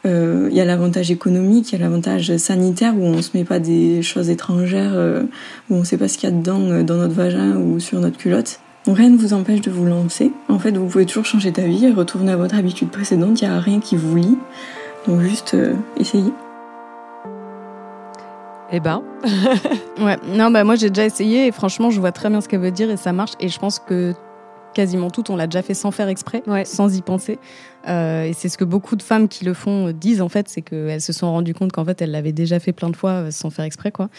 Euh, 0.06 0.48
Il 0.52 0.56
y 0.56 0.62
a 0.62 0.66
l'avantage 0.66 1.12
économique, 1.12 1.72
il 1.72 1.80
y 1.80 1.82
a 1.82 1.82
l'avantage 1.84 2.36
sanitaire 2.38 2.96
où 2.98 3.04
on 3.04 3.22
se 3.22 3.38
met 3.38 3.44
pas 3.44 3.60
des 3.60 4.02
choses 4.02 4.30
étrangères, 4.30 4.94
euh, 4.94 5.24
où 5.70 5.76
on 5.76 5.84
sait 5.84 5.98
pas 5.98 6.08
ce 6.08 6.18
qu'il 6.18 6.30
y 6.30 6.32
a 6.32 6.36
dedans 6.36 6.62
euh, 6.62 6.84
dans 6.84 6.96
notre 6.96 7.14
vagin 7.14 7.58
ou 7.58 7.80
sur 7.80 8.00
notre 8.00 8.18
culotte. 8.18 8.60
Donc 8.86 8.98
rien 8.98 9.10
ne 9.10 9.18
vous 9.18 9.34
empêche 9.34 9.62
de 9.62 9.72
vous 9.72 9.86
lancer. 9.86 10.32
En 10.48 10.58
fait, 10.58 10.76
vous 10.76 10.88
pouvez 10.88 11.06
toujours 11.06 11.26
changer 11.26 11.52
d'avis 11.52 11.86
et 11.86 11.92
retourner 11.92 12.32
à 12.32 12.38
votre 12.38 12.56
habitude 12.56 12.90
précédente. 12.90 13.42
Il 13.42 13.46
y 13.46 13.48
a 13.48 13.60
rien 13.60 13.80
qui 13.80 13.98
vous 13.98 14.16
lie. 14.16 14.38
Donc 15.06 15.22
juste 15.22 15.54
euh, 15.54 15.74
essayez. 15.98 16.32
Eh 18.72 18.80
ben, 18.80 19.02
Ouais, 20.00 20.18
non, 20.28 20.52
bah 20.52 20.64
moi 20.64 20.76
j'ai 20.76 20.90
déjà 20.90 21.06
essayé 21.06 21.48
et 21.48 21.52
franchement, 21.52 21.90
je 21.90 22.00
vois 22.00 22.12
très 22.12 22.30
bien 22.30 22.40
ce 22.40 22.48
qu'elle 22.48 22.62
veut 22.62 22.72
dire 22.72 22.90
et 22.90 22.98
ça 22.98 23.12
marche. 23.12 23.34
Et 23.40 23.50
je 23.50 23.60
pense 23.60 23.80
que 23.80 24.14
quasiment 24.80 25.10
tout, 25.10 25.30
on 25.30 25.36
l'a 25.36 25.46
déjà 25.46 25.62
fait 25.62 25.74
sans 25.74 25.92
faire 25.92 26.08
exprès, 26.08 26.42
sans 26.64 26.96
y 26.96 27.02
penser. 27.02 27.38
Euh, 27.90 28.24
et 28.24 28.32
c'est 28.32 28.48
ce 28.48 28.58
que 28.58 28.64
beaucoup 28.64 28.96
de 28.96 29.02
femmes 29.02 29.28
qui 29.28 29.44
le 29.44 29.54
font 29.54 29.88
euh, 29.88 29.94
disent 29.94 30.22
en 30.22 30.30
fait, 30.30 30.48
c'est 30.48 30.62
qu'elles 30.62 31.02
se 31.02 31.12
sont 31.12 31.30
rendues 31.30 31.54
compte 31.54 31.74
qu'en 31.74 31.84
fait 31.84 32.02
elles 32.02 32.12
l'avaient 32.12 32.32
déjà 32.32 32.62
fait 32.62 32.72
plein 32.72 32.90
de 32.90 32.96
fois 32.96 33.12
euh, 33.12 33.32
sans 33.32 33.50
faire 33.50 33.66
exprès, 33.66 33.92
quoi. 33.92 34.10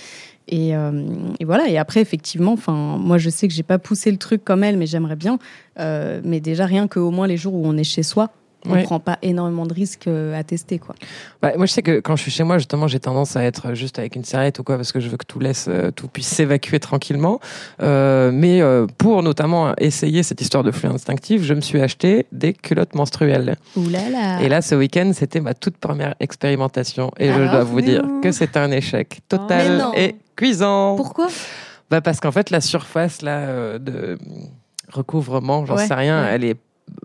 Et, 0.49 0.77
euh, 0.77 1.07
et 1.39 1.47
voilà. 1.47 1.67
Et 1.69 1.79
après, 1.79 2.01
effectivement, 2.01 2.53
enfin, 2.53 2.99
moi 2.99 3.17
je 3.17 3.31
sais 3.31 3.49
que 3.49 3.55
j'ai 3.55 3.63
pas 3.63 3.79
poussé 3.79 4.11
le 4.11 4.19
truc 4.19 4.45
comme 4.45 4.63
elle, 4.63 4.77
mais 4.77 4.85
j'aimerais 4.87 5.17
bien. 5.17 5.39
Euh, 5.79 6.21
mais 6.25 6.41
déjà 6.41 6.67
rien 6.67 6.89
qu'au 6.89 7.11
moins 7.11 7.27
les 7.27 7.39
jours 7.39 7.55
où 7.55 7.63
on 7.65 7.79
est 7.79 7.85
chez 7.85 8.03
soi. 8.03 8.31
On 8.67 8.73
Ouais. 8.75 8.83
prend 8.83 9.01
pas 9.01 9.19
énormément 9.23 9.65
de 9.65 9.73
risques 9.73 10.07
euh, 10.07 10.39
à 10.39 10.45
tester, 10.45 10.79
quoi. 10.79 10.95
Bah, 11.41 11.53
moi, 11.57 11.65
je 11.65 11.73
sais 11.73 11.81
que 11.83 12.01
quand 12.01 12.15
je 12.17 12.23
suis 12.23 12.31
chez 12.31 12.45
moi, 12.45 12.59
justement, 12.59 12.89
j'ai 12.89 13.01
tendance 13.01 13.35
à 13.37 13.43
être 13.45 13.73
juste 13.75 13.99
avec 13.99 14.17
une 14.17 14.25
serviette 14.25 14.59
ou 14.59 14.65
quoi, 14.65 14.77
parce 14.77 14.93
que 14.93 15.01
je 15.01 15.09
veux 15.09 15.17
que 15.17 15.25
tout 15.25 15.41
laisse, 15.41 15.67
euh, 15.69 15.91
tout 15.91 16.09
puisse 16.09 16.27
s'évacuer 16.29 16.79
tranquillement. 16.79 17.41
Euh, 17.81 18.31
mais 18.33 18.61
euh, 18.61 18.87
pour 18.99 19.23
notamment 19.23 19.75
essayer 19.79 20.23
cette 20.23 20.41
histoire 20.43 20.63
de 20.63 20.71
flux 20.73 20.89
instinctif, 20.91 21.43
je 21.43 21.55
me 21.55 21.63
suis 21.63 21.81
acheté 21.81 22.27
des 22.33 22.53
culottes 22.53 22.95
menstruelles. 22.95 23.57
Ouh 23.77 23.89
là 23.89 24.11
là. 24.11 24.43
Et 24.43 24.49
là, 24.51 24.61
ce 24.61 24.75
week-end, 24.75 25.11
c'était 25.15 25.41
ma 25.41 25.55
toute 25.55 25.79
première 25.79 26.15
expérimentation. 26.21 27.11
Et 27.19 27.33
je 27.33 27.39
dois 27.39 27.65
vous 27.65 27.81
dire 27.81 28.05
que 28.23 28.31
c'est 28.31 28.57
un 28.59 28.71
échec 28.71 29.21
Mais 29.33 29.39
total 29.39 29.85
et 29.97 30.17
cuisant. 30.37 30.97
Pourquoi? 30.97 31.29
Bah 31.91 32.01
Parce 32.03 32.21
qu'en 32.21 32.31
fait, 32.33 32.51
la 32.51 32.61
surface 32.61 33.23
là, 33.23 33.79
de 33.79 34.19
recouvrement, 34.93 35.65
j'en 35.67 35.77
Ouais, 35.77 35.87
sais 35.87 35.95
rien, 35.95 36.23
ouais. 36.25 36.31
elle 36.33 36.45
est. 36.45 36.57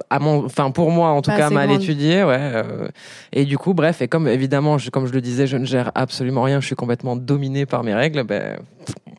À 0.09 0.19
mon, 0.19 0.45
enfin 0.45 0.71
pour 0.71 0.91
moi 0.91 1.09
en 1.09 1.21
tout 1.21 1.31
Pas 1.31 1.37
cas 1.37 1.49
mal 1.49 1.67
grande. 1.67 1.81
étudiée 1.81 2.23
ouais 2.23 2.37
euh, 2.39 2.87
et 3.33 3.45
du 3.45 3.57
coup 3.57 3.73
bref 3.73 4.01
et 4.01 4.07
comme 4.07 4.27
évidemment 4.27 4.77
je, 4.77 4.89
comme 4.89 5.05
je 5.07 5.13
le 5.13 5.21
disais 5.21 5.47
je 5.47 5.57
ne 5.57 5.65
gère 5.65 5.91
absolument 5.95 6.43
rien 6.43 6.59
je 6.61 6.65
suis 6.65 6.75
complètement 6.75 7.15
dominée 7.15 7.65
par 7.65 7.83
mes 7.83 7.93
règles 7.93 8.23
ben 8.23 8.57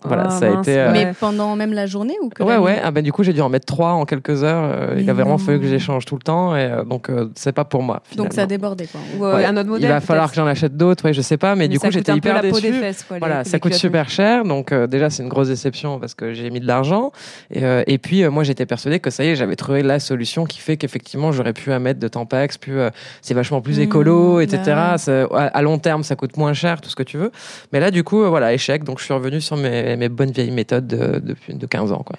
Voilà, 0.05 0.25
Ah, 0.29 0.31
ça 0.31 0.47
a 0.47 0.61
été. 0.61 0.79
euh, 0.79 0.91
Mais 0.93 1.13
pendant 1.19 1.57
même 1.57 1.73
la 1.73 1.87
journée 1.87 2.15
ou 2.23 2.29
que 2.29 2.43
Ouais, 2.45 2.57
ouais. 2.59 2.79
Ah 2.85 2.93
ben, 2.93 3.03
du 3.03 3.13
coup, 3.13 3.25
j'ai 3.25 3.33
dû 3.33 3.41
en 3.41 3.49
mettre 3.49 3.67
trois 3.67 3.93
en 3.93 4.05
quelques 4.05 4.45
heures. 4.45 4.63
euh, 4.73 4.95
il 5.01 5.09
a 5.11 5.15
vraiment 5.15 5.31
non. 5.33 5.39
fallu 5.39 5.59
que 5.59 5.67
j'échange 5.67 6.05
tout 6.05 6.15
le 6.15 6.23
temps. 6.23 6.55
Et 6.55 6.61
euh, 6.61 6.85
donc, 6.85 7.09
euh, 7.11 7.29
c'est 7.35 7.51
pas 7.53 7.65
pour 7.65 7.83
moi. 7.83 8.03
Donc 8.15 8.27
ça 8.33 8.43
a 8.43 8.47
finalement. 8.47 8.49
débordé 8.49 8.87
quoi. 8.87 9.01
Ou, 9.19 9.25
euh, 9.25 9.35
Ouais, 9.37 9.45
un 9.47 9.57
autre 9.57 9.69
modèle. 9.69 9.87
Il 9.87 9.93
va 9.93 10.01
falloir 10.01 10.29
que 10.31 10.37
j'en 10.37 10.47
achète 10.47 10.77
d'autres, 10.77 11.07
ouais, 11.07 11.13
je 11.15 11.23
sais 11.23 11.39
pas, 11.39 11.57
mais, 11.57 11.63
Mais 11.65 11.69
du 11.69 11.77
ça 11.77 11.81
coup 11.81 11.87
coûte 11.87 11.95
j'étais 11.95 12.15
hyper 12.15 12.41
déçu. 12.41 12.61
des 12.63 12.73
fesses, 12.73 13.03
quoi, 13.03 13.19
voilà, 13.19 13.43
les 13.43 13.49
ça 13.49 13.59
coûte 13.59 13.75
super 13.75 14.09
cher, 14.09 14.45
donc 14.45 14.71
euh, 14.71 14.87
déjà 14.87 15.11
c'est 15.11 15.23
une 15.25 15.29
grosse 15.29 15.49
déception 15.49 15.99
parce 15.99 16.15
que 16.15 16.35
j'ai 16.35 16.51
mis 16.51 16.61
de 16.61 16.67
l'argent 16.69 17.11
et, 17.51 17.65
euh, 17.65 17.83
et 17.89 17.99
puis 17.99 18.23
euh, 18.23 18.31
moi 18.31 18.45
j'étais 18.45 18.67
persuadée 18.67 19.01
que 19.01 19.11
ça 19.11 19.25
y 19.25 19.29
est, 19.31 19.35
j'avais 19.37 19.57
trouvé 19.57 19.83
la 19.83 19.99
solution 19.99 20.45
qui 20.45 20.56
fait 20.61 20.77
qu'effectivement 20.77 21.33
j'aurais 21.33 21.53
pu 21.53 21.73
à 21.73 21.79
mettre 21.79 22.01
de 22.01 22.09
Tampax, 22.09 22.59
puis 22.59 22.73
euh, 22.73 22.91
c'est 23.23 23.35
vachement 23.35 23.61
plus 23.61 23.79
Mmh, 23.79 23.83
écolo, 23.83 24.37
bah 24.37 24.43
etc. 24.45 24.63
ouais. 24.93 24.99
Ça- 24.99 25.25
à, 25.33 25.47
à 25.47 25.63
long 25.63 25.79
terme 25.79 26.03
ça 26.03 26.17
coûte 26.17 26.37
moins 26.37 26.53
cher, 26.55 26.81
tout 26.81 26.91
ce 26.91 26.97
que 26.97 27.03
tu 27.03 27.17
veux. 27.19 27.31
Mais 27.73 27.81
là 27.81 27.91
du 27.91 28.05
coup 28.05 28.23
euh, 28.23 28.29
voilà 28.29 28.53
échec, 28.53 28.85
donc 28.85 28.99
je 28.99 29.05
suis 29.05 29.15
revenu 29.15 29.41
sur 29.41 29.57
mes, 29.57 29.97
mes 29.97 30.09
bonnes 30.09 30.31
vieilles 30.33 30.51
méthodes 30.51 30.87
de, 30.87 31.19
depuis 31.19 31.55
de 31.55 31.67
15 31.67 31.93
ans 31.93 32.03
quoi. 32.05 32.17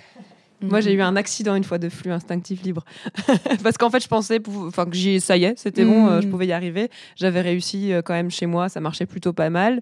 Moi, 0.59 0.81
j'ai 0.81 0.91
eu 0.93 1.03
un 1.03 1.15
accident 1.15 1.53
une 1.53 1.63
fois 1.63 1.77
de 1.77 1.87
flux 1.87 2.11
instinctif 2.11 2.63
libre. 2.63 2.83
Parce 3.63 3.77
qu'en 3.77 3.91
fait, 3.91 4.01
je 4.01 4.07
pensais 4.07 4.39
enfin, 4.65 4.85
que 4.87 4.95
j'y, 4.95 5.21
ça 5.21 5.37
y 5.37 5.43
est, 5.43 5.53
c'était 5.55 5.85
bon, 5.85 6.07
euh, 6.07 6.19
je 6.19 6.25
Mhm. 6.25 6.31
pouvais 6.31 6.47
y 6.47 6.51
arriver. 6.51 6.89
J'avais 7.15 7.41
réussi 7.41 7.93
euh, 7.93 8.01
quand 8.01 8.15
même 8.15 8.31
chez 8.31 8.47
moi, 8.47 8.67
ça 8.67 8.79
marchait 8.79 9.05
plutôt 9.05 9.33
pas 9.33 9.51
mal. 9.51 9.81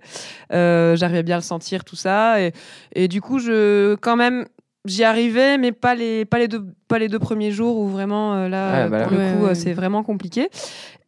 Euh, 0.52 0.98
J'arrivais 0.98 1.24
bien 1.24 1.36
à 1.36 1.40
le 1.40 1.44
sentir, 1.46 1.86
tout 1.86 1.96
ça. 1.96 2.42
Et, 2.42 2.52
et 2.94 3.08
du 3.08 3.22
coup, 3.22 3.40
je, 3.40 3.96
quand 3.96 4.18
même, 4.18 4.48
j'y 4.86 5.04
arrivais, 5.04 5.58
mais 5.58 5.72
pas 5.72 5.96
les, 5.96 6.26
pas 6.26 6.40
les, 6.40 6.48
deux, 6.48 6.66
pas 6.88 7.00
les 7.00 7.08
deux 7.08 7.20
premiers 7.20 7.52
jours 7.52 7.78
où 7.78 7.88
vraiment, 7.88 8.34
euh, 8.36 8.48
là, 8.50 8.72
Ouais, 8.74 8.80
euh, 8.86 8.90
bah 8.90 8.98
là. 9.00 9.04
pour 9.08 9.14
le 9.18 9.24
Ouais, 9.24 9.34
coup, 9.38 9.44
ouais. 9.46 9.50
euh, 9.52 9.56
c'est 9.56 9.74
vraiment 9.74 10.04
compliqué. 10.04 10.50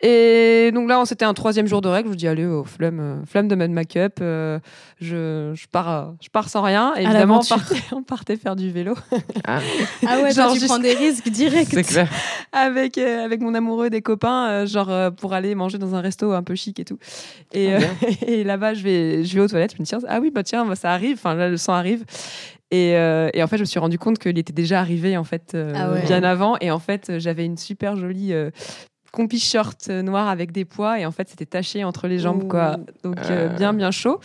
Et 0.02 0.70
donc 0.76 0.88
là, 0.88 1.02
c'était 1.06 1.26
un 1.26 1.34
troisième 1.34 1.66
jour 1.66 1.82
de 1.82 1.88
règle. 1.90 2.12
Je 2.12 2.16
dis, 2.16 2.28
allez, 2.28 2.46
oh, 2.46 2.64
flemme, 2.64 3.00
euh, 3.00 3.26
flemme 3.26 3.48
de 3.48 3.56
mettre 3.56 3.74
make-up. 3.74 4.20
euh, 4.22 4.60
je, 5.02 5.54
je, 5.56 5.66
pars, 5.72 6.14
je 6.22 6.30
pars 6.30 6.50
sans 6.50 6.62
rien. 6.62 6.94
Et 6.98 7.04
évidemment, 7.04 7.40
on 7.42 7.44
partait, 7.48 7.76
on 7.94 8.04
partait 8.04 8.36
faire 8.36 8.56
du 8.56 8.70
vélo. 8.70 8.94
Ah, 9.48 9.60
Ah 10.08 10.20
ouais, 10.22 10.32
Genre 10.32 10.46
toi, 10.48 10.54
tu 10.54 10.60
juste- 10.60 10.68
prends 10.68 10.78
des 10.80 10.94
risques 10.94 11.30
directs. 11.30 11.70
c'est 11.72 11.84
clair. 11.84 12.10
avec 12.52 13.00
euh, 13.00 13.26
avec 13.26 13.42
mon 13.42 13.56
amoureux 13.56 13.90
des 13.90 14.02
copains 14.04 14.48
euh, 14.50 14.66
genre 14.68 14.90
euh, 14.92 15.10
pour 15.10 15.34
aller 15.34 15.56
manger 15.56 15.80
dans 15.80 15.96
un 15.96 16.02
resto 16.02 16.32
un 16.32 16.44
peu 16.44 16.54
chic 16.56 16.80
et 16.80 16.86
tout 16.86 16.98
et, 17.54 17.74
Ah, 17.74 17.80
euh, 17.80 17.82
et 18.28 18.44
là-bas 18.44 18.74
je 18.76 18.84
vais 18.84 19.24
je 19.26 19.36
vais 19.36 19.42
aux 19.42 19.48
toilettes 19.48 19.72
je 19.72 19.78
me 19.82 19.84
dis 19.84 19.90
tiens, 19.90 20.00
ah 20.08 20.20
oui 20.20 20.32
bah 20.32 20.44
tiens 20.44 20.66
bah, 20.66 20.76
ça 20.76 20.92
arrive 20.92 21.18
enfin 21.18 21.34
là 21.36 21.50
le 21.50 21.58
sang 21.58 21.74
arrive 21.74 22.06
et, 22.72 22.96
euh, 22.96 23.30
et 23.34 23.42
en 23.44 23.48
fait 23.48 23.58
je 23.58 23.62
me 23.62 23.66
suis 23.66 23.80
rendu 23.80 23.98
compte 23.98 24.20
qu'il 24.20 24.38
était 24.38 24.54
déjà 24.54 24.80
arrivé 24.80 25.16
en 25.18 25.24
fait 25.24 25.54
euh, 25.56 25.74
Ah 25.76 25.92
ouais. 25.92 26.04
bien 26.04 26.24
avant 26.24 26.58
et 26.60 26.70
en 26.72 26.80
fait 26.80 27.10
euh, 27.10 27.20
j'avais 27.20 27.46
une 27.46 27.58
super 27.58 27.96
jolie 27.96 28.34
euh, 28.34 28.52
compi 29.12 29.40
short 29.40 29.88
euh, 29.90 30.02
noir 30.02 30.28
avec 30.28 30.52
des 30.52 30.66
pois 30.66 31.00
et 31.00 31.06
en 31.06 31.12
fait 31.12 31.30
c'était 31.30 31.46
taché 31.46 31.84
entre 31.84 32.08
les 32.08 32.20
jambes 32.20 32.48
quoi. 32.48 32.78
Donc 33.04 33.18
euh, 33.30 33.48
Euh. 33.48 33.50
bien 33.58 33.74
bien 33.74 33.92
chaud. 33.92 34.20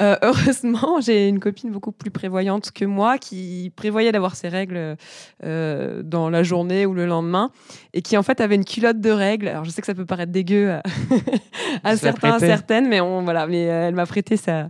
Euh, 0.00 0.16
heureusement 0.22 1.00
j'ai 1.04 1.28
une 1.28 1.40
copine 1.40 1.70
beaucoup 1.70 1.92
plus 1.92 2.10
prévoyante 2.10 2.70
que 2.72 2.84
moi 2.84 3.18
qui 3.18 3.72
prévoyait 3.76 4.12
d'avoir 4.12 4.36
ses 4.36 4.48
règles 4.48 4.96
euh, 5.44 6.02
dans 6.02 6.28
la 6.28 6.42
journée 6.42 6.86
ou 6.86 6.94
le 6.94 7.06
lendemain 7.06 7.50
et 7.94 8.02
qui 8.02 8.16
en 8.16 8.22
fait 8.22 8.40
avait 8.40 8.56
une 8.56 8.64
culotte 8.64 9.00
de 9.00 9.10
règles. 9.10 9.48
Alors 9.48 9.64
je 9.64 9.70
sais 9.70 9.80
que 9.80 9.86
ça 9.86 9.94
peut 9.94 10.04
paraître 10.04 10.32
dégueu 10.32 10.72
à, 10.72 10.82
à 11.84 11.96
certains 11.96 12.32
à 12.34 12.38
certaines 12.38 12.88
mais 12.88 13.00
on 13.00 13.22
voilà 13.22 13.46
mais 13.46 13.62
elle 13.62 13.94
m'a 13.94 14.06
prêté 14.06 14.36
sa 14.36 14.68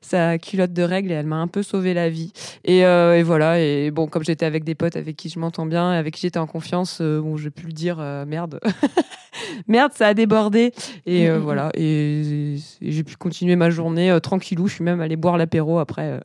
sa 0.00 0.38
culotte 0.38 0.72
de 0.72 0.82
règles 0.82 1.10
et 1.10 1.14
elle 1.14 1.26
m'a 1.26 1.36
un 1.36 1.48
peu 1.48 1.62
sauvé 1.62 1.94
la 1.94 2.08
vie. 2.08 2.32
Et, 2.64 2.80
et 2.80 3.22
voilà 3.22 3.60
et 3.60 3.90
bon 3.90 4.06
comme 4.06 4.22
j'étais 4.24 4.46
avec 4.46 4.64
des 4.64 4.74
potes 4.74 4.96
avec 4.96 5.16
qui 5.16 5.28
je 5.28 5.38
m'entends 5.38 5.66
bien 5.66 5.94
et 5.94 5.96
avec 5.96 6.14
qui 6.14 6.20
j'étais 6.22 6.38
en 6.38 6.46
confiance 6.46 7.00
bon 7.00 7.36
j'ai 7.36 7.50
pu 7.50 7.66
le 7.66 7.72
dire 7.72 7.98
merde 8.26 8.60
merde 9.68 9.92
ça 9.94 10.08
a 10.08 10.14
débordé 10.14 10.72
et 11.06 11.28
euh, 11.28 11.38
voilà 11.42 11.70
et, 11.74 12.54
et 12.80 12.92
j'ai 12.92 13.04
pu 13.04 13.16
continuer 13.16 13.56
ma 13.56 13.70
journée 13.70 14.10
euh, 14.10 14.20
tranquillou 14.20 14.66
je 14.68 14.74
suis 14.74 14.84
même 14.84 15.00
allée 15.00 15.16
boire 15.16 15.36
l'apéro 15.38 15.78
après 15.78 16.10
euh, 16.12 16.20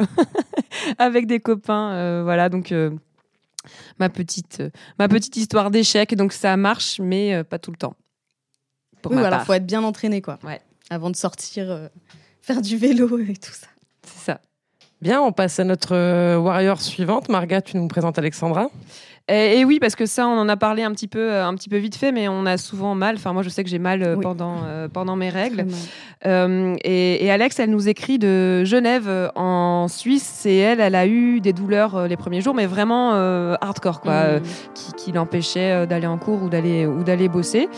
avec 0.98 1.28
des 1.28 1.40
copains 1.40 1.92
euh, 1.94 2.22
voilà 2.24 2.50
donc 2.50 2.72
euh, 2.72 2.92
ma 4.00 4.10
petite 4.10 4.60
euh, 4.60 4.70
ma 5.00 5.08
petite 5.08 5.36
histoire 5.38 5.72
d'échec 5.72 6.16
donc 6.16 6.34
ça 6.34 6.58
marche 6.58 7.00
mais 7.00 7.34
euh, 7.34 7.44
pas 7.44 7.60
tout 7.60 7.72
le 7.72 7.78
temps 7.78 7.96
pour 9.02 9.12
oui, 9.12 9.18
ma 9.20 9.28
alors 9.28 9.40
part. 9.40 9.46
faut 9.48 9.54
être 9.54 9.66
bien 9.66 9.84
entraîné 9.84 10.22
quoi. 10.22 10.40
Ouais. 10.44 10.62
Avant 10.90 11.10
de 11.10 11.16
sortir, 11.18 11.70
euh, 11.70 11.88
faire 12.42 12.62
du 12.62 12.78
vélo 12.78 13.20
et 13.20 13.36
tout 13.36 13.52
ça. 13.52 13.68
c'est 14.06 14.26
ça 14.32 14.42
Bien, 15.02 15.22
on 15.22 15.34
passe 15.34 15.60
à 15.60 15.66
notre 15.66 16.38
warrior 16.38 16.80
suivante. 16.82 17.28
Marga, 17.28 17.62
tu 17.62 17.76
nous 17.76 17.86
présentes 17.90 18.18
Alexandra. 18.18 18.70
Et, 19.30 19.60
et 19.60 19.66
oui, 19.66 19.80
parce 19.80 19.96
que 19.96 20.06
ça, 20.06 20.28
on 20.28 20.38
en 20.38 20.50
a 20.50 20.58
parlé 20.58 20.84
un 20.84 20.92
petit 20.92 21.08
peu, 21.08 21.32
euh, 21.32 21.46
un 21.46 21.56
petit 21.56 21.70
peu 21.70 21.78
vite 21.78 21.96
fait, 21.96 22.12
mais 22.12 22.28
on 22.28 22.46
a 22.46 22.58
souvent 22.58 22.94
mal. 22.94 23.16
Enfin, 23.16 23.32
moi, 23.32 23.42
je 23.42 23.48
sais 23.48 23.64
que 23.64 23.70
j'ai 23.70 23.80
mal 23.80 24.04
euh, 24.04 24.16
Oui. 24.16 24.22
pendant, 24.24 24.58
euh, 24.66 24.90
pendant 24.90 25.16
mes 25.16 25.30
règles. 25.30 25.66
Euh, 26.26 26.76
et, 26.84 27.24
et 27.26 27.32
Alex, 27.32 27.58
elle 27.60 27.70
nous 27.70 27.88
écrit 27.88 28.20
de 28.20 28.66
Genève, 28.66 29.10
en 29.36 29.88
Suisse. 29.88 30.46
Et 30.46 30.58
elle, 30.58 30.82
elle 30.82 30.96
a 30.96 31.08
eu 31.08 31.40
des 31.40 31.54
douleurs 31.54 32.08
les 32.08 32.18
premiers 32.18 32.42
jours, 32.42 32.54
mais 32.54 32.66
vraiment 32.66 33.12
euh, 33.14 33.56
hardcore, 33.62 34.02
quoi, 34.02 34.12
euh, 34.14 34.40
Mm. 34.40 34.44
qui, 34.74 34.92
qui 34.94 35.12
l'empêchaient 35.14 35.72
euh, 35.72 35.86
d'aller 35.86 36.08
en 36.08 36.18
cours 36.18 36.44
ou 36.44 36.50
d'aller 36.50 36.86
ou 36.86 37.04
d'aller 37.04 37.30
bosser. 37.30 37.70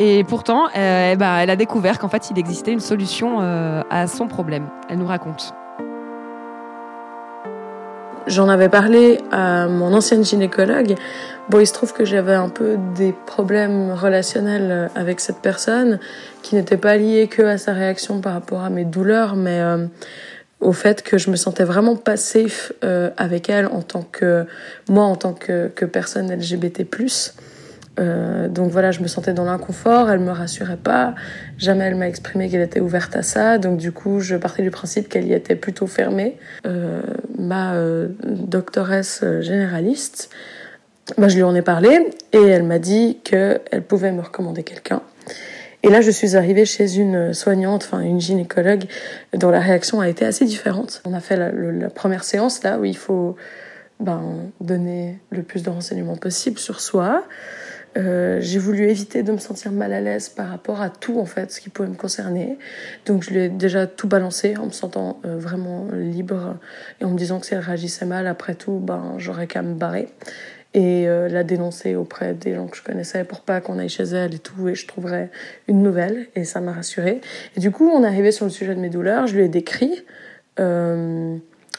Et 0.00 0.24
pourtant, 0.24 0.66
euh, 0.76 1.14
bah, 1.14 1.38
elle 1.42 1.50
a 1.50 1.56
découvert 1.56 1.98
qu'en 2.00 2.08
fait, 2.08 2.28
il 2.30 2.38
existait 2.40 2.72
une 2.72 2.80
solution 2.80 3.38
à 3.40 4.06
son 4.08 4.26
problème. 4.26 4.68
Elle 4.88 4.98
nous 4.98 5.06
raconte. 5.06 5.52
J'en 8.28 8.50
avais 8.50 8.68
parlé 8.68 9.20
à 9.30 9.68
mon 9.68 9.94
ancienne 9.94 10.22
gynécologue. 10.22 10.96
Bon, 11.48 11.60
il 11.60 11.66
se 11.66 11.72
trouve 11.72 11.94
que 11.94 12.04
j'avais 12.04 12.34
un 12.34 12.50
peu 12.50 12.76
des 12.94 13.14
problèmes 13.24 13.90
relationnels 13.92 14.90
avec 14.94 15.20
cette 15.20 15.38
personne 15.38 15.98
qui 16.42 16.54
n'étaient 16.54 16.76
pas 16.76 16.98
liés 16.98 17.26
que 17.26 17.40
à 17.40 17.56
sa 17.56 17.72
réaction 17.72 18.20
par 18.20 18.34
rapport 18.34 18.60
à 18.60 18.68
mes 18.68 18.84
douleurs, 18.84 19.34
mais 19.34 19.60
euh, 19.62 19.86
au 20.60 20.72
fait 20.72 21.02
que 21.02 21.16
je 21.16 21.30
me 21.30 21.36
sentais 21.36 21.64
vraiment 21.64 21.96
pas 21.96 22.18
safe 22.18 22.72
euh, 22.84 23.08
avec 23.16 23.48
elle 23.48 23.66
en 23.66 23.80
tant 23.80 24.02
que 24.02 24.44
moi 24.90 25.04
en 25.04 25.16
tant 25.16 25.32
que, 25.32 25.68
que 25.68 25.86
personne 25.86 26.30
LGBT+. 26.30 26.86
Euh, 27.98 28.48
donc 28.48 28.70
voilà, 28.70 28.90
je 28.90 29.00
me 29.00 29.08
sentais 29.08 29.32
dans 29.32 29.44
l'inconfort, 29.44 30.10
elle 30.10 30.20
me 30.20 30.30
rassurait 30.30 30.76
pas, 30.76 31.14
jamais 31.56 31.84
elle 31.84 31.96
m'a 31.96 32.08
exprimé 32.08 32.48
qu'elle 32.48 32.62
était 32.62 32.80
ouverte 32.80 33.16
à 33.16 33.22
ça, 33.22 33.58
donc 33.58 33.78
du 33.78 33.92
coup 33.92 34.20
je 34.20 34.36
partais 34.36 34.62
du 34.62 34.70
principe 34.70 35.08
qu'elle 35.08 35.26
y 35.26 35.32
était 35.32 35.56
plutôt 35.56 35.86
fermée. 35.86 36.36
Euh, 36.66 37.02
ma 37.38 37.74
euh, 37.74 38.08
doctoresse 38.24 39.24
généraliste, 39.40 40.30
bah, 41.16 41.28
je 41.28 41.36
lui 41.36 41.42
en 41.42 41.54
ai 41.54 41.62
parlé 41.62 42.08
et 42.32 42.42
elle 42.42 42.64
m'a 42.64 42.78
dit 42.78 43.18
qu'elle 43.24 43.82
pouvait 43.86 44.12
me 44.12 44.20
recommander 44.20 44.62
quelqu'un. 44.62 45.02
Et 45.84 45.90
là, 45.90 46.00
je 46.00 46.10
suis 46.10 46.36
arrivée 46.36 46.64
chez 46.64 46.96
une 46.96 47.32
soignante, 47.32 47.84
enfin 47.84 48.00
une 48.00 48.20
gynécologue, 48.20 48.86
dont 49.32 49.50
la 49.50 49.60
réaction 49.60 50.00
a 50.00 50.08
été 50.08 50.24
assez 50.24 50.44
différente. 50.44 51.00
On 51.04 51.14
a 51.14 51.20
fait 51.20 51.36
la, 51.36 51.52
la 51.52 51.88
première 51.88 52.24
séance 52.24 52.64
là 52.64 52.80
où 52.80 52.84
il 52.84 52.96
faut 52.96 53.36
ben, 54.00 54.22
donner 54.60 55.18
le 55.30 55.42
plus 55.42 55.62
de 55.62 55.70
renseignements 55.70 56.16
possible 56.16 56.58
sur 56.58 56.80
soi. 56.80 57.24
Euh, 57.98 58.38
j'ai 58.40 58.58
voulu 58.58 58.88
éviter 58.88 59.22
de 59.22 59.32
me 59.32 59.38
sentir 59.38 59.72
mal 59.72 59.92
à 59.92 60.00
l'aise 60.00 60.28
par 60.28 60.48
rapport 60.48 60.80
à 60.80 60.88
tout 60.88 61.18
en 61.18 61.26
fait 61.26 61.50
ce 61.50 61.60
qui 61.60 61.68
pouvait 61.68 61.88
me 61.88 61.96
concerner. 61.96 62.58
Donc 63.06 63.22
je 63.24 63.30
lui 63.30 63.40
ai 63.40 63.48
déjà 63.48 63.86
tout 63.86 64.06
balancé 64.06 64.56
en 64.56 64.66
me 64.66 64.70
sentant 64.70 65.20
euh, 65.24 65.36
vraiment 65.36 65.88
libre 65.92 66.56
et 67.00 67.04
en 67.04 67.10
me 67.10 67.18
disant 67.18 67.40
que 67.40 67.46
si 67.46 67.54
elle 67.54 67.60
réagissait 67.60 68.06
mal 68.06 68.26
après 68.26 68.54
tout, 68.54 68.78
ben 68.78 69.14
j'aurais 69.18 69.46
qu'à 69.46 69.62
me 69.62 69.74
barrer 69.74 70.08
et 70.74 71.08
euh, 71.08 71.28
la 71.28 71.44
dénoncer 71.44 71.96
auprès 71.96 72.34
des 72.34 72.54
gens 72.54 72.68
que 72.68 72.76
je 72.76 72.82
connaissais 72.82 73.24
pour 73.24 73.40
pas 73.40 73.60
qu'on 73.60 73.78
aille 73.78 73.88
chez 73.88 74.04
elle 74.04 74.34
et 74.34 74.38
tout 74.38 74.68
et 74.68 74.74
je 74.74 74.86
trouverais 74.86 75.30
une 75.66 75.82
nouvelle 75.82 76.28
et 76.36 76.44
ça 76.44 76.60
m'a 76.60 76.72
rassurée. 76.72 77.20
Et 77.56 77.60
du 77.60 77.70
coup 77.70 77.88
on 77.88 78.04
est 78.04 78.06
arrivé 78.06 78.30
sur 78.30 78.44
le 78.44 78.50
sujet 78.50 78.74
de 78.74 78.80
mes 78.80 78.90
douleurs, 78.90 79.26
je 79.26 79.34
lui 79.34 79.44
ai 79.44 79.48
décrit 79.48 80.04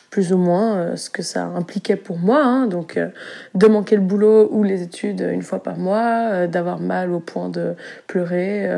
plus 0.09 0.33
ou 0.33 0.37
moins 0.37 0.77
euh, 0.77 0.95
ce 0.95 1.09
que 1.09 1.21
ça 1.21 1.45
impliquait 1.45 1.95
pour 1.95 2.17
moi, 2.17 2.43
hein. 2.43 2.67
donc 2.67 2.97
euh, 2.97 3.09
de 3.55 3.67
manquer 3.67 3.95
le 3.95 4.01
boulot 4.01 4.49
ou 4.51 4.63
les 4.63 4.81
études 4.81 5.21
une 5.21 5.41
fois 5.41 5.61
par 5.61 5.77
mois, 5.77 6.29
euh, 6.31 6.47
d'avoir 6.47 6.79
mal 6.79 7.11
au 7.11 7.19
point 7.19 7.49
de 7.49 7.75
pleurer, 8.07 8.69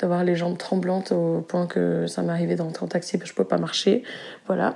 d'avoir 0.00 0.24
les 0.24 0.34
jambes 0.34 0.58
tremblantes 0.58 1.12
au 1.12 1.40
point 1.40 1.66
que 1.66 2.06
ça 2.06 2.22
m'arrivait 2.22 2.56
d'entrer 2.56 2.84
en 2.84 2.88
taxi 2.88 3.18
parce 3.18 3.30
que 3.30 3.34
je 3.34 3.34
pouvais 3.34 3.48
pas 3.48 3.58
marcher, 3.58 4.02
voilà. 4.46 4.74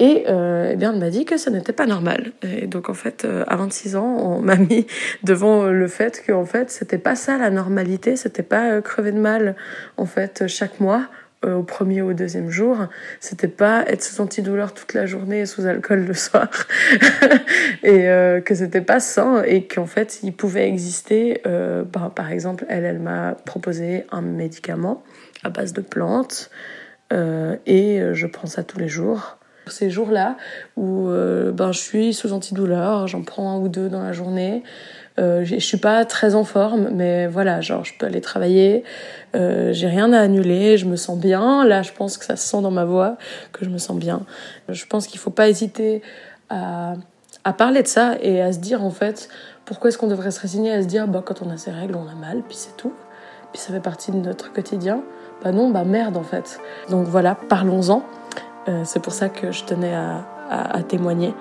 Et 0.00 0.24
euh, 0.28 0.70
eh 0.72 0.76
bien, 0.76 0.94
elle 0.94 0.98
m'a 0.98 1.10
dit 1.10 1.26
que 1.26 1.36
ça 1.36 1.50
n'était 1.50 1.74
pas 1.74 1.86
normal. 1.86 2.32
Et 2.42 2.66
donc, 2.66 2.88
en 2.88 2.94
fait, 2.94 3.26
euh, 3.26 3.44
à 3.46 3.56
26 3.56 3.96
ans, 3.96 4.16
on 4.18 4.40
m'a 4.40 4.56
mis 4.56 4.86
devant 5.24 5.66
le 5.66 5.88
fait 5.88 6.22
que, 6.26 6.32
en 6.32 6.46
fait, 6.46 6.70
c'était 6.70 6.98
pas 6.98 7.14
ça 7.14 7.36
la 7.36 7.50
normalité, 7.50 8.16
c'était 8.16 8.42
pas 8.42 8.80
crever 8.80 9.12
de 9.12 9.20
mal, 9.20 9.56
en 9.98 10.06
fait, 10.06 10.46
chaque 10.46 10.80
mois 10.80 11.06
au 11.46 11.62
premier 11.62 12.02
ou 12.02 12.10
au 12.10 12.12
deuxième 12.12 12.50
jour. 12.50 12.76
C'était 13.18 13.48
pas 13.48 13.84
être 13.86 14.02
sous 14.02 14.20
antidouleur 14.20 14.74
toute 14.74 14.94
la 14.94 15.06
journée 15.06 15.40
et 15.40 15.46
sous 15.46 15.66
alcool 15.66 16.04
le 16.04 16.14
soir. 16.14 16.48
et 17.82 18.08
euh, 18.08 18.40
que 18.40 18.54
c'était 18.54 18.80
pas 18.80 19.00
sain 19.00 19.42
et 19.42 19.66
qu'en 19.66 19.86
fait, 19.86 20.20
il 20.22 20.32
pouvait 20.32 20.68
exister, 20.68 21.40
euh, 21.46 21.84
par, 21.84 22.30
exemple, 22.30 22.66
elle, 22.68 22.84
elle 22.84 23.00
m'a 23.00 23.34
proposé 23.44 24.04
un 24.12 24.22
médicament 24.22 25.02
à 25.42 25.50
base 25.50 25.72
de 25.72 25.80
plantes 25.80 26.50
euh, 27.12 27.56
et 27.66 28.00
euh, 28.00 28.14
je 28.14 28.26
prends 28.26 28.46
ça 28.46 28.62
tous 28.62 28.78
les 28.78 28.88
jours. 28.88 29.38
Ces 29.66 29.90
jours-là 29.90 30.36
où 30.76 31.08
euh, 31.08 31.52
ben, 31.52 31.72
je 31.72 31.78
suis 31.78 32.14
sous 32.14 32.32
antidouleur, 32.32 33.06
j'en 33.06 33.22
prends 33.22 33.52
un 33.52 33.58
ou 33.60 33.68
deux 33.68 33.88
dans 33.88 34.02
la 34.02 34.12
journée. 34.12 34.62
Euh, 35.20 35.44
je 35.44 35.56
suis 35.56 35.76
pas 35.76 36.04
très 36.04 36.34
en 36.34 36.44
forme, 36.44 36.88
mais 36.92 37.26
voilà, 37.26 37.60
genre 37.60 37.84
je 37.84 37.92
peux 37.98 38.06
aller 38.06 38.20
travailler. 38.20 38.84
Euh, 39.34 39.72
j'ai 39.72 39.86
rien 39.86 40.12
à 40.12 40.20
annuler, 40.20 40.78
je 40.78 40.86
me 40.86 40.96
sens 40.96 41.18
bien. 41.18 41.64
Là, 41.64 41.82
je 41.82 41.92
pense 41.92 42.16
que 42.16 42.24
ça 42.24 42.36
se 42.36 42.48
sent 42.48 42.62
dans 42.62 42.70
ma 42.70 42.84
voix 42.84 43.16
que 43.52 43.64
je 43.64 43.70
me 43.70 43.78
sens 43.78 43.96
bien. 43.98 44.22
Je 44.68 44.86
pense 44.86 45.06
qu'il 45.06 45.20
faut 45.20 45.30
pas 45.30 45.48
hésiter 45.48 46.02
à, 46.48 46.94
parler 47.58 47.82
de 47.82 47.88
ça 47.88 48.16
et 48.20 48.40
à 48.40 48.52
se 48.52 48.58
dire 48.58 48.82
en 48.82 48.90
fait 48.90 49.28
pourquoi 49.64 49.88
est-ce 49.88 49.98
qu'on 49.98 50.08
devrait 50.08 50.30
se 50.30 50.40
résigner 50.40 50.72
à 50.72 50.82
se 50.82 50.86
dire 50.86 51.06
bah 51.08 51.22
quand 51.24 51.42
on 51.42 51.50
a 51.50 51.56
ses 51.56 51.70
règles 51.70 51.96
on 51.96 52.08
a 52.08 52.14
mal 52.14 52.42
puis 52.46 52.56
c'est 52.56 52.76
tout 52.76 52.92
puis 53.52 53.60
ça 53.60 53.72
fait 53.72 53.80
partie 53.80 54.10
de 54.12 54.16
notre 54.16 54.52
quotidien 54.52 55.02
bah 55.42 55.52
non 55.52 55.70
bah 55.70 55.84
merde 55.84 56.16
en 56.16 56.22
fait 56.22 56.60
donc 56.90 57.06
voilà 57.06 57.34
parlons-en 57.34 58.04
euh, 58.68 58.82
c'est 58.84 59.00
pour 59.00 59.12
ça 59.12 59.28
que 59.28 59.52
je 59.52 59.64
tenais 59.64 59.94
à 59.94 60.82
témoigner 60.88 61.32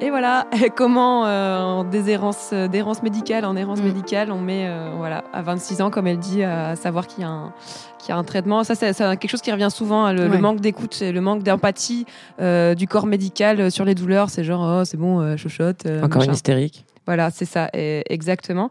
Et 0.00 0.10
voilà, 0.10 0.46
comment 0.76 1.26
euh, 1.26 1.60
en 1.62 1.84
déshérence, 1.84 2.50
euh, 2.52 2.68
d'errance 2.68 3.02
médicale 3.02 3.44
en 3.44 3.56
errance 3.56 3.80
médicale, 3.80 4.30
on 4.30 4.40
met 4.40 4.66
euh, 4.66 4.92
voilà, 4.96 5.24
à 5.32 5.42
26 5.42 5.80
ans, 5.80 5.90
comme 5.90 6.06
elle 6.06 6.18
dit, 6.18 6.42
à 6.42 6.76
savoir 6.76 7.06
qu'il 7.06 7.22
y 7.22 7.24
a 7.24 7.30
un, 7.30 7.52
qu'il 7.98 8.10
y 8.10 8.12
a 8.12 8.16
un 8.16 8.24
traitement. 8.24 8.64
Ça, 8.64 8.74
c'est 8.74 8.92
c'est 8.92 9.04
quelque 9.16 9.30
chose 9.30 9.42
qui 9.42 9.52
revient 9.52 9.68
souvent, 9.70 10.06
hein, 10.06 10.12
le, 10.12 10.28
manque 10.38 10.60
d'écoute, 10.60 11.00
le 11.00 11.20
manque 11.20 11.42
d'empathie 11.42 12.06
euh, 12.40 12.74
du 12.74 12.86
corps 12.86 13.06
médical 13.06 13.60
euh, 13.60 13.70
sur 13.70 13.84
les 13.84 13.94
douleurs. 13.94 14.30
C'est 14.30 14.44
genre, 14.44 14.80
oh, 14.80 14.84
c'est 14.84 14.96
bon, 14.96 15.20
euh, 15.20 15.36
chochotte. 15.36 15.86
Encore 16.02 16.22
une 16.22 16.32
hystérique. 16.32 16.85
Voilà, 17.06 17.30
c'est 17.30 17.44
ça, 17.44 17.68
et- 17.72 18.02
exactement. 18.12 18.70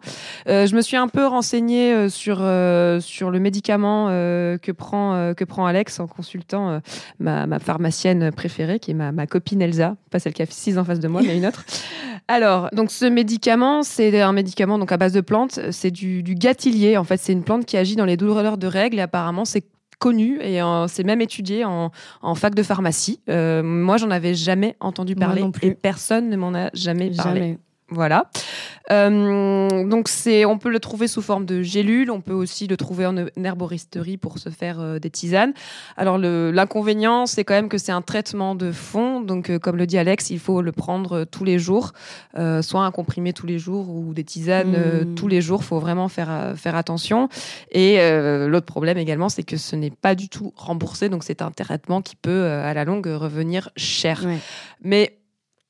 Euh, 0.50 0.68
je 0.68 0.76
me 0.76 0.82
suis 0.82 0.98
un 0.98 1.08
peu 1.08 1.26
renseignée 1.26 1.94
euh, 1.94 2.10
sur 2.10 2.40
euh, 2.42 3.00
sur 3.00 3.32
le 3.32 3.40
médicament 3.40 4.08
euh, 4.10 4.58
que 4.58 4.72
prend 4.72 5.14
euh, 5.16 5.34
que 5.34 5.44
prend 5.46 5.66
Alex 5.66 6.00
en 6.00 6.08
consultant 6.08 6.70
euh, 6.70 6.80
ma, 7.20 7.48
ma 7.48 7.60
pharmacienne 7.60 8.32
préférée, 8.32 8.80
qui 8.80 8.92
est 8.92 8.96
ma, 8.96 9.12
ma 9.12 9.26
copine 9.28 9.62
Elsa, 9.62 9.96
pas 10.12 10.20
celle 10.20 10.34
qui 10.34 10.42
a 10.42 10.46
six 10.48 10.78
en 10.78 10.84
face 10.84 11.00
de 11.00 11.08
moi, 11.08 11.22
mais 11.26 11.38
une 11.38 11.46
autre. 11.46 11.64
Alors, 12.28 12.70
donc 12.74 12.92
ce 12.92 13.06
médicament, 13.06 13.84
c'est 13.84 14.20
un 14.22 14.34
médicament 14.34 14.80
donc 14.80 14.92
à 14.92 14.98
base 14.98 15.14
de 15.14 15.22
plantes. 15.22 15.60
C'est 15.72 15.92
du, 15.92 16.24
du 16.24 16.34
gâtillier. 16.36 16.98
En 16.98 17.04
fait, 17.04 17.18
c'est 17.18 17.34
une 17.34 17.44
plante 17.44 17.66
qui 17.66 17.78
agit 17.78 17.96
dans 17.96 18.06
les 18.06 18.18
douleurs 18.18 18.58
de 18.58 18.66
règles. 18.68 18.98
Et 18.98 19.02
apparemment, 19.02 19.46
c'est 19.46 19.64
connu 20.00 20.40
et 20.42 20.60
c'est 20.88 21.04
même 21.04 21.22
étudié 21.22 21.64
en, 21.66 21.92
en 22.22 22.36
fac 22.36 22.54
de 22.56 22.64
pharmacie. 22.64 23.22
Euh, 23.30 23.62
moi, 23.64 23.98
j'en 23.98 24.10
avais 24.12 24.34
jamais 24.34 24.76
entendu 24.80 25.16
Moi 25.16 25.26
parler 25.26 25.42
non 25.42 25.52
plus. 25.52 25.68
et 25.68 25.72
personne 25.76 26.30
ne 26.30 26.36
m'en 26.36 26.54
a 26.56 26.70
jamais 26.74 27.12
parlé. 27.12 27.40
Jamais. 27.42 27.58
Voilà. 27.90 28.30
Euh, 28.92 29.88
donc 29.88 30.08
c'est, 30.08 30.46
on 30.46 30.58
peut 30.58 30.70
le 30.70 30.80
trouver 30.80 31.08
sous 31.08 31.22
forme 31.22 31.46
de 31.46 31.62
gélule. 31.62 32.10
On 32.12 32.22
peut 32.22 32.34
aussi 32.34 32.68
le 32.68 32.78
trouver 32.78 33.06
en, 33.06 33.16
herboristerie 33.44 34.18
pour 34.18 34.40
se 34.40 34.50
faire 34.50 34.80
euh, 34.80 35.00
des 35.00 35.10
tisanes. 35.10 35.54
Alors 35.98 36.18
l'inconvénient, 36.18 37.26
c'est 37.26 37.44
quand 37.44 37.54
même 37.54 37.70
que 37.70 37.78
c'est 37.78 37.92
un 37.92 38.02
traitement 38.02 38.56
de 38.56 38.72
fond. 38.72 39.22
Donc 39.22 39.50
euh, 39.50 39.60
comme 39.60 39.78
le 39.78 39.86
dit 39.86 39.98
Alex, 39.98 40.30
il 40.30 40.40
faut 40.40 40.62
le 40.62 40.72
prendre 40.72 41.26
tous 41.26 41.44
les 41.44 41.60
jours, 41.60 41.94
soit 42.34 42.82
un 42.82 42.92
comprimé 42.92 43.34
tous 43.34 43.48
les 43.48 43.60
jours 43.60 43.90
ou 43.90 44.14
des 44.14 44.24
tisanes 44.24 44.76
euh, 44.76 45.06
Mm. 45.06 45.16
tous 45.16 45.28
les 45.28 45.42
jours. 45.42 45.64
Faut 45.64 45.80
vraiment 45.80 46.08
faire 46.08 46.54
faire 46.56 46.76
attention. 46.76 47.30
Et 47.72 47.98
l'autre 48.48 48.66
problème 48.66 48.98
également, 48.98 49.30
c'est 49.30 49.44
que 49.44 49.58
ce 49.58 49.76
n'est 49.76 49.92
pas 49.92 50.16
du 50.16 50.30
tout 50.30 50.54
remboursé. 50.56 51.10
Donc 51.10 51.24
c'est 51.24 51.42
un 51.42 51.52
traitement 51.52 52.02
qui 52.02 52.16
peut 52.16 52.46
à 52.46 52.74
la 52.74 52.86
longue 52.86 53.08
revenir 53.08 53.70
cher. 53.76 54.24
Ouais. 54.26 54.38
Mais 54.82 55.18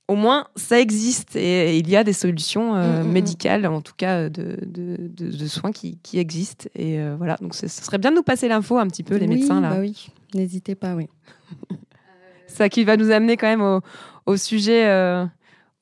au 0.07 0.15
moins, 0.15 0.47
ça 0.55 0.79
existe 0.79 1.35
et 1.35 1.77
il 1.77 1.89
y 1.89 1.95
a 1.95 2.03
des 2.03 2.13
solutions 2.13 2.75
euh, 2.75 3.01
Mm, 3.01 3.05
mm, 3.05 3.07
mm. 3.09 3.11
médicales, 3.11 3.65
en 3.65 3.81
tout 3.81 3.93
cas 3.97 4.29
de, 4.29 4.57
de, 4.65 4.97
de- 4.99 5.31
de 5.35 5.47
soins 5.47 5.71
qui, 5.71 5.97
qui 6.03 6.19
existent. 6.19 6.67
Et 6.75 6.99
euh, 6.99 7.15
voilà, 7.17 7.37
donc 7.41 7.55
ce 7.55 7.67
ce 7.67 7.83
serait 7.83 7.97
bien 7.97 8.11
de 8.11 8.15
nous 8.17 8.23
passer 8.23 8.47
l'info 8.47 8.77
un 8.77 8.87
petit 8.87 9.03
peu, 9.03 9.15
les 9.15 9.27
Oui, 9.27 9.35
médecins 9.39 9.61
là. 9.61 9.69
Bah 9.71 9.79
oui, 9.79 10.07
n'hésitez 10.33 10.75
pas, 10.75 10.95
oui. 10.95 11.07
Ça 12.47 12.69
qui 12.69 12.83
va 12.83 12.95
nous 12.97 13.11
amener 13.11 13.35
quand 13.37 13.47
même 13.47 13.61
au, 13.61 13.81
au 14.25 14.37
sujet, 14.37 14.85
euh, 14.87 15.25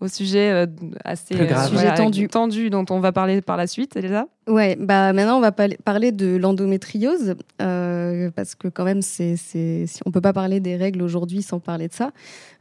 au 0.04 0.08
sujet 0.08 0.52
euh, 0.52 0.66
assez. 1.04 1.36
Sujet 1.36 1.94
tendu. 1.96 2.28
tendu 2.28 2.70
dont 2.70 2.86
on 2.90 3.00
va 3.00 3.12
parler 3.12 3.42
par 3.42 3.58
la 3.58 3.68
suite, 3.68 3.96
Elsa. 3.96 4.28
Ouais, 4.48 4.76
bah 4.80 5.14
maintenant 5.14 5.38
on 5.38 5.42
va 5.42 5.52
parler 5.52 6.12
de 6.12 6.36
l'endométriose 6.36 7.36
euh, 7.62 8.30
parce 8.36 8.56
que 8.56 8.68
quand 8.68 8.84
même 8.84 9.02
c'est 9.02 9.38
c'est 9.38 9.86
si 9.88 10.02
on 10.06 10.12
peut 10.12 10.22
pas 10.22 10.34
parler 10.34 10.60
des 10.60 10.76
règles 10.76 11.02
aujourd'hui 11.02 11.42
sans 11.42 11.60
parler 11.60 11.88
de 11.88 11.94
ça. 11.94 12.12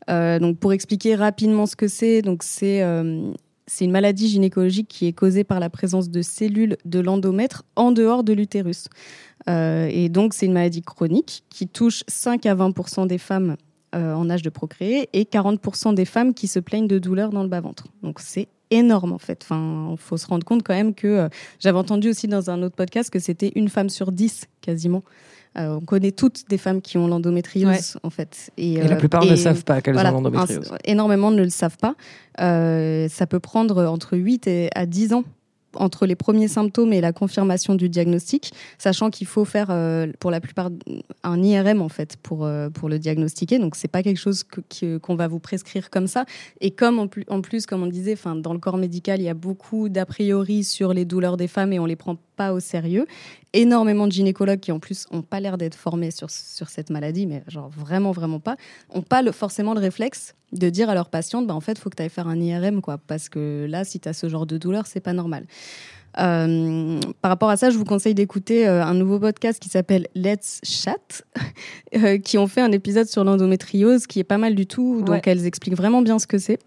Euh, 0.08 0.38
donc 0.38 0.58
pour 0.58 0.72
expliquer 0.72 1.14
rapidement 1.16 1.66
ce 1.66 1.76
que 1.76 1.88
c'est, 1.88 2.22
donc 2.22 2.42
c'est 2.42 2.82
euh, 2.82 3.32
c'est 3.66 3.84
une 3.84 3.90
maladie 3.90 4.28
gynécologique 4.28 4.88
qui 4.88 5.06
est 5.06 5.12
causée 5.12 5.44
par 5.44 5.60
la 5.60 5.70
présence 5.70 6.10
de 6.10 6.22
cellules 6.22 6.76
de 6.84 7.00
l'endomètre 7.00 7.64
en 7.76 7.92
dehors 7.92 8.24
de 8.24 8.32
l'utérus. 8.32 8.88
Euh, 9.48 9.88
et 9.90 10.08
donc 10.08 10.34
c'est 10.34 10.46
une 10.46 10.52
maladie 10.52 10.82
chronique 10.82 11.44
qui 11.50 11.66
touche 11.66 12.04
5 12.06 12.46
à 12.46 12.54
20% 12.54 13.06
des 13.06 13.18
femmes 13.18 13.56
euh, 13.94 14.14
en 14.14 14.30
âge 14.30 14.42
de 14.42 14.50
procréer 14.50 15.08
et 15.12 15.24
40 15.24 15.94
des 15.94 16.04
femmes 16.04 16.34
qui 16.34 16.46
se 16.48 16.58
plaignent 16.58 16.86
de 16.88 16.98
douleurs 16.98 17.30
dans 17.30 17.42
le 17.42 17.48
bas-ventre. 17.48 17.86
Donc 18.02 18.20
c'est 18.20 18.48
énorme 18.70 19.12
en 19.12 19.18
fait. 19.18 19.40
Enfin, 19.42 19.88
il 19.92 19.98
faut 19.98 20.16
se 20.16 20.26
rendre 20.26 20.44
compte 20.46 20.62
quand 20.62 20.74
même 20.74 20.94
que 20.94 21.06
euh, 21.06 21.28
j'avais 21.58 21.78
entendu 21.78 22.08
aussi 22.08 22.26
dans 22.26 22.50
un 22.50 22.62
autre 22.62 22.74
podcast 22.74 23.10
que 23.10 23.18
c'était 23.18 23.52
une 23.54 23.68
femme 23.68 23.90
sur 23.90 24.10
dix 24.12 24.46
quasiment. 24.60 25.02
Euh, 25.58 25.76
on 25.76 25.80
connaît 25.80 26.12
toutes 26.12 26.48
des 26.48 26.56
femmes 26.56 26.80
qui 26.80 26.96
ont 26.96 27.06
l'endométriose 27.06 27.66
Ouais. 27.68 28.00
en 28.02 28.08
fait. 28.08 28.50
Et 28.56 28.76
la 28.80 28.96
plupart 28.96 29.26
ne 29.26 29.36
savent 29.36 29.64
pas 29.64 29.82
qu'elles 29.82 29.98
ont 29.98 30.02
l'endométriose. 30.02 30.72
énormément 30.84 31.30
ne 31.30 31.42
le 31.42 31.50
savent 31.50 31.76
pas. 31.76 31.94
Ça 32.38 33.26
peut 33.26 33.40
prendre 33.40 33.84
entre 33.86 34.16
8 34.16 34.46
et 34.46 34.70
à 34.74 34.86
10 34.86 35.12
ans 35.12 35.24
entre 35.76 36.06
les 36.06 36.16
premiers 36.16 36.48
symptômes 36.48 36.92
et 36.92 37.00
la 37.00 37.12
confirmation 37.12 37.74
du 37.74 37.88
diagnostic, 37.88 38.52
sachant 38.78 39.10
qu'il 39.10 39.26
faut 39.26 39.44
faire 39.44 39.68
euh, 39.70 40.06
pour 40.18 40.30
la 40.30 40.40
plupart 40.40 40.70
un 41.22 41.42
IRM 41.42 41.82
en 41.82 41.88
fait 41.88 42.16
pour 42.22 42.44
euh, 42.44 42.70
pour 42.70 42.88
le 42.88 42.98
diagnostiquer. 42.98 43.58
Donc 43.58 43.76
c'est 43.76 43.88
pas 43.88 44.02
quelque 44.02 44.20
chose 44.20 44.44
qu'on 45.02 45.14
va 45.14 45.28
vous 45.28 45.40
prescrire 45.40 45.90
comme 45.90 46.06
ça. 46.06 46.24
Et 46.60 46.70
comme 46.70 46.98
en 46.98 47.08
plus, 47.08 47.24
en 47.28 47.40
plus 47.40 47.66
comme 47.66 47.82
on 47.82 47.86
disait, 47.86 48.14
enfin 48.14 48.36
dans 48.36 48.52
le 48.52 48.58
corps 48.58 48.78
médical, 48.78 49.20
il 49.20 49.24
y 49.24 49.28
a 49.28 49.34
beaucoup 49.34 49.88
d'a 49.88 50.06
priori 50.06 50.64
sur 50.64 50.92
les 50.92 51.04
douleurs 51.04 51.36
des 51.36 51.48
femmes 51.48 51.72
et 51.72 51.78
on 51.78 51.86
les 51.86 51.96
prend 51.96 52.16
pas 52.42 52.52
au 52.52 52.60
sérieux. 52.60 53.06
Énormément 53.52 54.06
de 54.06 54.12
gynécologues 54.12 54.60
qui 54.60 54.72
en 54.72 54.78
plus 54.80 55.06
ont 55.10 55.22
pas 55.22 55.38
l'air 55.40 55.56
d'être 55.58 55.74
formés 55.74 56.10
sur 56.10 56.30
sur 56.30 56.68
cette 56.68 56.90
maladie, 56.90 57.26
mais 57.26 57.42
genre 57.46 57.68
vraiment 57.68 58.12
vraiment 58.12 58.40
pas, 58.40 58.56
ont 58.90 59.02
pas 59.02 59.22
le, 59.22 59.32
forcément 59.32 59.74
le 59.74 59.80
réflexe 59.80 60.34
de 60.52 60.68
dire 60.70 60.90
à 60.90 60.94
leurs 60.94 61.08
patientes, 61.08 61.46
bah, 61.46 61.54
en 61.54 61.60
fait, 61.60 61.72
il 61.72 61.78
faut 61.78 61.88
que 61.90 61.96
tu 61.96 62.02
ailles 62.02 62.10
faire 62.10 62.28
un 62.28 62.38
IRM, 62.38 62.82
quoi, 62.82 62.98
parce 62.98 63.28
que 63.30 63.66
là, 63.68 63.84
si 63.84 64.00
tu 64.00 64.08
as 64.08 64.12
ce 64.12 64.28
genre 64.28 64.46
de 64.46 64.58
douleur, 64.58 64.86
c'est 64.86 65.00
pas 65.00 65.14
normal. 65.14 65.44
Euh, 66.18 67.00
par 67.22 67.30
rapport 67.30 67.48
à 67.48 67.56
ça, 67.56 67.70
je 67.70 67.78
vous 67.78 67.86
conseille 67.86 68.14
d'écouter 68.14 68.68
euh, 68.68 68.84
un 68.84 68.92
nouveau 68.92 69.18
podcast 69.18 69.58
qui 69.58 69.70
s'appelle 69.70 70.08
Let's 70.14 70.60
Chat, 70.62 71.22
euh, 71.96 72.18
qui 72.18 72.36
ont 72.36 72.46
fait 72.46 72.60
un 72.60 72.72
épisode 72.72 73.06
sur 73.06 73.24
l'endométriose 73.24 74.06
qui 74.06 74.18
est 74.20 74.24
pas 74.24 74.36
mal 74.38 74.54
du 74.54 74.66
tout. 74.66 75.00
Donc, 75.00 75.08
Ouais. 75.08 75.22
elles 75.24 75.46
expliquent 75.46 75.76
vraiment 75.76 76.02
bien 76.02 76.18
ce 76.18 76.26
que 76.26 76.36
c'est. 76.38 76.58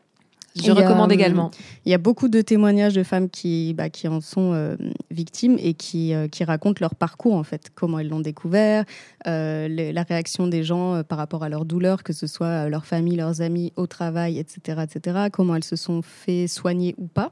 Je 0.56 0.72
recommande 0.72 1.12
euh, 1.12 1.16
également. 1.16 1.52
Il 1.86 1.92
y 1.92 1.96
a 1.96 1.98
beaucoup 1.98 2.30
de 2.30 2.42
témoignages 2.42 2.94
de 2.94 3.04
femmes 3.04 3.30
qui, 3.30 3.74
bah, 3.74 3.90
qui 3.90 4.08
en 4.08 4.22
sont 4.22 4.54
euh, 4.54 4.76
victimes 5.12 5.58
et 5.60 5.74
qui, 5.74 6.14
euh, 6.14 6.28
qui 6.28 6.44
racontent 6.44 6.80
leur 6.80 6.96
parcours, 6.96 7.36
en 7.36 7.44
fait, 7.44 7.70
comment 7.76 8.00
elles 8.00 8.10
l'ont 8.10 8.22
découvert, 8.22 8.86
la 9.26 10.04
réaction 10.04 10.48
des 10.48 10.64
gens 10.64 11.04
par 11.04 11.18
rapport 11.18 11.44
à 11.44 11.50
leur 11.50 11.66
douleur, 11.66 12.04
que 12.04 12.14
ce 12.14 12.28
soit 12.28 12.70
leur 12.70 12.86
famille, 12.86 13.18
leurs 13.18 13.42
amis, 13.42 13.74
au 13.76 13.88
travail, 13.88 14.40
etc., 14.40 14.84
etc., 14.84 15.28
comment 15.32 15.56
elles 15.56 15.64
se 15.64 15.76
sont 15.76 16.02
fait 16.02 16.48
soigner 16.48 16.96
ou 16.98 17.08
pas. 17.08 17.32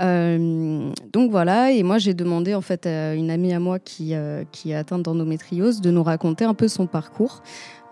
Euh, 0.00 0.92
donc 1.12 1.30
voilà, 1.30 1.72
et 1.72 1.82
moi 1.82 1.98
j'ai 1.98 2.14
demandé 2.14 2.54
en 2.54 2.60
fait 2.60 2.86
à 2.86 3.14
une 3.14 3.30
amie 3.30 3.52
à 3.52 3.58
moi 3.58 3.78
qui, 3.78 4.14
euh, 4.14 4.44
qui 4.52 4.70
est 4.70 4.74
atteinte 4.74 5.02
d'endométriose 5.02 5.80
de 5.80 5.90
nous 5.90 6.04
raconter 6.04 6.44
un 6.44 6.54
peu 6.54 6.68
son 6.68 6.86
parcours. 6.86 7.42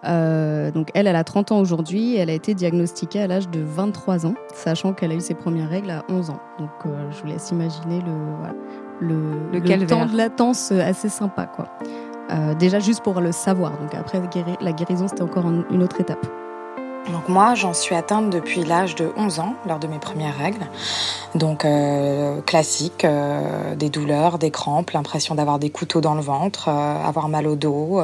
Euh, 0.08 0.70
donc 0.70 0.90
elle, 0.94 1.06
elle 1.06 1.16
a 1.16 1.24
30 1.24 1.52
ans 1.52 1.58
aujourd'hui, 1.60 2.16
elle 2.16 2.30
a 2.30 2.32
été 2.32 2.54
diagnostiquée 2.54 3.20
à 3.22 3.26
l'âge 3.26 3.48
de 3.48 3.60
23 3.60 4.26
ans, 4.26 4.34
sachant 4.54 4.92
qu'elle 4.92 5.10
a 5.12 5.14
eu 5.14 5.20
ses 5.20 5.34
premières 5.34 5.68
règles 5.68 5.90
à 5.90 6.04
11 6.08 6.30
ans. 6.30 6.40
Donc 6.58 6.70
euh, 6.86 7.10
je 7.10 7.20
vous 7.22 7.26
laisse 7.28 7.50
imaginer 7.50 8.00
le, 8.00 8.12
voilà, 8.38 8.54
le, 9.00 9.16
Le 9.52 9.86
temps 9.86 10.06
de 10.06 10.16
latence 10.16 10.70
assez 10.72 11.08
sympa. 11.08 11.46
quoi. 11.46 11.66
Euh, 12.32 12.54
déjà 12.54 12.78
juste 12.80 13.02
pour 13.04 13.20
le 13.20 13.30
savoir, 13.32 13.72
donc 13.78 13.94
après 13.94 14.20
la 14.60 14.72
guérison 14.72 15.06
c'était 15.08 15.22
encore 15.22 15.46
un- 15.46 15.64
une 15.70 15.82
autre 15.82 16.00
étape. 16.00 16.26
Donc 17.12 17.28
moi, 17.28 17.54
j'en 17.54 17.72
suis 17.72 17.94
atteinte 17.94 18.30
depuis 18.30 18.64
l'âge 18.64 18.96
de 18.96 19.12
11 19.16 19.38
ans, 19.40 19.54
lors 19.68 19.78
de 19.78 19.86
mes 19.86 19.98
premières 19.98 20.36
règles. 20.36 20.66
Donc 21.34 21.64
euh, 21.64 22.40
classique, 22.42 23.04
euh, 23.04 23.74
des 23.76 23.90
douleurs, 23.90 24.38
des 24.38 24.50
crampes, 24.50 24.90
l'impression 24.90 25.34
d'avoir 25.34 25.58
des 25.58 25.70
couteaux 25.70 26.00
dans 26.00 26.14
le 26.14 26.20
ventre, 26.20 26.68
euh, 26.68 27.04
avoir 27.04 27.28
mal 27.28 27.46
au 27.46 27.54
dos, 27.54 28.02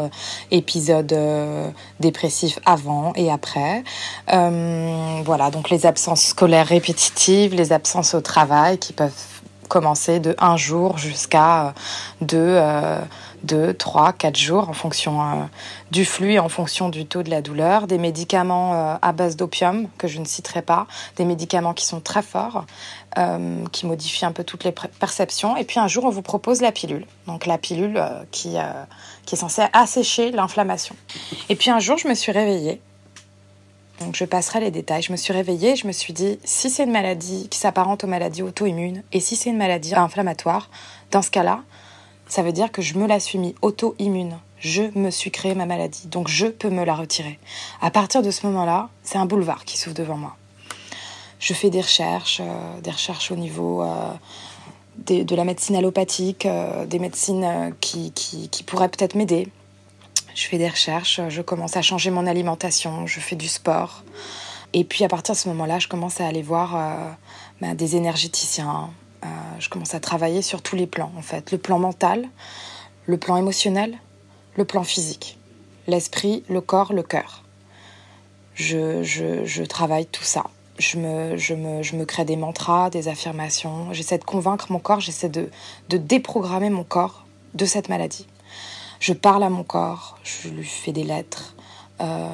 épisode 0.50 1.14
dépressif 2.00 2.58
avant 2.64 3.12
et 3.16 3.30
après. 3.30 3.82
Voilà, 4.28 5.50
donc 5.50 5.70
les 5.70 5.86
absences 5.86 6.26
scolaires 6.26 6.66
répétitives, 6.66 7.54
les 7.54 7.72
absences 7.72 8.14
au 8.14 8.20
travail 8.20 8.78
qui 8.78 8.92
peuvent 8.92 9.12
commencer 9.68 10.20
de 10.20 10.34
un 10.38 10.56
jour 10.56 10.98
jusqu'à 10.98 11.74
deux, 12.20 12.60
euh, 13.42 13.46
deux, 13.46 13.74
trois, 13.74 14.12
quatre 14.12 14.36
jours 14.36 14.68
en 14.68 14.72
fonction 14.72 15.20
euh, 15.20 15.34
du 15.90 16.04
flux 16.04 16.38
en 16.38 16.48
fonction 16.48 16.88
du 16.88 17.06
taux 17.06 17.22
de 17.22 17.30
la 17.30 17.42
douleur, 17.42 17.86
des 17.86 17.98
médicaments 17.98 18.74
euh, 18.74 18.94
à 19.02 19.12
base 19.12 19.36
d'opium 19.36 19.88
que 19.98 20.08
je 20.08 20.18
ne 20.18 20.24
citerai 20.24 20.62
pas, 20.62 20.86
des 21.16 21.24
médicaments 21.24 21.74
qui 21.74 21.84
sont 21.84 22.00
très 22.00 22.22
forts, 22.22 22.64
euh, 23.18 23.64
qui 23.72 23.86
modifient 23.86 24.24
un 24.24 24.32
peu 24.32 24.44
toutes 24.44 24.64
les 24.64 24.72
perceptions. 24.72 25.56
Et 25.56 25.64
puis 25.64 25.80
un 25.80 25.88
jour, 25.88 26.04
on 26.04 26.10
vous 26.10 26.22
propose 26.22 26.60
la 26.60 26.72
pilule, 26.72 27.06
donc 27.26 27.46
la 27.46 27.58
pilule 27.58 28.02
qui, 28.30 28.56
qui 29.26 29.34
est 29.34 29.38
censée 29.38 29.62
assécher 29.72 30.30
l'inflammation. 30.30 30.94
Et 31.48 31.56
puis 31.56 31.70
un 31.70 31.80
jour, 31.80 31.98
je 31.98 32.08
me 32.08 32.14
suis 32.14 32.32
réveillée 32.32 32.80
Donc 34.00 34.16
je 34.16 34.24
passerai 34.24 34.60
les 34.60 34.70
détails. 34.70 35.02
Je 35.02 35.12
me 35.12 35.16
suis 35.16 35.32
réveillée, 35.32 35.76
je 35.76 35.86
me 35.86 35.92
suis 35.92 36.12
dit, 36.12 36.38
si 36.44 36.70
c'est 36.70 36.84
une 36.84 36.92
maladie 36.92 37.48
qui 37.48 37.58
s'apparente 37.58 38.04
aux 38.04 38.08
maladies 38.08 38.42
auto-immunes, 38.42 39.02
et 39.12 39.20
si 39.20 39.36
c'est 39.36 39.50
une 39.50 39.58
maladie 39.58 39.94
inflammatoire, 39.94 40.70
dans 41.10 41.22
ce 41.22 41.30
cas-là, 41.30 41.62
ça 42.32 42.42
veut 42.42 42.52
dire 42.52 42.72
que 42.72 42.80
je 42.80 42.96
me 42.96 43.06
la 43.06 43.20
suis 43.20 43.36
mis 43.36 43.54
auto-immune. 43.60 44.38
Je 44.58 44.84
me 44.98 45.10
suis 45.10 45.30
créé 45.30 45.54
ma 45.54 45.66
maladie, 45.66 46.06
donc 46.06 46.28
je 46.28 46.46
peux 46.46 46.70
me 46.70 46.82
la 46.82 46.94
retirer. 46.94 47.38
À 47.82 47.90
partir 47.90 48.22
de 48.22 48.30
ce 48.30 48.46
moment-là, 48.46 48.88
c'est 49.02 49.18
un 49.18 49.26
boulevard 49.26 49.66
qui 49.66 49.76
s'ouvre 49.76 49.94
devant 49.94 50.16
moi. 50.16 50.34
Je 51.40 51.52
fais 51.52 51.68
des 51.68 51.82
recherches, 51.82 52.40
euh, 52.40 52.80
des 52.80 52.90
recherches 52.90 53.30
au 53.32 53.36
niveau 53.36 53.82
euh, 53.82 54.14
de 54.96 55.36
la 55.36 55.44
médecine 55.44 55.76
allopathique, 55.76 56.46
euh, 56.46 56.86
des 56.86 56.98
médecines 56.98 57.74
qui, 57.82 58.12
qui, 58.12 58.62
pourraient 58.62 58.88
peut-être 58.88 59.14
m'aider. 59.14 59.48
Je 60.34 60.46
fais 60.46 60.56
des 60.56 60.70
recherches, 60.70 61.20
je 61.28 61.42
commence 61.42 61.76
à 61.76 61.82
changer 61.82 62.10
mon 62.10 62.26
alimentation, 62.26 63.06
je 63.06 63.20
fais 63.20 63.36
du 63.36 63.48
sport. 63.48 64.04
Et 64.72 64.84
puis 64.84 65.04
à 65.04 65.08
partir 65.08 65.34
de 65.34 65.38
ce 65.38 65.50
moment-là, 65.50 65.80
je 65.80 65.88
commence 65.88 66.18
à 66.18 66.26
aller 66.26 66.40
voir 66.40 67.18
ben, 67.60 67.74
des 67.74 67.94
énergéticiens. 67.94 68.88
Je 69.58 69.68
commence 69.68 69.94
à 69.94 70.00
travailler 70.00 70.42
sur 70.42 70.60
tous 70.62 70.76
les 70.76 70.86
plans, 70.86 71.12
en 71.16 71.22
fait. 71.22 71.52
Le 71.52 71.58
plan 71.58 71.78
mental, 71.78 72.28
le 73.06 73.16
plan 73.16 73.36
émotionnel, 73.36 73.96
le 74.56 74.64
plan 74.64 74.82
physique. 74.82 75.38
L'esprit, 75.86 76.44
le 76.48 76.60
corps, 76.60 76.92
le 76.92 77.02
cœur. 77.02 77.42
Je, 78.54 79.02
je, 79.02 79.44
je 79.44 79.62
travaille 79.62 80.06
tout 80.06 80.24
ça. 80.24 80.44
Je 80.78 80.98
me, 80.98 81.36
je, 81.36 81.54
me, 81.54 81.82
je 81.82 81.96
me 81.96 82.04
crée 82.04 82.24
des 82.24 82.36
mantras, 82.36 82.90
des 82.90 83.08
affirmations. 83.08 83.92
J'essaie 83.92 84.18
de 84.18 84.24
convaincre 84.24 84.66
mon 84.70 84.78
corps, 84.78 85.00
j'essaie 85.00 85.28
de, 85.28 85.50
de 85.88 85.96
déprogrammer 85.96 86.70
mon 86.70 86.84
corps 86.84 87.24
de 87.54 87.64
cette 87.64 87.88
maladie. 87.88 88.26
Je 89.00 89.12
parle 89.12 89.42
à 89.42 89.50
mon 89.50 89.64
corps, 89.64 90.18
je 90.22 90.48
lui 90.48 90.64
fais 90.64 90.92
des 90.92 91.04
lettres. 91.04 91.54
Euh, 92.00 92.26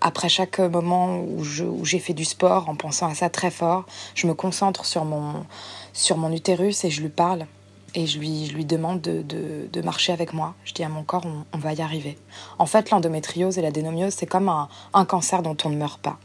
après 0.00 0.28
chaque 0.28 0.58
moment 0.60 1.18
où 1.18 1.44
j'ai 1.84 1.98
fait 1.98 2.14
du 2.14 2.24
sport, 2.24 2.68
en 2.68 2.76
pensant 2.76 3.08
à 3.08 3.14
ça 3.14 3.30
très 3.30 3.50
fort, 3.50 3.86
je 4.14 4.26
me 4.26 4.34
concentre 4.34 4.84
sur 4.84 5.04
mon, 5.04 5.44
sur 5.92 6.16
mon 6.16 6.32
utérus 6.32 6.84
et 6.84 6.90
je 6.90 7.00
lui 7.02 7.08
parle. 7.08 7.46
Et 7.94 8.06
je 8.06 8.18
lui, 8.18 8.44
je 8.46 8.52
lui 8.52 8.66
demande 8.66 9.00
de, 9.00 9.22
de- 9.22 9.80
marcher 9.80 10.12
avec 10.12 10.34
moi. 10.34 10.54
Je 10.64 10.74
dis 10.74 10.84
à 10.84 10.88
mon 10.90 11.02
corps, 11.02 11.24
on, 11.54 11.58
va 11.58 11.72
y 11.72 11.80
arriver. 11.80 12.18
En 12.58 12.66
fait, 12.66 12.90
l'endométriose 12.90 13.56
et 13.56 13.62
l'adénomiose, 13.62 14.12
c'est 14.12 14.26
comme 14.26 14.50
un, 14.50 14.68
un 14.92 15.06
cancer 15.06 15.40
dont 15.40 15.56
on 15.64 15.70
ne 15.70 15.76
meurt 15.76 15.98
pas. 15.98 16.18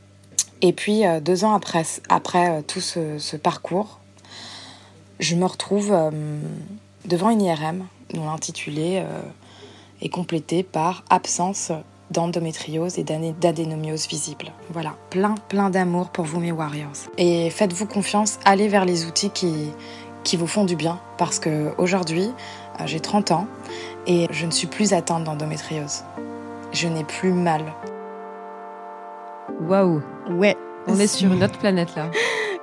Et 0.61 0.73
puis, 0.73 1.05
euh, 1.05 1.21
deux 1.21 1.45
ans 1.45 1.53
après, 1.53 1.83
après 2.09 2.49
euh, 2.49 2.61
tout 2.61 2.81
ce, 2.81 3.17
ce 3.19 3.37
parcours, 3.37 3.99
je 5.21 5.35
me 5.35 5.45
retrouve 5.45 5.93
euh, 5.93 6.11
devant 7.05 7.29
une 7.29 7.41
IRM 7.41 7.85
dont 8.13 8.25
l'intitulé 8.25 9.01
euh, 9.05 9.21
est 10.01 10.09
complété 10.09 10.63
par 10.63 11.05
absence 11.09 11.71
d'endométriose 12.11 12.99
et 12.99 13.03
d'adé- 13.03 13.33
d'adénomiose 13.39 14.07
visible. 14.07 14.51
Voilà, 14.71 14.95
plein, 15.09 15.35
plein 15.49 15.69
d'amour 15.69 16.09
pour 16.09 16.25
vous 16.25 16.39
mes 16.39 16.51
warriors. 16.51 16.91
Et 17.17 17.49
faites-vous 17.49 17.85
confiance, 17.87 18.37
allez 18.45 18.67
vers 18.67 18.85
les 18.85 19.05
outils 19.05 19.29
qui, 19.31 19.71
qui 20.23 20.37
vous 20.37 20.47
font 20.47 20.65
du 20.65 20.75
bien, 20.75 20.99
parce 21.17 21.39
que 21.39 21.73
aujourd'hui, 21.77 22.29
euh, 22.79 22.83
j'ai 22.85 22.99
30 22.99 23.31
ans 23.31 23.47
et 24.07 24.27
je 24.31 24.45
ne 24.45 24.51
suis 24.51 24.67
plus 24.67 24.93
atteinte 24.93 25.23
d'endométriose. 25.23 26.03
Je 26.73 26.87
n'ai 26.87 27.03
plus 27.03 27.31
mal. 27.31 27.63
Waouh. 29.67 30.01
Ouais. 30.31 30.55
On 30.87 30.97
est 30.99 31.07
sur 31.07 31.31
une 31.31 31.43
autre 31.43 31.59
planète 31.59 31.95
là. 31.95 32.09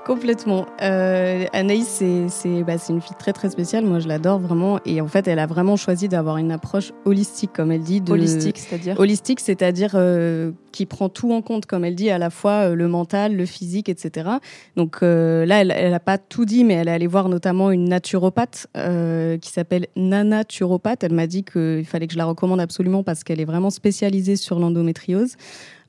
Complètement. 0.09 0.65
Euh, 0.81 1.45
Anaïs, 1.53 1.87
c'est 1.87 2.29
c'est 2.29 2.63
bah, 2.63 2.79
c'est 2.79 2.95
une 2.95 3.03
fille 3.03 3.15
très 3.19 3.35
très 3.35 3.51
spéciale. 3.51 3.85
Moi, 3.85 3.99
je 3.99 4.09
l'adore 4.09 4.39
vraiment. 4.39 4.81
Et 4.87 5.03
en 5.03 5.07
fait, 5.07 5.29
elle 5.29 5.39
a 5.39 5.45
vraiment 5.45 5.77
choisi 5.77 6.09
d'avoir 6.09 6.39
une 6.39 6.51
approche 6.51 6.93
holistique, 7.05 7.53
comme 7.53 7.71
elle 7.71 7.83
dit. 7.83 8.01
De... 8.01 8.11
Holistique, 8.11 8.57
c'est-à-dire 8.57 8.99
Holistique, 8.99 9.39
c'est-à-dire 9.39 9.91
euh, 9.97 10.53
qui 10.73 10.87
prend 10.87 11.09
tout 11.09 11.33
en 11.33 11.43
compte, 11.43 11.67
comme 11.67 11.85
elle 11.85 11.95
dit, 11.95 12.09
à 12.09 12.17
la 12.17 12.31
fois 12.31 12.71
euh, 12.71 12.75
le 12.75 12.89
mental, 12.89 13.37
le 13.37 13.45
physique, 13.45 13.89
etc. 13.89 14.31
Donc 14.77 14.99
euh, 15.03 15.45
là, 15.45 15.61
elle 15.61 15.91
n'a 15.91 16.01
pas 16.01 16.17
tout 16.17 16.45
dit, 16.45 16.65
mais 16.65 16.75
elle 16.75 16.89
est 16.89 16.93
allée 16.93 17.07
voir 17.07 17.29
notamment 17.29 17.71
une 17.71 17.89
naturopathe 17.89 18.67
euh, 18.77 19.37
qui 19.39 19.51
s'appelle 19.51 19.89
Nana 19.97 20.45
Turopathe. 20.45 21.05
Elle 21.05 21.15
m'a 21.15 21.27
dit 21.27 21.45
qu'il 21.45 21.85
fallait 21.85 22.07
que 22.07 22.13
je 22.15 22.19
la 22.19 22.25
recommande 22.25 22.61
absolument 22.61 23.03
parce 23.03 23.25
qu'elle 23.25 23.41
est 23.41 23.45
vraiment 23.45 23.71
spécialisée 23.71 24.37
sur 24.37 24.59
l'endométriose. 24.59 25.35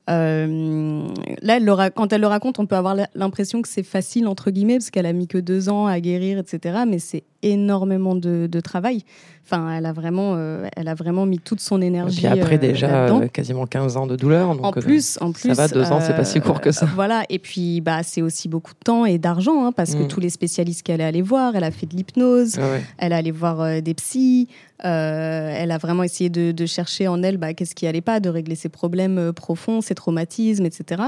Euh, 0.08 1.06
là, 1.42 1.90
quand 1.90 2.12
elle 2.12 2.20
le 2.20 2.26
raconte, 2.26 2.58
on 2.58 2.66
peut 2.66 2.76
avoir 2.76 2.96
l'impression 3.14 3.62
que 3.62 3.68
c'est 3.68 3.82
facile, 3.82 4.26
entre 4.26 4.50
guillemets, 4.50 4.78
parce 4.78 4.90
qu'elle 4.90 5.06
a 5.06 5.12
mis 5.12 5.28
que 5.28 5.38
deux 5.38 5.68
ans 5.68 5.86
à 5.86 6.00
guérir, 6.00 6.38
etc. 6.38 6.84
Mais 6.86 6.98
c'est 6.98 7.24
énormément 7.42 8.14
de, 8.14 8.46
de 8.50 8.60
travail. 8.60 9.04
Enfin, 9.46 9.72
elle 9.76 9.86
a, 9.86 9.92
vraiment, 9.92 10.34
euh, 10.36 10.68
elle 10.76 10.86
a 10.86 10.94
vraiment 10.94 11.26
mis 11.26 11.40
toute 11.40 11.58
son 11.60 11.82
Et 11.82 11.86
énergie. 11.86 12.18
puis 12.18 12.26
après, 12.26 12.54
euh, 12.54 12.58
déjà, 12.58 13.06
euh, 13.08 13.26
quasiment 13.26 13.66
15 13.66 13.96
ans 13.96 14.06
de 14.06 14.14
douleur. 14.14 14.54
Donc, 14.54 14.64
En 14.64 14.70
plus, 14.72 15.18
en 15.20 15.32
plus, 15.32 15.48
Ça 15.48 15.54
va, 15.54 15.66
deux 15.68 15.90
ans, 15.90 15.98
c'est 16.00 16.14
pas 16.14 16.24
si 16.24 16.40
court 16.40 16.60
que 16.60 16.70
ça. 16.70 16.86
Voilà, 16.94 17.24
et 17.30 17.40
puis 17.40 17.80
bah 17.80 18.02
c'est 18.04 18.22
aussi 18.22 18.48
beaucoup 18.48 18.72
de 18.74 18.78
temps 18.84 19.06
et 19.06 19.18
d'argent, 19.18 19.64
hein, 19.66 19.72
parce 19.72 19.94
que 19.96 20.02
Mm. 20.04 20.08
tous 20.08 20.20
les 20.20 20.30
spécialistes 20.30 20.82
qu'elle 20.84 21.00
est 21.00 21.04
allée 21.04 21.22
voir, 21.22 21.56
elle 21.56 21.64
a 21.64 21.72
fait 21.72 21.86
de 21.86 21.96
l'hypnose, 21.96 22.58
Ah 22.58 22.70
ouais. 22.70 22.82
elle 22.98 23.12
est 23.12 23.16
allée 23.16 23.30
voir 23.32 23.82
des 23.82 23.94
psys, 23.94 24.46
elle 24.78 25.70
a 25.72 25.78
vraiment 25.78 26.02
essayé 26.04 26.30
de, 26.30 26.52
de 26.52 26.66
chercher 26.66 27.08
en 27.08 27.22
elle 27.22 27.36
bah, 27.36 27.52
qu'est-ce 27.52 27.74
qui 27.74 27.86
allait 27.86 28.00
pas, 28.00 28.20
de 28.20 28.28
régler 28.28 28.54
ses 28.54 28.68
problèmes 28.68 29.32
profonds, 29.32 29.80
ses 29.80 29.94
traumatismes, 29.94 30.64
etc. 30.64 31.02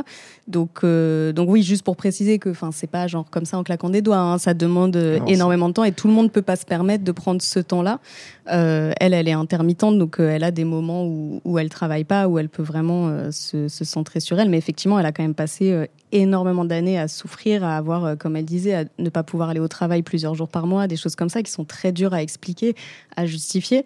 Donc, 0.48 0.84
donc 0.84 1.48
oui, 1.48 1.62
juste 1.62 1.84
pour 1.84 1.96
préciser 1.96 2.38
que, 2.38 2.50
enfin, 2.50 2.70
c'est 2.72 2.90
pas 2.90 3.06
genre 3.06 3.30
comme 3.30 3.44
ça 3.44 3.56
en 3.58 3.62
claquant 3.62 3.88
des 3.90 4.02
doigts, 4.02 4.18
hein, 4.18 4.38
ça 4.38 4.52
demande 4.54 4.96
Non, 4.96 5.26
énormément 5.26 5.68
de 5.68 5.74
temps 5.74 5.84
et 5.84 5.92
tout 5.92 6.08
le 6.08 6.14
monde 6.14 6.21
peut 6.28 6.42
pas 6.42 6.56
se 6.56 6.64
permettre 6.64 7.04
de 7.04 7.12
prendre 7.12 7.42
ce 7.42 7.58
temps-là. 7.58 8.00
Euh, 8.48 8.92
elle, 8.98 9.14
elle 9.14 9.28
est 9.28 9.32
intermittente, 9.32 9.98
donc 9.98 10.18
euh, 10.18 10.28
elle 10.28 10.42
a 10.42 10.50
des 10.50 10.64
moments 10.64 11.04
où, 11.06 11.40
où 11.44 11.58
elle 11.60 11.68
travaille 11.68 12.02
pas, 12.02 12.26
où 12.26 12.40
elle 12.40 12.48
peut 12.48 12.62
vraiment 12.62 13.08
euh, 13.08 13.30
se, 13.30 13.68
centrer 13.68 14.18
sur 14.18 14.38
elle. 14.40 14.48
Mais 14.48 14.58
effectivement, 14.58 14.98
elle 14.98 15.06
a 15.06 15.12
quand 15.12 15.22
même 15.22 15.34
passé 15.34 15.86
énormément 16.10 16.64
d'années 16.64 16.98
à 16.98 17.08
souffrir, 17.08 17.64
à 17.64 17.76
avoir, 17.76 18.18
comme 18.18 18.36
elle 18.36 18.44
disait, 18.44 18.74
à 18.74 18.84
ne 18.98 19.10
pas 19.10 19.22
pouvoir 19.22 19.48
aller 19.48 19.60
au 19.60 19.68
travail 19.68 20.02
plusieurs 20.02 20.34
jours 20.34 20.48
par 20.48 20.66
mois, 20.66 20.86
des 20.88 20.96
choses 20.96 21.14
comme 21.14 21.28
ça 21.28 21.42
qui 21.42 21.50
sont 21.50 21.64
très 21.64 21.92
dures 21.92 22.14
à 22.14 22.22
expliquer, 22.22 22.74
à 23.16 23.26
justifier. 23.26 23.84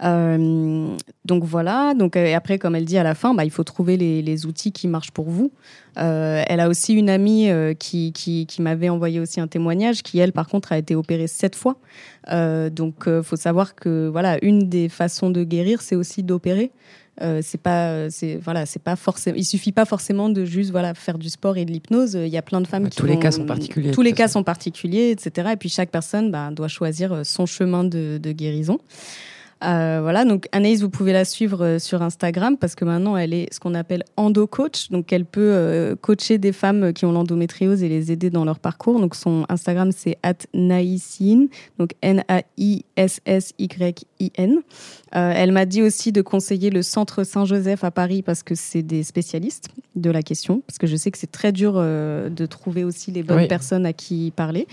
Donc 0.00 1.44
voilà. 1.44 1.94
Donc 1.94 2.16
et 2.16 2.34
après, 2.34 2.58
comme 2.58 2.74
elle 2.74 2.84
dit 2.84 2.98
à 2.98 3.04
la 3.04 3.14
fin, 3.14 3.34
bah, 3.34 3.44
il 3.44 3.52
faut 3.52 3.62
trouver 3.62 3.96
les, 3.96 4.46
outils 4.46 4.72
qui 4.72 4.88
marchent 4.88 5.12
pour 5.12 5.30
vous. 5.30 5.52
Elle 5.94 6.60
a 6.60 6.68
aussi 6.68 6.94
une 6.94 7.08
amie 7.08 7.48
qui, 7.78 8.12
qui, 8.12 8.62
m'avait 8.62 8.88
envoyé 8.88 9.20
aussi 9.20 9.40
un 9.40 9.46
témoignage, 9.46 10.02
qui 10.02 10.18
elle, 10.18 10.32
par 10.32 10.48
contre, 10.48 10.72
a 10.72 10.78
été 10.78 10.94
opérée 10.94 11.28
sept 11.28 11.54
fois. 11.56 11.76
Donc, 12.28 13.08
faut 13.22 13.36
savoir 13.36 13.74
que 13.74 13.91
voilà, 14.10 14.38
une 14.42 14.68
des 14.68 14.88
façons 14.88 15.30
de 15.30 15.44
guérir, 15.44 15.82
c'est 15.82 15.96
aussi 15.96 16.22
d'opérer. 16.22 16.70
Euh, 17.20 17.40
c'est 17.42 17.60
pas, 17.60 18.08
c'est 18.08 18.36
voilà, 18.36 18.64
c'est 18.64 18.82
pas 18.82 18.96
forcément. 18.96 19.36
Il 19.36 19.44
suffit 19.44 19.72
pas 19.72 19.84
forcément 19.84 20.30
de 20.30 20.44
juste 20.44 20.70
voilà 20.70 20.94
faire 20.94 21.18
du 21.18 21.28
sport 21.28 21.58
et 21.58 21.64
de 21.64 21.70
l'hypnose. 21.70 22.14
Il 22.14 22.28
y 22.28 22.38
a 22.38 22.42
plein 22.42 22.60
de 22.60 22.66
femmes 22.66 22.88
qui 22.88 22.96
tous 22.96 23.06
les 23.06 23.18
cas 23.18 23.30
sont 23.30 23.44
particuliers, 23.44 23.90
Tous 23.90 24.02
les 24.02 24.12
cas 24.12 24.28
sont 24.28 24.42
particuliers, 24.42 25.10
etc. 25.10 25.50
Et 25.52 25.56
puis 25.56 25.68
chaque 25.68 25.90
personne 25.90 26.30
bah, 26.30 26.50
doit 26.50 26.68
choisir 26.68 27.24
son 27.24 27.44
chemin 27.44 27.84
de, 27.84 28.18
de 28.18 28.32
guérison. 28.32 28.78
Euh, 29.64 30.00
voilà, 30.02 30.24
donc 30.24 30.48
Anaïs, 30.52 30.80
vous 30.82 30.90
pouvez 30.90 31.12
la 31.12 31.24
suivre 31.24 31.64
euh, 31.64 31.78
sur 31.78 32.02
Instagram 32.02 32.56
parce 32.56 32.74
que 32.74 32.84
maintenant 32.84 33.16
elle 33.16 33.32
est 33.32 33.52
ce 33.52 33.60
qu'on 33.60 33.74
appelle 33.74 34.04
endo-coach. 34.16 34.90
Donc 34.90 35.12
elle 35.12 35.24
peut 35.24 35.40
euh, 35.40 35.94
coacher 35.96 36.38
des 36.38 36.52
femmes 36.52 36.92
qui 36.92 37.04
ont 37.04 37.12
l'endométriose 37.12 37.82
et 37.82 37.88
les 37.88 38.10
aider 38.10 38.30
dans 38.30 38.44
leur 38.44 38.58
parcours. 38.58 39.00
Donc 39.00 39.14
son 39.14 39.44
Instagram 39.48 39.90
c'est 39.92 40.18
@naïsine, 40.54 41.48
donc 41.78 41.90
N-A-I-S-S-Y-I-N. 42.02 42.82
Euh, 45.14 45.32
elle 45.34 45.52
m'a 45.52 45.66
dit 45.66 45.82
aussi 45.82 46.12
de 46.12 46.22
conseiller 46.22 46.70
le 46.70 46.82
Centre 46.82 47.24
Saint-Joseph 47.24 47.84
à 47.84 47.90
Paris 47.90 48.22
parce 48.22 48.42
que 48.42 48.54
c'est 48.54 48.82
des 48.82 49.02
spécialistes 49.02 49.68
de 49.94 50.10
la 50.10 50.22
question. 50.22 50.62
Parce 50.66 50.78
que 50.78 50.86
je 50.86 50.96
sais 50.96 51.10
que 51.10 51.18
c'est 51.18 51.30
très 51.30 51.52
dur 51.52 51.74
de 51.74 52.46
trouver 52.46 52.84
aussi 52.84 53.10
les 53.12 53.22
bonnes 53.22 53.38
Oui. 53.38 53.48
personnes 53.48 53.86
à 53.86 53.92
qui 53.92 54.32
parler. 54.34 54.66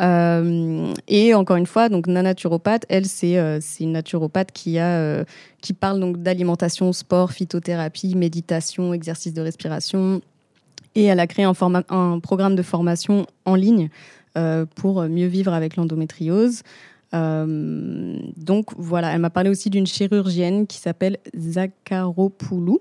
Euh, 0.00 0.92
et 1.08 1.34
encore 1.34 1.56
une 1.56 1.66
fois, 1.66 1.88
donc 1.88 2.06
Naturopathe, 2.06 2.84
elle 2.88 3.06
c'est 3.06 3.38
euh, 3.38 3.58
c'est 3.60 3.84
une 3.84 3.92
naturopathe 3.92 4.50
qui 4.52 4.78
euh, 4.78 5.24
parle 5.78 6.16
d'alimentation, 6.16 6.92
sport, 6.92 7.32
phytothérapie, 7.32 8.14
méditation, 8.16 8.92
exercice 8.92 9.32
de 9.32 9.42
respiration, 9.42 10.20
et 10.94 11.04
elle 11.04 11.20
a 11.20 11.26
créé 11.26 11.44
un, 11.44 12.20
programme 12.20 12.56
de 12.56 12.62
formation 12.62 13.26
en 13.44 13.54
ligne 13.54 13.88
pour 14.74 15.02
mieux 15.02 15.26
vivre 15.26 15.52
avec 15.52 15.76
l'endométriose. 15.76 16.62
Donc 17.12 18.66
voilà, 18.76 19.12
elle 19.12 19.20
m'a 19.20 19.30
parlé 19.30 19.50
aussi 19.50 19.70
d'une 19.70 19.86
chirurgienne 19.86 20.66
qui 20.66 20.78
s'appelle 20.78 21.18
Zakharopoulou, 21.36 22.80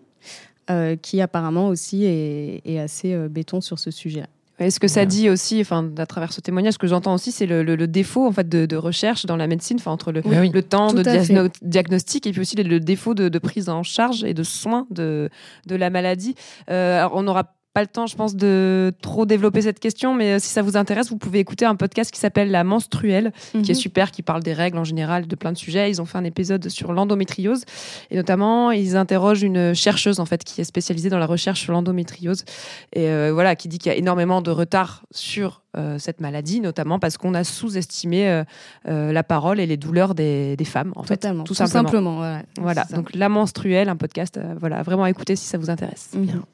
euh, 0.69 0.95
qui 0.95 1.21
apparemment 1.21 1.67
aussi 1.67 2.05
est, 2.05 2.79
assez 2.79 3.15
béton 3.29 3.61
sur 3.61 3.79
ce 3.79 3.91
sujet-là. 3.91 4.27
Est-ce 4.65 4.79
que 4.79 4.87
ça 4.87 5.05
dit 5.05 5.29
aussi, 5.29 5.61
enfin, 5.61 5.89
à 5.97 6.05
travers 6.05 6.31
ce 6.33 6.41
témoignage, 6.41 6.73
ce 6.73 6.77
que 6.77 6.87
j'entends 6.87 7.13
aussi, 7.13 7.31
c'est 7.31 7.45
le, 7.45 7.63
le- 7.63 7.75
le 7.75 7.87
défaut 7.87 8.25
en 8.27 8.31
fait 8.31 8.47
de, 8.47 8.65
de 8.65 8.75
recherche 8.75 9.25
dans 9.25 9.35
la 9.37 9.47
médecine, 9.47 9.77
enfin 9.79 9.91
entre 9.91 10.11
le, 10.11 10.21
Oui, 10.25 10.35
oui. 10.39 10.51
le 10.53 10.61
temps 10.63 10.89
Tout 10.89 11.03
de 11.03 11.09
à 11.09 11.17
diagno- 11.17 11.43
fait. 11.45 11.59
diagnostic 11.61 12.27
et 12.27 12.31
puis 12.31 12.41
aussi 12.41 12.55
le, 12.55 12.63
le 12.63 12.79
défaut 12.79 13.13
de, 13.13 13.29
de 13.29 13.39
prise 13.39 13.69
en 13.69 13.83
charge 13.83 14.23
et 14.23 14.33
de 14.33 14.43
soins 14.43 14.87
de, 14.91 15.29
de 15.67 15.75
la 15.75 15.89
maladie. 15.89 16.35
Euh, 16.69 16.99
alors 16.99 17.13
on 17.15 17.27
aura 17.27 17.53
pas 17.73 17.81
le 17.81 17.87
temps, 17.87 18.05
je 18.05 18.15
pense, 18.15 18.35
de 18.35 18.93
trop 19.01 19.25
développer 19.25 19.63
cette 19.63 19.79
question, 19.79 20.13
mais 20.13 20.33
euh, 20.33 20.39
si 20.39 20.47
ça 20.49 20.61
vous 20.61 20.77
intéresse, 20.77 21.09
vous 21.09 21.17
pouvez 21.17 21.39
écouter 21.39 21.65
un 21.65 21.75
podcast 21.75 22.11
qui 22.11 22.19
s'appelle 22.19 22.51
La 22.51 22.63
Menstruelle, 22.63 23.31
qui 23.51 23.57
est 23.57 23.69
Mhm. 23.69 23.73
super, 23.73 24.11
qui 24.11 24.21
parle 24.21 24.43
des 24.43 24.53
règles 24.53 24.77
en 24.77 24.83
général, 24.83 25.25
de 25.27 25.35
plein 25.35 25.51
de 25.51 25.57
sujets. 25.57 25.89
Ils 25.89 25.99
ont 26.01 26.05
fait 26.05 26.19
un 26.19 26.23
épisode 26.23 26.69
sur 26.69 26.93
l'endométriose 26.93 27.63
et 28.11 28.15
notamment 28.15 28.69
ils 28.71 28.95
interrogent 28.95 29.41
une 29.41 29.73
chercheuse 29.73 30.19
en 30.19 30.25
fait 30.25 30.43
qui 30.43 30.61
est 30.61 30.65
spécialisée 30.65 31.09
dans 31.09 31.17
la 31.17 31.25
recherche 31.25 31.61
sur 31.61 31.73
l'endométriose 31.73 32.45
et 32.93 33.07
euh, 33.09 33.31
voilà 33.33 33.55
qui 33.55 33.67
dit 33.69 33.79
qu'il 33.79 33.91
y 33.91 33.95
a 33.95 33.97
énormément 33.97 34.41
de 34.43 34.51
retard 34.51 35.03
sur 35.09 35.62
euh, 35.75 35.97
cette 35.99 36.21
maladie, 36.21 36.61
notamment 36.61 36.99
parce 36.99 37.17
qu'on 37.17 37.33
a 37.33 37.43
sous-estimé 37.43 38.29
euh, 38.29 38.43
euh, 38.87 39.11
la 39.11 39.23
parole 39.23 39.59
et 39.59 39.65
les 39.65 39.77
douleurs 39.77 40.13
des, 40.15 40.55
des 40.55 40.65
femmes, 40.65 40.93
en 40.95 41.03
fait, 41.03 41.15
Totalement, 41.17 41.43
tout 41.43 41.53
tout 41.53 41.57
simplement. 41.57 41.83
simplement, 41.89 42.19
ouais, 42.21 42.43
voilà, 42.59 42.85
donc 42.93 43.13
La 43.15 43.29
Menstruelle, 43.29 43.89
un 43.89 43.95
podcast, 43.95 44.37
euh, 44.37 44.53
voilà, 44.59 44.83
vraiment 44.83 45.03
à 45.03 45.09
écouter 45.09 45.35
si 45.35 45.45
ça 45.45 45.57
vous 45.57 45.69
intéresse. 45.69 46.11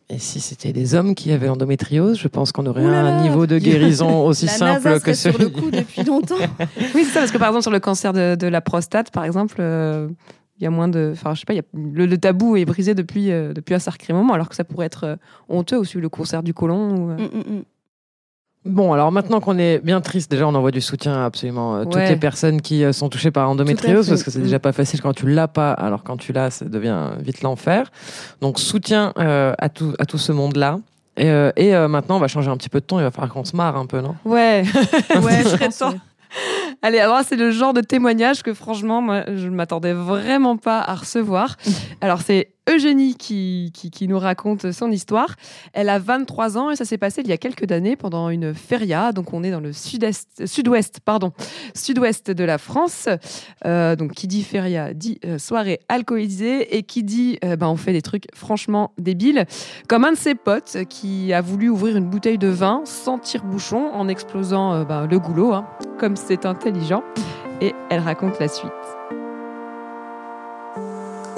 Et 0.09 0.20
si 0.20 0.39
c'était 0.39 0.74
des 0.74 0.95
hommes 0.95 1.15
qui 1.15 1.32
avaient 1.32 1.47
l'endométriose, 1.47 2.17
je 2.17 2.28
pense 2.28 2.51
qu'on 2.51 2.65
aurait 2.65 2.86
un 2.86 3.22
niveau 3.22 3.45
de 3.47 3.57
guérison 3.59 4.26
aussi 4.26 4.45
La 4.45 4.51
simple 4.53 4.84
NASA 4.88 4.99
que 4.99 5.13
serait 5.13 5.32
sur 5.34 5.39
le 5.39 5.45
celui. 5.49 5.61
coup 5.61 5.72
depuis 5.72 6.03
longtemps. 6.03 6.36
oui, 6.95 7.03
c'est 7.03 7.11
ça, 7.11 7.20
parce 7.20 7.32
que 7.32 7.38
par 7.38 7.49
exemple, 7.49 7.63
sur 7.63 7.72
le 7.72 7.80
cancer 7.80 8.13
de, 8.13 8.36
de 8.36 8.47
la 8.47 8.61
prostate, 8.61 9.11
par 9.11 9.26
exemple, 9.26 9.57
euh, 9.59 10.07
il 10.59 10.63
y 10.63 10.67
a 10.67 10.70
moins 10.70 10.88
de. 10.89 11.11
Enfin, 11.13 11.34
je 11.36 11.39
sais 11.39 11.45
pas, 11.45 11.53
il 11.53 11.57
y 11.57 11.59
a- 11.59 11.63
le, 11.74 12.05
le 12.05 12.17
tabou 12.17 12.57
est 12.57 12.65
brisé 12.65 12.93
depuis, 12.93 13.32
euh, 13.32 13.53
depuis 13.53 13.76
un 13.76 13.80
sacré 13.80 14.11
moment, 14.13 14.34
alors 14.34 14.49
que 14.49 14.55
ça 14.55 14.63
pourrait 14.65 14.88
être 14.88 15.03
euh, 15.05 15.15
honteux 15.47 15.78
aussi, 15.78 15.97
le 15.99 16.09
cancer 16.09 16.43
du 16.43 16.53
côlon. 16.53 16.95
Ou, 16.95 17.11
euh, 17.11 17.15
Mm, 17.17 17.63
Bon, 18.66 18.91
alors 18.91 19.12
maintenant 19.12 19.39
qu'on 19.39 19.57
est 19.57 19.80
bien 19.84 20.01
triste, 20.01 20.30
déjà 20.30 20.45
on 20.47 20.53
envoie 20.53 20.72
du 20.72 20.82
soutien 20.82 21.14
à 21.14 21.26
absolument 21.26 21.78
euh, 21.78 21.84
toutes 21.86 21.95
Ouais. 21.95 22.10
les 22.10 22.18
personnes 22.18 22.62
qui 22.62 22.84
euh, 22.84 22.91
sont 22.91 23.07
touchées 23.07 23.32
par 23.32 23.49
endométriose, 23.49 24.10
parce 24.10 24.22
que 24.22 24.32
c'est 24.32 24.41
déjà 24.41 24.60
pas 24.60 24.74
facile 24.74 25.01
quand 25.01 25.14
tu 25.14 25.30
l'as 25.30 25.47
pas, 25.47 25.72
alors 25.72 26.03
quand 26.03 26.18
tu 26.18 26.34
l'as, 26.34 26.51
ça 26.51 26.66
devient 26.66 27.12
vite 27.20 27.41
l'enfer. 27.41 27.89
Donc 28.41 28.60
soutien 28.60 29.14
euh, 29.18 29.53
à, 29.57 29.70
tout, 29.70 29.93
à 29.97 30.05
tout 30.05 30.18
ce 30.18 30.34
monde-là. 30.34 30.80
Et, 31.16 31.30
euh, 31.30 31.51
et, 31.55 31.74
euh, 31.76 31.88
maintenant, 31.88 32.18
on 32.18 32.20
va 32.20 32.28
changer 32.28 32.49
un 32.49 32.57
petit 32.57 32.70
peu 32.70 32.80
de 32.80 32.86
ton, 32.86 32.99
il 32.99 33.03
va 33.03 33.12
falloir 33.12 33.32
qu'on 33.34 33.43
se 33.45 33.55
marre 33.55 33.76
un 33.78 33.86
peu, 33.86 34.01
non? 34.01 34.16
Ouais, 34.26 34.64
ouais, 35.22 35.43
je 35.43 35.49
serais 35.49 35.70
temps. 35.70 35.93
Allez, 36.82 36.99
alors 36.99 37.22
c'est 37.28 37.36
le 37.36 37.51
genre 37.51 37.74
de 37.74 37.82
témoignage 37.82 38.43
que 38.43 38.53
franchement, 38.53 39.01
moi, 39.01 39.24
je 39.28 39.47
ne 39.47 39.55
m'attendais 39.55 39.93
vraiment 39.93 40.55
pas 40.57 40.80
à 40.80 40.95
recevoir. 40.95 41.57
Alors 42.01 42.22
c'est 42.22 42.51
Eugénie 42.70 43.15
qui, 43.15 43.72
nous 44.07 44.20
raconte 44.20 44.72
son 44.72 44.91
histoire. 44.91 45.36
Elle 45.74 45.89
a 45.89 45.99
23 45.99 46.57
ans 46.57 46.72
et 46.72 46.76
ça 46.76 46.86
s'est 46.86 46.97
passé 46.97 47.22
il 47.22 47.28
y 47.28 47.32
a 47.32 47.38
quelques 47.38 47.72
années 47.72 47.95
pendant 47.95 48.30
une 48.30 48.53
feria. 48.53 49.11
Donc 49.11 49.34
on 49.34 49.43
est 49.43 49.51
dans 49.51 49.59
le 49.59 49.72
sud-ouest, 49.74 50.99
pardon, 51.03 51.34
sud-ouest 51.74 52.32
de 52.32 52.43
la 52.43 52.57
France. 52.57 53.09
Euh, 53.65 53.95
donc 53.95 54.13
qui 54.13 54.28
dit 54.28 54.43
feria 54.43 54.93
dit 54.93 55.20
euh, 55.26 55.38
soirée 55.38 55.80
alcoolisée 55.89 56.78
et 56.78 56.84
qui 56.84 57.03
dit 57.03 57.39
ben, 57.41 57.67
on 57.67 57.76
fait 57.76 57.93
des 57.93 58.01
trucs 58.01 58.26
franchement 58.34 58.93
débiles. 58.97 59.45
Comme 59.88 60.05
un 60.05 60.11
de 60.11 60.17
ses 60.17 60.36
potes 60.36 60.78
qui 60.89 61.34
a 61.34 61.41
voulu 61.41 61.70
ouvrir 61.70 61.97
une 61.97 62.09
bouteille 62.09 62.38
de 62.38 62.47
vin 62.47 62.82
sans 62.86 63.17
tire-bouchon 63.17 63.91
en 63.93 64.07
explosant 64.07 64.84
ben, 64.84 65.07
le 65.07 65.20
goulot, 65.20 65.53
hein, 65.53 65.67
comme 65.99 66.15
c'est 66.15 66.45
intelligent. 66.45 67.03
Et 67.61 67.74
elle 67.89 67.99
raconte 67.99 68.39
la 68.39 68.47
suite. 68.47 68.99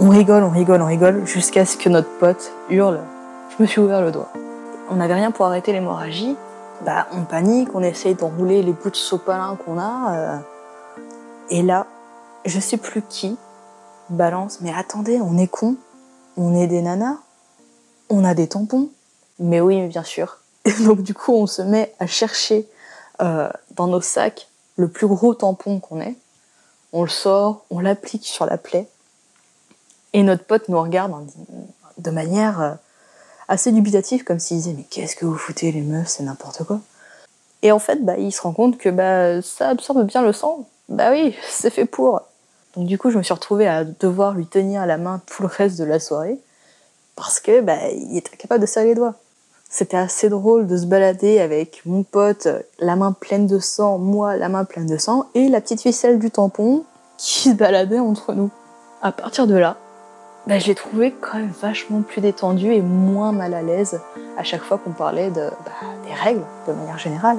On 0.04 0.10
rigole, 0.10 0.42
on 0.42 0.50
rigole, 0.50 0.82
on 0.82 0.88
rigole, 0.88 1.28
jusqu'à 1.28 1.64
ce 1.64 1.78
que 1.78 1.88
notre 1.88 2.10
pote 2.18 2.52
hurle 2.72 3.02
Je 3.52 3.62
me 3.62 3.68
suis 3.68 3.80
ouvert 3.80 4.02
le 4.02 4.12
doigt. 4.12 4.34
On 4.90 4.96
n'avait 4.96 5.14
rien 5.14 5.30
pour 5.30 5.46
arrêter 5.46 5.74
l'hémorragie. 5.74 6.36
Bah, 6.84 7.06
on 7.12 7.22
panique, 7.24 7.70
on 7.76 7.84
essaye 7.84 8.16
d'enrouler 8.16 8.64
les 8.64 8.74
bouts 8.74 8.90
de 8.90 8.96
sopalin 8.96 9.56
qu'on 9.64 9.78
a. 9.78 10.16
euh, 10.16 10.38
Et 11.52 11.62
là, 11.62 11.86
je 12.46 12.60
sais 12.60 12.78
plus 12.78 13.04
qui 13.04 13.38
balance 14.10 14.58
Mais 14.62 14.74
attendez, 14.76 15.22
on 15.22 15.38
est 15.38 15.46
con. 15.46 15.76
On 16.36 16.56
est 16.56 16.66
des 16.66 16.82
nanas. 16.82 17.18
On 18.10 18.26
a 18.26 18.34
des 18.34 18.48
tampons. 18.48 18.90
Mais 19.38 19.62
oui, 19.62 19.86
bien 19.86 20.04
sûr. 20.04 20.40
Et 20.66 20.74
donc, 20.84 21.04
du 21.04 21.14
coup, 21.14 21.34
on 21.34 21.46
se 21.46 21.62
met 21.62 21.94
à 22.00 22.08
chercher 22.08 22.68
euh, 23.22 23.52
dans 23.76 23.86
nos 23.86 24.02
sacs 24.02 24.50
le 24.78 24.88
plus 24.88 25.06
gros 25.06 25.36
tampon 25.36 25.80
qu'on 25.80 26.02
ait. 26.02 26.16
On 26.92 27.04
le 27.04 27.10
sort, 27.10 27.66
on 27.70 27.80
l'applique 27.82 28.26
sur 28.26 28.48
la 28.48 28.58
plaie. 28.58 28.88
Et 30.14 30.24
notre 30.24 30.44
pote 30.44 30.68
nous 30.70 30.82
regarde 30.82 31.14
de 31.98 32.12
manière 32.12 32.62
euh, 32.62 32.74
assez 33.48 33.72
dubitative, 33.72 34.24
comme 34.24 34.40
s'il 34.40 34.58
disait 34.58 34.74
Mais 34.74 34.86
qu'est-ce 34.90 35.16
que 35.16 35.26
vous 35.26 35.38
foutez, 35.38 35.72
les 35.72 35.82
meufs, 35.82 36.08
c'est 36.08 36.24
n'importe 36.24 36.64
quoi. 36.64 36.80
Et 37.62 37.72
en 37.72 37.80
fait, 37.80 38.04
bah, 38.04 38.18
il 38.18 38.32
se 38.32 38.42
rend 38.42 38.54
compte 38.54 38.78
que 38.78 38.90
bah, 38.90 39.42
ça 39.42 39.70
absorbe 39.70 40.06
bien 40.06 40.22
le 40.22 40.34
sang. 40.34 40.68
Bah 40.90 41.12
oui, 41.12 41.36
c'est 41.50 41.70
fait 41.70 41.86
pour. 41.86 42.22
Donc 42.76 42.88
du 42.88 42.98
coup, 42.98 43.12
je 43.12 43.18
me 43.18 43.24
suis 43.24 43.34
retrouvée 43.34 43.68
à 43.68 43.84
devoir 43.84 44.34
lui 44.34 44.46
tenir 44.46 44.86
la 44.86 44.98
main 44.98 45.22
tout 45.26 45.44
le 45.44 45.50
reste 45.50 45.78
de 45.78 45.84
la 45.84 46.00
soirée, 46.00 46.40
parce 47.16 47.40
que 47.40 47.62
bah, 47.62 47.90
il 47.90 48.18
était 48.18 48.34
incapable 48.34 48.62
de 48.62 48.66
serrer 48.66 48.88
les 48.88 48.96
doigts. 48.96 49.16
C'était 49.70 49.98
assez 49.98 50.28
drôle 50.28 50.68
de 50.68 50.76
se 50.76 50.86
balader 50.86 51.40
avec 51.40 51.82
mon 51.86 52.04
pote, 52.04 52.50
la 52.80 52.98
main 52.98 53.14
pleine 53.14 53.48
de 53.48 53.60
sang, 53.60 54.00
moi, 54.00 54.36
la 54.36 54.50
main 54.50 54.66
pleine 54.66 54.86
de 54.86 54.98
sang, 54.98 55.28
et 55.34 55.48
la 55.48 55.62
petite 55.62 55.82
ficelle 55.82 56.20
du 56.20 56.30
tampon 56.30 56.84
qui 57.18 57.50
se 57.50 57.56
baladait 57.56 58.00
entre 58.00 58.34
nous. 58.34 58.50
À 59.02 59.14
partir 59.14 59.48
de 59.48 59.56
là, 59.56 59.78
bah, 60.48 60.60
je 60.60 60.68
l'ai 60.68 60.76
trouvé 60.76 61.14
quand 61.20 61.38
même 61.38 61.52
vachement 61.62 62.02
plus 62.02 62.22
détendu 62.22 62.72
et 62.74 62.82
moins 62.82 63.32
mal 63.32 63.54
à 63.54 63.62
l'aise 63.62 64.00
à 64.38 64.44
chaque 64.44 64.62
fois 64.64 64.78
qu'on 64.78 64.92
parlait 64.92 65.30
de, 65.30 65.42
bah, 65.66 65.72
des 66.08 66.14
règles 66.14 66.44
de 66.68 66.74
manière 66.74 66.98
générale. 66.98 67.38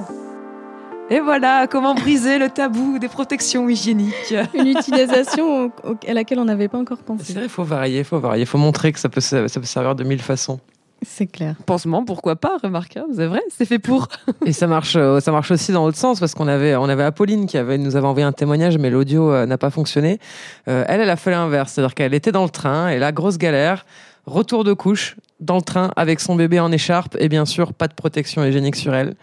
Et 1.09 1.19
voilà 1.19 1.67
comment 1.67 1.93
briser 1.95 2.39
le 2.39 2.49
tabou 2.49 2.97
des 2.97 3.09
protections 3.09 3.67
hygiéniques. 3.67 4.33
Une 4.53 4.67
utilisation 4.67 5.65
au- 5.65 5.71
au- 5.91 5.95
à 6.07 6.13
laquelle 6.13 6.39
on 6.39 6.45
n'avait 6.45 6.69
pas 6.69 6.77
encore 6.77 6.97
C'est 6.99 7.05
pensé. 7.05 7.33
vrai, 7.33 7.43
il 7.43 7.49
faut 7.49 7.63
varier, 7.63 7.99
il 7.99 8.05
faut 8.05 8.19
varier, 8.19 8.43
il 8.43 8.47
faut 8.47 8.57
montrer 8.57 8.93
que 8.93 8.99
ça 8.99 9.09
peut, 9.09 9.19
ça 9.21 9.41
peut 9.47 9.63
servir 9.63 9.95
de 9.95 10.03
mille 10.05 10.21
façons. 10.21 10.59
C'est 11.05 11.27
clair. 11.27 11.55
Pansement, 11.65 12.03
pourquoi 12.05 12.35
pas, 12.35 12.57
remarque, 12.61 12.97
hein, 12.97 13.05
c'est 13.15 13.25
vrai, 13.25 13.41
c'est 13.49 13.65
fait 13.65 13.79
pour. 13.79 14.07
Et 14.45 14.53
ça 14.53 14.67
marche, 14.67 14.95
euh, 14.95 15.19
ça 15.19 15.31
marche 15.31 15.51
aussi 15.51 15.71
dans 15.71 15.85
l'autre 15.85 15.97
sens 15.97 16.19
parce 16.19 16.33
qu'on 16.33 16.47
avait, 16.47 16.75
on 16.75 16.85
avait 16.85 17.03
Apolline 17.03 17.45
qui 17.45 17.57
avait, 17.57 17.77
nous 17.77 17.95
avait 17.95 18.07
envoyé 18.07 18.25
un 18.25 18.31
témoignage, 18.31 18.77
mais 18.77 18.89
l'audio 18.89 19.31
euh, 19.31 19.45
n'a 19.45 19.57
pas 19.57 19.69
fonctionné. 19.69 20.19
Euh, 20.67 20.83
elle, 20.87 21.01
elle 21.01 21.09
a 21.09 21.15
fait 21.15 21.31
l'inverse, 21.31 21.73
c'est-à-dire 21.73 21.95
qu'elle 21.95 22.13
était 22.13 22.31
dans 22.31 22.43
le 22.43 22.49
train 22.49 22.89
et 22.89 22.99
là, 22.99 23.11
grosse 23.11 23.37
galère, 23.37 23.85
retour 24.25 24.63
de 24.63 24.73
couche 24.73 25.15
dans 25.39 25.55
le 25.57 25.61
train 25.61 25.91
avec 25.95 26.19
son 26.19 26.35
bébé 26.35 26.59
en 26.59 26.71
écharpe 26.71 27.17
et 27.19 27.27
bien 27.27 27.45
sûr 27.45 27.73
pas 27.73 27.87
de 27.87 27.93
protection 27.93 28.43
hygiénique 28.43 28.75
sur 28.75 28.95
elle. 28.95 29.15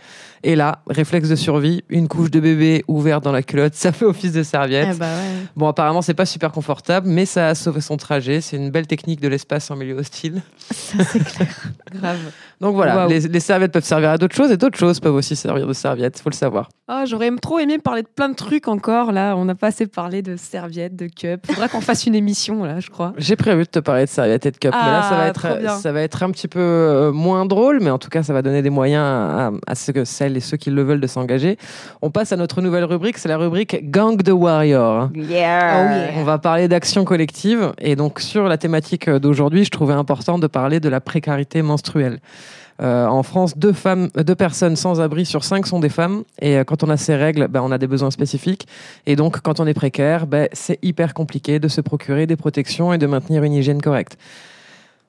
Et 0.42 0.56
là, 0.56 0.80
réflexe 0.88 1.28
de 1.28 1.36
survie, 1.36 1.82
une 1.90 2.08
couche 2.08 2.30
de 2.30 2.40
bébé 2.40 2.82
ouverte 2.88 3.22
dans 3.24 3.32
la 3.32 3.42
culotte, 3.42 3.74
ça 3.74 3.92
fait 3.92 4.06
office 4.06 4.32
de 4.32 4.42
serviette. 4.42 4.88
Eh 4.92 4.98
bah 4.98 5.06
ouais. 5.06 5.46
Bon, 5.54 5.68
apparemment, 5.68 6.00
c'est 6.00 6.14
pas 6.14 6.24
super 6.26 6.50
confortable, 6.50 7.08
mais 7.08 7.26
ça 7.26 7.48
a 7.48 7.54
sauvé 7.54 7.80
son 7.82 7.96
trajet. 7.98 8.40
C'est 8.40 8.56
une 8.56 8.70
belle 8.70 8.86
technique 8.86 9.20
de 9.20 9.28
l'espace 9.28 9.70
en 9.70 9.76
milieu 9.76 9.96
hostile. 9.98 10.40
Grave. 11.92 12.18
Donc 12.60 12.74
voilà, 12.74 13.06
les, 13.06 13.20
les 13.20 13.40
serviettes 13.40 13.72
peuvent 13.72 13.84
servir 13.84 14.10
à 14.10 14.18
d'autres 14.18 14.36
choses 14.36 14.50
et 14.50 14.56
d'autres 14.58 14.78
choses 14.78 15.00
peuvent 15.00 15.14
aussi 15.14 15.34
servir 15.34 15.66
de 15.66 15.72
serviettes, 15.72 16.20
faut 16.20 16.28
le 16.30 16.34
savoir. 16.34 16.68
Ah, 16.88 17.04
j'aurais 17.06 17.30
trop 17.40 17.58
aimé 17.58 17.78
parler 17.78 18.02
de 18.02 18.08
plein 18.08 18.28
de 18.28 18.34
trucs 18.34 18.68
encore. 18.68 19.12
Là, 19.12 19.34
on 19.36 19.44
n'a 19.46 19.54
pas 19.54 19.68
assez 19.68 19.86
parlé 19.86 20.20
de 20.22 20.36
serviettes, 20.36 20.94
de 20.96 21.06
cups. 21.06 21.46
Faudra 21.46 21.68
qu'on 21.68 21.80
fasse 21.80 22.06
une 22.06 22.14
émission 22.14 22.64
là, 22.64 22.80
je 22.80 22.90
crois. 22.90 23.14
J'ai 23.16 23.36
prévu 23.36 23.62
de 23.62 23.68
te 23.68 23.78
parler 23.78 24.04
de 24.04 24.10
serviettes 24.10 24.44
et 24.46 24.50
de 24.50 24.58
cup, 24.58 24.72
mais 24.74 24.90
là 24.90 25.02
ça 25.02 25.16
va 25.16 25.22
Ah, 25.22 25.28
être 25.28 25.80
ça 25.80 25.92
va 25.92 26.02
être 26.02 26.22
un 26.22 26.30
petit 26.30 26.48
peu 26.48 26.60
euh, 26.60 27.12
moins 27.12 27.46
drôle, 27.46 27.78
mais 27.80 27.90
en 27.90 27.98
tout 27.98 28.10
cas 28.10 28.22
ça 28.22 28.32
va 28.34 28.42
donner 28.42 28.60
des 28.62 28.70
moyens 28.70 29.04
à, 29.04 29.50
à 29.66 29.74
ceux 29.74 29.92
que 29.94 30.04
celles 30.04 30.29
et 30.36 30.40
ceux 30.40 30.56
qui 30.56 30.70
le 30.70 30.82
veulent 30.82 31.00
de 31.00 31.06
s'engager. 31.06 31.56
On 32.02 32.10
passe 32.10 32.32
à 32.32 32.36
notre 32.36 32.60
nouvelle 32.62 32.84
rubrique, 32.84 33.18
c'est 33.18 33.28
la 33.28 33.36
rubrique 33.36 33.90
Gang 33.90 34.20
de 34.22 34.32
Warrior. 34.32 35.10
Yeah. 35.14 36.10
On 36.16 36.24
va 36.24 36.38
parler 36.38 36.68
d'action 36.68 37.04
collective 37.04 37.72
et 37.78 37.96
donc 37.96 38.20
sur 38.20 38.44
la 38.44 38.58
thématique 38.58 39.08
d'aujourd'hui, 39.08 39.64
je 39.64 39.70
trouvais 39.70 39.94
important 39.94 40.38
de 40.38 40.46
parler 40.46 40.80
de 40.80 40.88
la 40.88 41.00
précarité 41.00 41.62
menstruelle. 41.62 42.20
Euh, 42.80 43.06
en 43.06 43.22
France, 43.22 43.58
deux, 43.58 43.72
femmes, 43.72 44.08
deux 44.14 44.34
personnes 44.34 44.74
sans 44.74 45.00
abri 45.00 45.26
sur 45.26 45.44
cinq 45.44 45.66
sont 45.66 45.80
des 45.80 45.88
femmes. 45.88 46.22
Et 46.40 46.56
euh, 46.56 46.64
quand 46.64 46.82
on 46.82 46.88
a 46.88 46.96
ces 46.96 47.14
règles, 47.14 47.48
ben, 47.48 47.60
on 47.62 47.70
a 47.72 47.78
des 47.78 47.86
besoins 47.86 48.10
spécifiques. 48.10 48.66
Et 49.06 49.16
donc, 49.16 49.40
quand 49.40 49.60
on 49.60 49.66
est 49.66 49.74
précaire, 49.74 50.26
ben, 50.26 50.48
c'est 50.52 50.78
hyper 50.82 51.12
compliqué 51.12 51.58
de 51.58 51.68
se 51.68 51.80
procurer 51.80 52.26
des 52.26 52.36
protections 52.36 52.92
et 52.92 52.98
de 52.98 53.06
maintenir 53.06 53.44
une 53.44 53.52
hygiène 53.52 53.82
correcte. 53.82 54.16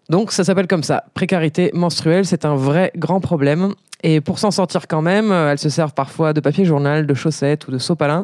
Donc, 0.10 0.32
ça 0.32 0.44
s'appelle 0.44 0.68
comme 0.68 0.84
ça. 0.84 1.06
Précarité 1.14 1.72
menstruelle, 1.74 2.26
c'est 2.26 2.46
un 2.46 2.56
vrai 2.56 2.92
grand 2.98 3.20
problème. 3.20 3.74
Et 4.04 4.22
pour 4.22 4.40
s'en 4.40 4.52
sortir 4.52 4.88
quand 4.88 5.02
même, 5.02 5.32
euh, 5.32 5.52
elles 5.52 5.60
se 5.60 5.70
servent 5.70 5.94
parfois 5.94 6.34
de 6.34 6.42
papier 6.42 6.66
journal, 6.66 7.06
de 7.06 7.14
chaussettes 7.14 7.68
ou 7.68 7.72
de 7.72 7.78
sopalin. 7.78 8.24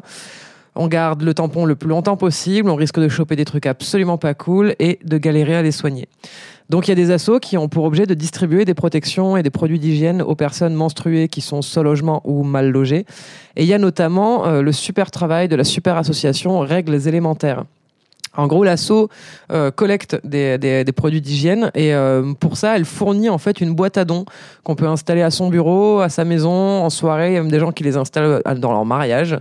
On 0.75 0.87
garde 0.87 1.23
le 1.23 1.33
tampon 1.33 1.65
le 1.65 1.75
plus 1.75 1.89
longtemps 1.89 2.17
possible, 2.17 2.69
on 2.69 2.75
risque 2.75 2.99
de 2.99 3.09
choper 3.09 3.35
des 3.35 3.45
trucs 3.45 3.65
absolument 3.65 4.17
pas 4.17 4.35
cool 4.35 4.75
et 4.77 4.99
de 5.03 5.17
galérer 5.17 5.55
à 5.55 5.63
les 5.63 5.71
soigner. 5.71 6.07
Donc 6.69 6.87
il 6.87 6.91
y 6.91 6.93
a 6.93 6.95
des 6.95 7.09
assos 7.11 7.39
qui 7.39 7.57
ont 7.57 7.67
pour 7.67 7.85
objet 7.85 8.05
de 8.05 8.13
distribuer 8.13 8.63
des 8.63 8.75
protections 8.75 9.37
et 9.37 9.43
des 9.43 9.49
produits 9.49 9.79
d'hygiène 9.79 10.21
aux 10.21 10.35
personnes 10.35 10.75
menstruées 10.75 11.29
qui 11.29 11.41
sont 11.41 11.63
sans 11.63 11.81
logement 11.81 12.21
ou 12.25 12.43
mal 12.43 12.69
logées. 12.69 13.05
Et 13.55 13.63
il 13.63 13.67
y 13.67 13.73
a 13.73 13.79
notamment 13.79 14.45
euh, 14.45 14.61
le 14.61 14.71
super 14.71 15.09
travail 15.09 15.47
de 15.47 15.55
la 15.55 15.63
super 15.63 15.97
association 15.97 16.59
Règles 16.59 17.07
élémentaires. 17.07 17.63
En 18.37 18.45
gros, 18.45 18.63
l'asso 18.63 19.09
euh, 19.51 19.71
collecte 19.71 20.19
des, 20.23 20.83
produits 20.95 21.21
d'hygiène 21.21 21.71
et 21.73 21.93
euh, 21.93 22.33
pour 22.39 22.55
ça, 22.55 22.75
elle 22.75 22.85
fournit 22.85 23.29
en 23.29 23.39
fait 23.39 23.61
une 23.61 23.73
boîte 23.73 23.97
à 23.97 24.05
dons 24.05 24.25
qu'on 24.63 24.75
peut 24.75 24.87
installer 24.87 25.23
à 25.23 25.31
son 25.31 25.49
bureau, 25.49 25.99
à 26.01 26.09
sa 26.09 26.23
maison, 26.23 26.51
en 26.51 26.89
soirée. 26.91 27.31
Même 27.31 27.49
des 27.49 27.59
gens 27.59 27.71
qui 27.71 27.83
les 27.83 27.97
installent 27.97 28.41
euh, 28.45 28.55
dans 28.55 28.71
leur 28.71 28.85
mariage. 28.85 29.37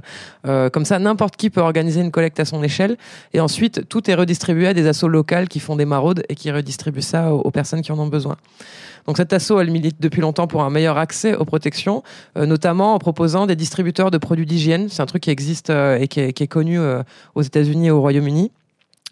Euh, 0.47 0.71
comme 0.71 0.87
ça, 0.87 0.99
n'importe 0.99 1.37
qui 1.37 1.51
peut 1.51 1.61
organiser 1.61 2.01
une 2.01 2.11
collecte 2.11 2.41
à 2.41 2.47
son 2.47 2.63
échelle 2.63 2.97
et 3.35 3.41
ensuite 3.41 3.87
tout 3.89 4.11
est 4.11 4.15
redistribué 4.15 4.69
à 4.69 4.75
des 4.75 4.87
assos 4.87 5.09
locales 5.09 5.49
qui 5.49 5.61
font 5.61 5.77
des 5.77 5.85
maraudes 5.85 6.23
et 6.31 6.35
qui 6.35 6.51
redistribuent 6.51 7.03
ça 7.03 7.35
aux, 7.35 7.51
personnes 7.51 7.83
qui 7.83 7.93
en 7.93 7.99
ont 7.99 8.07
besoin. 8.07 8.37
Donc 9.07 9.19
cette 9.19 9.33
asso, 9.33 9.53
elle 9.61 9.71
milite 9.71 10.01
depuis 10.01 10.23
longtemps 10.23 10.47
pour 10.47 10.63
un 10.63 10.71
meilleur 10.71 10.97
accès 10.99 11.37
aux 11.37 11.45
protections, 11.45 12.03
notamment 12.35 12.95
en 12.95 12.99
proposant 12.99 13.47
des 13.47 13.55
distributeurs 13.55 14.11
de 14.11 14.19
produits 14.19 14.47
d'hygiène. 14.47 14.89
C'est 14.89 15.01
un 15.01 15.07
truc 15.07 15.23
qui 15.23 15.31
existe 15.31 15.71
et 15.71 16.09
qui 16.09 16.21
est, 16.21 16.47
connu 16.49 16.81
aux 17.37 17.43
États-Unis 17.43 17.87
et 17.87 17.91
au 17.93 18.01
Royaume-Uni. 18.01 18.51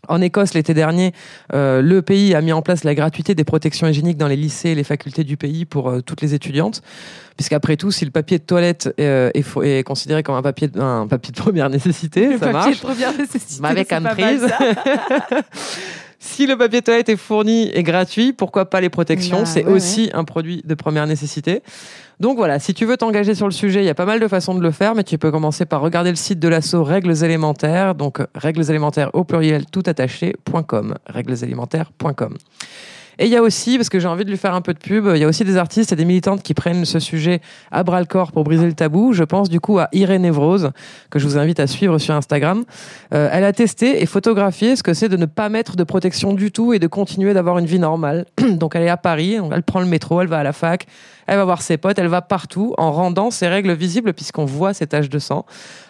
En 0.09 0.21
Écosse, 0.21 0.55
l'été 0.55 0.75
dernier, 0.75 1.13
euh, 1.53 1.83
le 1.83 2.03
pays 2.03 2.35
a 2.35 2.41
mis 2.41 2.53
en 2.53 2.63
place 2.63 2.85
la 2.85 2.95
gratuité 2.95 3.35
des 3.35 3.45
protections 3.45 3.87
hygiéniques 3.87 4.17
dans 4.19 4.29
les 4.29 4.37
lycées 4.37 4.71
et 4.71 4.75
les 4.75 4.85
facultés 4.85 5.25
du 5.25 5.37
pays 5.37 5.65
pour 5.65 5.89
euh, 5.91 6.01
toutes 6.01 6.21
les 6.23 6.35
étudiantes. 6.35 6.83
Puisqu'après 7.37 7.77
tout, 7.77 7.91
si 7.91 8.05
le 8.05 8.11
papier 8.13 8.39
de 8.39 8.45
toilette 8.45 8.95
euh, 9.01 9.31
est, 9.35 9.45
est 9.65 9.83
considéré 9.83 10.23
comme 10.23 10.37
un 10.37 10.43
papier, 10.43 10.69
de, 10.69 10.81
un 10.81 11.07
papier 11.09 11.33
de 11.33 11.37
première 11.41 11.69
nécessité, 11.69 12.27
Le 12.27 12.33
ça 12.39 12.39
papier 12.39 12.53
marche. 12.53 12.77
de 12.81 12.87
première 12.87 13.19
nécessité, 13.19 13.61
Mais 13.63 13.69
avec 13.69 13.91
mal, 13.91 14.17
prise. 14.17 14.47
si 16.25 16.47
le 16.47 16.57
papier 16.57 16.81
toilette 16.81 17.11
est 17.11 17.17
fourni 17.17 17.71
et 17.75 17.83
gratuit, 17.83 18.33
pourquoi 18.33 18.71
pas 18.71 18.81
les 18.81 18.89
protections 18.89 19.41
Bah, 19.41 19.47
C'est 19.47 19.65
ouais, 19.65 19.73
aussi 19.73 20.11
un 20.15 20.25
produit 20.25 20.63
de 20.65 20.75
première 20.75 21.07
nécessité. 21.07 21.63
Donc 22.19 22.39
voilà, 22.39 22.59
si 22.59 22.73
tu 22.73 22.87
veux 22.87 22.97
t'engager 22.97 23.35
sur 23.35 23.47
le 23.47 23.53
sujet, 23.53 23.83
il 23.83 23.85
y 23.85 23.91
a 23.91 23.95
pas 23.95 24.07
mal 24.07 24.21
de 24.21 24.27
façons 24.27 24.55
de 24.55 24.63
le 24.63 24.71
faire, 24.71 24.95
mais 24.95 25.05
tu 25.05 25.19
peux 25.19 25.31
commencer 25.31 25.67
par 25.67 25.83
regarder 25.83 26.09
le 26.09 26.17
site 26.17 26.39
de 26.39 26.49
l'asso 26.49 26.77
Règles 26.83 27.25
élémentaires, 27.25 27.95
donc 27.95 28.21
règles 28.35 28.69
élémentaires 28.71 29.11
au 29.13 29.25
pluriel 29.25 29.67
tout 29.67 29.83
attaché.com, 29.85 30.95
règlesélémentaires.com. 31.07 32.35
Et 33.19 33.27
il 33.27 33.31
y 33.31 33.37
a 33.37 33.43
aussi, 33.43 33.77
parce 33.77 33.89
que 33.89 33.99
j'ai 34.01 34.09
envie 34.09 34.25
de 34.25 34.31
lui 34.31 34.37
faire 34.37 34.55
un 34.55 34.61
peu 34.61 34.75
de 34.75 34.79
pub, 34.79 35.09
il 35.15 35.19
y 35.21 35.25
a 35.25 35.29
aussi 35.29 35.45
des 35.45 35.57
artistes 35.57 35.93
et 35.93 35.97
des 35.97 36.05
militantes 36.05 36.43
qui 36.43 36.55
prennent 36.55 36.85
ce 36.85 36.99
sujet 36.99 37.41
à 37.71 37.83
bras 37.85 38.01
le 38.01 38.07
corps 38.07 38.33
pour 38.33 38.45
briser 38.45 38.67
le 38.67 38.73
tabou. 38.73 39.13
Je 39.13 39.25
pense 39.25 39.49
du 39.49 39.61
coup 39.61 39.79
à 39.79 39.89
Irène 39.93 40.25
Evrose, 40.25 40.71
que 41.11 41.19
je 41.19 41.27
vous 41.27 41.39
invite 41.39 41.61
à 41.61 41.67
suivre 41.67 41.99
sur 41.99 42.15
Instagram. 42.15 42.65
Euh, 43.13 43.29
elle 43.33 43.45
a 43.45 43.53
testé 43.53 44.03
et 44.03 44.07
photographié 44.07 44.77
ce 44.77 44.83
que 44.83 44.95
c'est 44.95 45.09
de 45.09 45.17
ne 45.17 45.27
pas 45.27 45.49
mettre 45.49 45.77
de 45.77 45.85
protection 45.85 46.33
du 46.33 46.51
tout 46.51 46.73
et 46.73 46.79
de 46.79 46.87
continuer 46.87 47.35
d'avoir 47.35 47.59
une 47.59 47.67
vie 47.67 47.79
normale. 47.79 48.27
Donc 48.51 48.75
elle 48.75 48.83
est 48.83 48.89
à 48.89 48.97
Paris, 48.97 49.39
elle 49.53 49.63
prend 49.63 49.81
le 49.81 49.87
métro, 49.87 50.21
elle 50.21 50.29
va 50.29 50.39
à 50.39 50.43
la 50.43 50.53
fac, 50.53 50.87
elle 51.27 51.37
va 51.37 51.45
voir 51.45 51.63
ses 51.63 51.77
potes, 51.77 51.99
elle 51.99 52.09
va 52.09 52.21
partout 52.23 52.75
en 52.79 52.93
rendant 52.93 53.31
ses 53.31 53.49
règles 53.49 53.73
visibles 53.73 54.13
puisqu'on 54.13 54.45
voit 54.45 54.75
ses 54.75 54.87
taches 54.87 55.09
de 55.09 55.19
sang. 55.19 55.47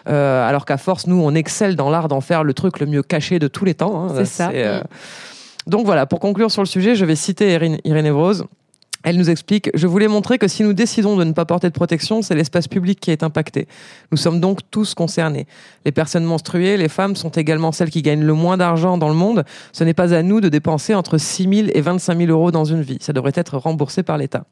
Euh, 0.07 0.47
alors 0.47 0.65
qu'à 0.65 0.77
force, 0.77 1.07
nous, 1.07 1.19
on 1.21 1.33
excelle 1.33 1.75
dans 1.75 1.89
l'art 1.89 2.07
d'en 2.07 2.21
faire 2.21 2.43
le 2.43 2.53
truc 2.53 2.79
le 2.79 2.85
mieux 2.85 3.03
caché 3.03 3.39
de 3.39 3.47
tous 3.47 3.65
les 3.65 3.73
temps. 3.73 4.05
hein. 4.05 4.13
C'est 4.17 4.25
ça. 4.25 4.49
euh, 4.53 4.81
donc 5.67 5.85
voilà, 5.85 6.05
pour 6.05 6.19
conclure 6.19 6.51
sur 6.51 6.61
le 6.61 6.67
sujet, 6.67 6.95
je 6.95 7.05
vais 7.05 7.15
citer 7.15 7.53
Irène, 7.53 7.79
Irène 7.83 8.05
Evrose. 8.05 8.45
Elle 9.05 9.17
nous 9.17 9.29
explique 9.29 9.69
Je 9.75 9.85
voulais 9.85 10.07
montrer 10.07 10.39
que 10.39 10.47
si 10.47 10.63
nous 10.63 10.73
décidons 10.73 11.15
de 11.15 11.23
ne 11.23 11.31
pas 11.31 11.45
porter 11.45 11.67
de 11.67 11.73
protection, 11.73 12.23
c'est 12.23 12.33
l'espace 12.33 12.67
public 12.67 12.99
qui 12.99 13.11
est 13.11 13.21
impacté. 13.21 13.67
Nous 14.11 14.17
sommes 14.17 14.39
donc 14.39 14.61
tous 14.71 14.95
concernés. 14.95 15.45
Les 15.85 15.91
personnes 15.91 16.23
menstruées, 16.23 16.75
les 16.75 16.89
femmes 16.89 17.15
sont 17.15 17.29
également 17.29 17.71
celles 17.71 17.91
qui 17.91 18.01
gagnent 18.01 18.23
le 18.23 18.33
moins 18.33 18.57
d'argent 18.57 18.97
dans 18.97 19.07
le 19.07 19.13
monde. 19.13 19.43
Ce 19.73 19.83
n'est 19.83 19.93
pas 19.93 20.15
à 20.15 20.23
nous 20.23 20.41
de 20.41 20.49
dépenser 20.49 20.95
entre 20.95 21.19
6 21.19 21.43
000 21.43 21.67
et 21.71 21.81
25 21.81 22.17
000 22.17 22.31
euros 22.31 22.49
dans 22.49 22.65
une 22.65 22.81
vie. 22.81 22.97
Ça 22.99 23.13
devrait 23.13 23.33
être 23.35 23.57
remboursé 23.59 24.01
par 24.01 24.17
l'État. 24.17 24.45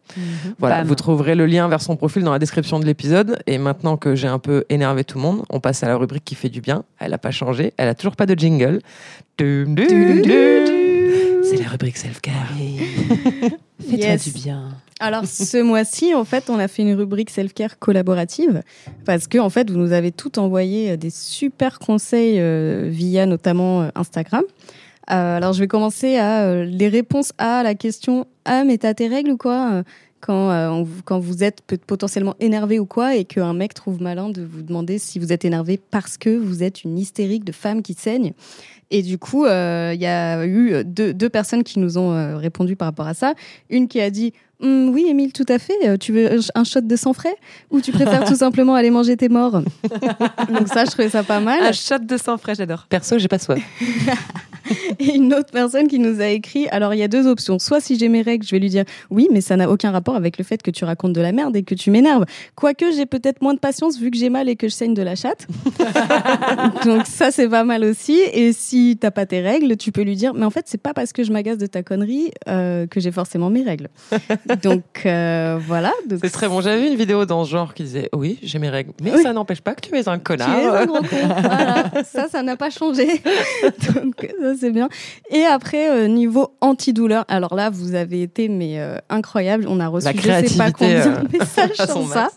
Voilà, 0.60 0.80
Bam. 0.80 0.88
vous 0.88 0.96
trouverez 0.96 1.34
le 1.34 1.48
lien 1.48 1.68
vers 1.68 1.82
son 1.82 1.96
profil 1.96 2.22
dans 2.22 2.32
la 2.32 2.40
description 2.40 2.80
de 2.80 2.86
l'épisode. 2.86 3.40
Et 3.48 3.58
maintenant 3.58 3.98
que 3.98 4.14
j'ai 4.14 4.28
un 4.28 4.40
peu 4.40 4.66
énervé 4.70 5.04
tout 5.04 5.18
le 5.18 5.24
monde, 5.24 5.44
on 5.50 5.60
passe 5.60 5.82
à 5.82 5.88
la 5.88 5.98
rubrique 5.98 6.26
qui 6.26 6.36
fait 6.36 6.50
du 6.50 6.62
bien. 6.62 6.84
Elle 7.00 7.10
n'a 7.10 7.18
pas 7.18 7.32
changé, 7.32 7.74
elle 7.78 7.90
a 7.90 7.96
toujours 7.96 8.16
pas 8.16 8.28
de 8.28 8.36
jingle. 8.36 8.82
Dum, 9.40 9.74
dum, 9.74 10.22
dum. 10.22 10.83
C'est 11.44 11.58
la 11.58 11.68
rubrique 11.70 11.98
self-care. 11.98 12.50
Fais-toi 13.80 13.98
Yes. 13.98 14.24
du 14.26 14.32
bien. 14.32 14.70
Alors 15.00 15.26
ce 15.26 15.62
mois-ci, 15.62 16.14
en 16.16 16.24
fait, 16.24 16.50
on 16.50 16.58
a 16.60 16.68
fait 16.68 16.84
une 16.84 16.94
rubrique 16.94 17.30
self-care 17.30 17.78
collaborative 17.80 18.62
parce 19.06 19.28
que 19.28 19.38
en 19.38 19.50
fait, 19.50 19.70
vous 19.70 19.78
nous 19.78 19.92
avez 19.92 20.12
tout 20.12 20.40
envoyé 20.40 20.92
euh, 20.92 20.98
des 20.98 21.10
super 21.10 21.80
conseils 21.80 22.40
euh, 22.40 22.88
via 22.90 23.26
notamment 23.26 23.82
euh, 23.84 23.90
Instagram. 23.96 24.44
Euh, 25.12 25.36
alors 25.38 25.52
je 25.52 25.60
vais 25.60 25.68
commencer 25.68 26.16
à 26.16 26.44
euh, 26.46 26.64
les 26.64 26.88
réponses 26.88 27.34
à 27.38 27.62
la 27.62 27.76
question 27.76 28.26
ah 28.46 28.64
mais 28.64 28.78
t'as 28.78 28.94
tes 28.94 29.10
règles 29.10 29.32
ou 29.32 29.38
quoi 29.38 29.84
quand, 30.22 30.50
on 30.72 30.88
quand 31.04 31.20
vous 31.20 31.44
êtes 31.44 31.62
potentiellement 31.86 32.36
énervé 32.40 32.80
ou 32.80 32.86
quoi 32.86 33.14
et 33.18 33.26
qu'un 33.26 33.54
mec 33.54 33.74
trouve 33.74 34.02
malin 34.02 34.30
de 34.30 34.42
vous 34.42 34.62
demander 34.62 35.00
si 35.00 35.20
vous 35.20 35.34
êtes 35.34 35.44
énervé 35.44 35.78
parce 35.92 36.18
que 36.18 36.30
vous 36.38 36.64
êtes 36.64 36.86
une 36.86 36.98
hystérique 36.98 37.44
de 37.44 37.52
femme 37.52 37.82
qui 37.82 37.94
saigne? 37.96 38.32
Et 38.92 39.02
du 39.02 39.18
coup, 39.18 39.46
euh, 39.46 39.92
il 39.94 40.02
y 40.02 40.06
a 40.06 40.46
eu 40.46 40.84
deux, 40.86 41.30
personnes 41.30 41.64
qui 41.64 41.80
nous 41.80 41.98
ont 41.98 42.14
euh, 42.14 42.38
répondu 42.38 42.76
par 42.76 42.88
rapport 42.88 43.08
à 43.08 43.14
ça. 43.14 43.34
Une 43.70 43.88
qui 43.88 44.02
a 44.02 44.10
dit 44.10 44.34
Hum, 44.64 44.90
Oui, 44.90 45.06
Émile, 45.10 45.34
tout 45.34 45.46
à 45.50 45.60
fait. 45.60 45.74
Euh, 45.86 45.98
Tu 45.98 46.12
veux 46.14 46.40
un 46.56 46.64
shot 46.64 46.82
de 46.82 46.96
sang 46.96 47.14
frais 47.14 47.36
Ou 47.72 47.82
tu 47.82 47.92
préfères 47.92 48.24
tout 48.24 48.36
simplement 48.36 48.76
aller 48.76 48.90
manger 48.90 49.18
tes 49.18 49.30
morts? 49.30 49.62
Donc, 50.50 50.68
ça, 50.68 50.86
je 50.86 50.92
trouvais 50.92 51.10
ça 51.10 51.24
pas 51.24 51.40
mal. 51.40 51.62
Un 51.64 51.72
shot 51.72 52.00
de 52.00 52.18
sang 52.18 52.38
frais, 52.38 52.56
j'adore. 52.56 52.86
Perso, 52.90 53.18
j'ai 53.20 53.28
pas 53.28 53.40
soif. 53.40 53.60
Et 55.00 55.16
une 55.16 55.34
autre 55.34 55.52
personne 55.52 55.88
qui 55.88 56.00
nous 56.00 56.22
a 56.22 56.28
écrit 56.28 56.68
alors 56.70 56.94
il 56.94 56.98
y 56.98 57.04
a 57.04 57.08
deux 57.10 57.28
options. 57.28 57.60
Soit 57.60 57.82
si 57.82 57.98
j'ai 57.98 58.08
mes 58.08 58.22
règles, 58.22 58.46
je 58.46 58.52
vais 58.52 58.60
lui 58.60 58.70
dire 58.70 58.86
oui, 59.10 59.28
mais 59.32 59.42
ça 59.42 59.58
n'a 59.58 59.70
aucun 59.70 59.92
rapport 59.92 60.16
avec 60.16 60.38
le 60.38 60.44
fait 60.46 60.62
que 60.62 60.72
tu 60.72 60.86
racontes 60.86 61.12
de 61.14 61.20
la 61.22 61.34
merde 61.34 61.56
et 61.58 61.64
que 61.64 61.76
tu 61.76 61.92
m'énerves. 61.92 62.26
Quoique 62.56 62.86
j'ai 62.96 63.06
peut-être 63.06 63.42
moins 63.42 63.54
de 63.54 63.60
patience 63.60 64.00
vu 64.00 64.10
que 64.10 64.18
j'ai 64.18 64.30
mal 64.30 64.48
et 64.48 64.56
que 64.56 64.70
je 64.70 64.74
saigne 64.74 64.94
de 64.94 65.02
la 65.02 65.16
chatte. 65.16 65.48
Donc 66.86 67.06
ça 67.08 67.32
c'est 67.32 67.50
pas 67.50 67.64
mal 67.66 67.84
aussi. 67.84 68.18
Et 68.34 68.54
si 68.54 68.98
t'as 69.00 69.12
pas 69.12 69.26
tes 69.26 69.42
règles, 69.42 69.76
tu 69.76 69.92
peux 69.92 70.04
lui 70.04 70.16
dire 70.16 70.34
mais 70.34 70.46
en 70.46 70.50
fait 70.50 70.64
c'est 70.68 70.82
pas 70.82 70.94
parce 70.94 71.12
que 71.12 71.24
je 71.24 71.34
m'agace 71.34 71.58
de 71.58 71.66
ta 71.68 71.84
connerie 71.84 72.32
euh, 72.48 72.88
que 72.88 73.00
j'ai 73.02 73.12
forcément 73.12 73.50
mes 73.50 73.64
règles. 73.64 73.90
Donc 74.62 74.84
euh, 75.06 75.58
voilà. 75.66 75.92
Donc, 76.08 76.20
C'est 76.24 76.30
très 76.30 76.48
bon. 76.48 76.62
J'avais 76.62 76.82
vu 76.82 76.88
une 76.88 76.96
vidéo 76.96 77.26
dans 77.26 77.44
ce 77.46 77.52
genre 77.52 77.74
qui 77.74 77.84
disait 77.84 78.10
Oui, 78.14 78.40
j'ai 78.44 78.60
mes 78.60 78.70
règles. 78.70 78.92
Mais 79.02 79.12
Oui. 79.14 79.24
ça 79.24 79.34
n'empêche 79.34 79.62
pas 79.62 79.74
que 79.76 79.82
tu 79.82 79.96
es 79.96 80.08
un 80.08 80.18
Tu 80.18 80.24
connard. 80.24 80.58
es 80.58 80.66
un 80.66 80.86
gros 80.86 80.98
con. 81.02 81.16
Voilà. 81.42 81.86
Ça, 82.04 82.28
ça 82.30 82.44
n'a 82.44 82.56
pas 82.58 82.70
changé. 82.70 83.08
Donc, 83.96 84.28
ça, 84.42 84.54
c'est 84.60 84.72
bien. 84.72 84.90
Et 85.30 85.44
après, 85.46 85.90
euh, 85.90 86.08
niveau 86.08 86.54
antidouleur, 86.62 87.26
alors 87.28 87.56
là, 87.56 87.70
vous 87.70 87.96
avez 87.96 88.22
été 88.22 88.50
mais 88.50 88.80
euh, 88.80 88.98
incroyable. 89.10 89.66
On 89.68 89.80
a 89.80 89.88
reçu 89.88 90.06
La 90.06 90.14
je 90.42 90.48
sais 90.48 90.58
pas 90.58 90.72
combien 90.72 91.08
euh, 91.08 91.18
de 91.24 91.38
messages 91.38 91.76
sur 91.92 92.08
ça. 92.08 92.30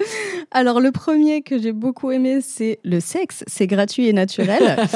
Alors, 0.53 0.80
le 0.80 0.92
premier 0.92 1.42
que 1.42 1.59
j'ai 1.61 1.72
beaucoup 1.72 2.11
aimé, 2.12 2.38
c'est 2.40 2.78
le 2.84 3.01
sexe. 3.01 3.44
C'est 3.47 3.66
gratuit 3.66 4.09
et 4.09 4.12
naturel. 4.12 4.76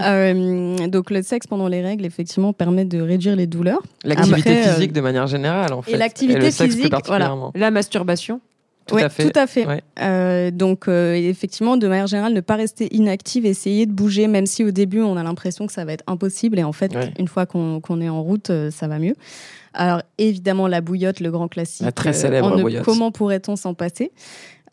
Euh, 0.00 0.86
donc, 0.88 1.10
le 1.10 1.22
sexe 1.22 1.46
pendant 1.46 1.66
les 1.68 1.82
règles, 1.82 2.04
effectivement, 2.06 2.52
permet 2.52 2.84
de 2.84 3.00
réduire 3.00 3.34
les 3.36 3.46
douleurs. 3.46 3.82
L'activité 4.04 4.50
Après, 4.58 4.68
euh, 4.68 4.74
physique 4.74 4.92
de 4.92 5.00
manière 5.00 5.26
générale, 5.26 5.72
en 5.72 5.82
fait. 5.82 5.96
l'activité 5.96 6.38
le 6.38 6.44
sexe 6.50 6.58
plus 6.58 6.70
physique, 6.76 6.90
particulièrement. 6.90 7.52
La 7.54 7.70
masturbation. 7.70 8.40
Tout 8.86 8.94
Ouais, 8.94 9.02
à 9.02 9.08
fait. 9.08 9.28
Tout 9.30 9.38
à 9.38 9.46
fait. 9.46 9.66
Ouais. 9.66 9.82
Euh, 10.00 10.50
donc, 10.50 10.88
euh, 10.88 11.14
effectivement, 11.14 11.76
de 11.76 11.86
manière 11.88 12.06
générale, 12.06 12.32
ne 12.32 12.40
pas 12.40 12.56
rester 12.56 12.88
inactive, 12.94 13.44
essayer 13.44 13.84
de 13.86 13.92
bouger, 13.92 14.28
même 14.28 14.46
si 14.46 14.64
au 14.64 14.70
début, 14.70 15.00
on 15.02 15.16
a 15.16 15.22
l'impression 15.22 15.66
que 15.66 15.72
ça 15.72 15.84
va 15.84 15.92
être 15.92 16.04
impossible. 16.06 16.58
Et 16.58 16.64
en 16.64 16.72
fait, 16.72 16.94
Ouais. 16.94 17.12
une 17.18 17.28
fois 17.28 17.44
qu'on 17.44 17.80
qu'on 17.80 18.00
est 18.00 18.08
en 18.08 18.22
route, 18.22 18.48
euh, 18.50 18.70
ça 18.70 18.88
va 18.88 18.98
mieux. 18.98 19.14
Alors, 19.78 20.02
évidemment, 20.18 20.66
la 20.68 20.80
bouillotte, 20.82 21.20
le 21.20 21.30
grand 21.30 21.48
classique. 21.48 21.84
La 21.86 21.92
très 21.92 22.10
euh, 22.10 22.12
célèbre 22.12 22.56
ne- 22.56 22.62
bouillotte. 22.62 22.84
Comment 22.84 23.10
pourrait-on 23.12 23.56
s'en 23.56 23.72
passer? 23.74 24.12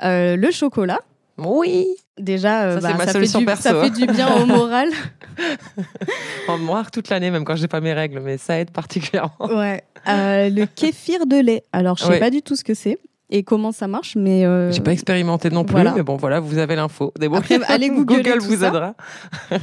Euh, 0.03 0.35
Le 0.35 0.51
chocolat. 0.51 0.99
Oui. 1.37 1.87
Déjà, 2.17 2.63
euh, 2.63 2.79
Ça, 2.81 2.89
bah, 2.89 2.95
ma 2.97 3.05
ça, 3.07 3.19
fait 3.19 3.37
du, 3.37 3.45
perso, 3.45 3.61
ça 3.63 3.81
fait 3.83 3.89
du 3.91 4.05
bien 4.07 4.35
au 4.41 4.45
moral. 4.45 4.89
En 6.47 6.57
noir 6.59 6.91
toute 6.91 7.09
l'année, 7.09 7.31
même 7.31 7.43
quand 7.45 7.55
j'ai 7.55 7.67
pas 7.67 7.81
mes 7.81 7.93
règles, 7.93 8.19
mais 8.19 8.37
ça 8.37 8.59
aide 8.59 8.71
particulièrement. 8.71 9.35
ouais. 9.41 9.83
Euh, 10.07 10.49
le 10.49 10.65
kéfir 10.65 11.25
de 11.25 11.37
lait. 11.37 11.63
Alors, 11.73 11.97
je 11.97 12.03
sais 12.03 12.09
Ouais. 12.09 12.19
pas 12.19 12.29
du 12.29 12.41
tout 12.41 12.55
ce 12.55 12.63
que 12.63 12.73
c'est 12.73 12.99
et 13.31 13.43
comment 13.43 13.71
ça 13.71 13.87
marche, 13.87 14.15
mais. 14.15 14.45
euh, 14.45 14.71
J'ai 14.71 14.81
pas 14.81 14.91
expérimenté 14.93 15.49
non 15.49 15.63
plus, 15.65 15.73
voilà. 15.73 15.93
mais 15.95 16.03
bon, 16.03 16.15
voilà, 16.15 16.39
vous 16.39 16.57
avez 16.59 16.75
l'info. 16.75 17.11
Après, 17.33 17.59
allez 17.67 17.89
Google 17.89 18.21
tout 18.23 18.45
vous 18.45 18.57
ça. 18.57 18.67
aidera. 18.67 18.93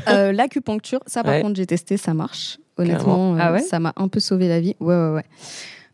Euh, 0.08 0.32
L'acupuncture, 0.32 1.00
ça 1.06 1.22
par 1.22 1.34
Ouais. 1.34 1.42
contre 1.42 1.56
j'ai 1.56 1.66
testé, 1.66 1.96
ça 1.96 2.12
marche. 2.12 2.58
Honnêtement, 2.82 3.34
euh, 3.34 3.38
Ah 3.40 3.52
ouais 3.52 3.60
ça 3.60 3.78
m'a 3.80 3.92
un 3.96 4.08
peu 4.08 4.20
sauvé 4.20 4.48
la 4.48 4.60
vie. 4.60 4.76
Ouais, 4.80 4.94
ouais, 4.94 5.10
ouais. 5.14 5.24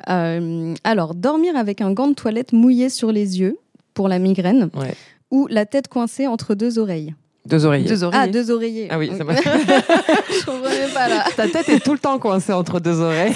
Euh, 0.08 0.74
alors, 0.84 1.14
dormir 1.14 1.56
avec 1.56 1.80
un 1.80 1.92
gant 1.92 2.08
de 2.08 2.14
toilette 2.14 2.52
mouillé 2.52 2.88
sur 2.88 3.12
les 3.12 3.40
yeux 3.40 3.58
pour 3.94 4.08
la 4.08 4.18
migraine 4.18 4.70
Ouais. 4.74 4.94
ou 5.30 5.46
la 5.50 5.66
tête 5.66 5.88
coincée 5.88 6.26
entre 6.26 6.54
deux 6.54 6.78
oreilles. 6.78 7.14
Deux 7.46 7.64
oreillers. 7.64 7.88
Deux 7.88 8.04
oreillers. 8.04 8.22
Ah, 8.22 8.28
deux 8.28 8.50
oreillers. 8.50 8.88
Ah 8.90 8.98
oui, 8.98 9.10
ça 9.16 9.24
m'a- 9.24 9.34
Je 9.34 10.44
comprenais 10.44 10.88
pas 10.92 11.08
là. 11.08 11.24
Ta 11.36 11.48
tête 11.48 11.68
est 11.70 11.80
tout 11.80 11.92
le 11.92 11.98
temps 11.98 12.18
coincée 12.18 12.52
entre 12.52 12.78
deux 12.78 13.00
oreilles. 13.00 13.32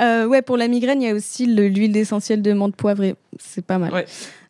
Euh, 0.00 0.26
ouais, 0.26 0.40
pour 0.42 0.56
la 0.56 0.68
migraine, 0.68 1.02
il 1.02 1.08
y 1.08 1.10
a 1.10 1.14
aussi 1.14 1.46
le- 1.46 1.68
l'huile 1.68 1.96
essentielle 1.96 2.42
de 2.42 2.52
menthe 2.52 2.76
poivrée. 2.76 3.16
C'est 3.40 3.64
pas 3.64 3.78
mal. 3.78 3.92
Ouais. 3.92 4.06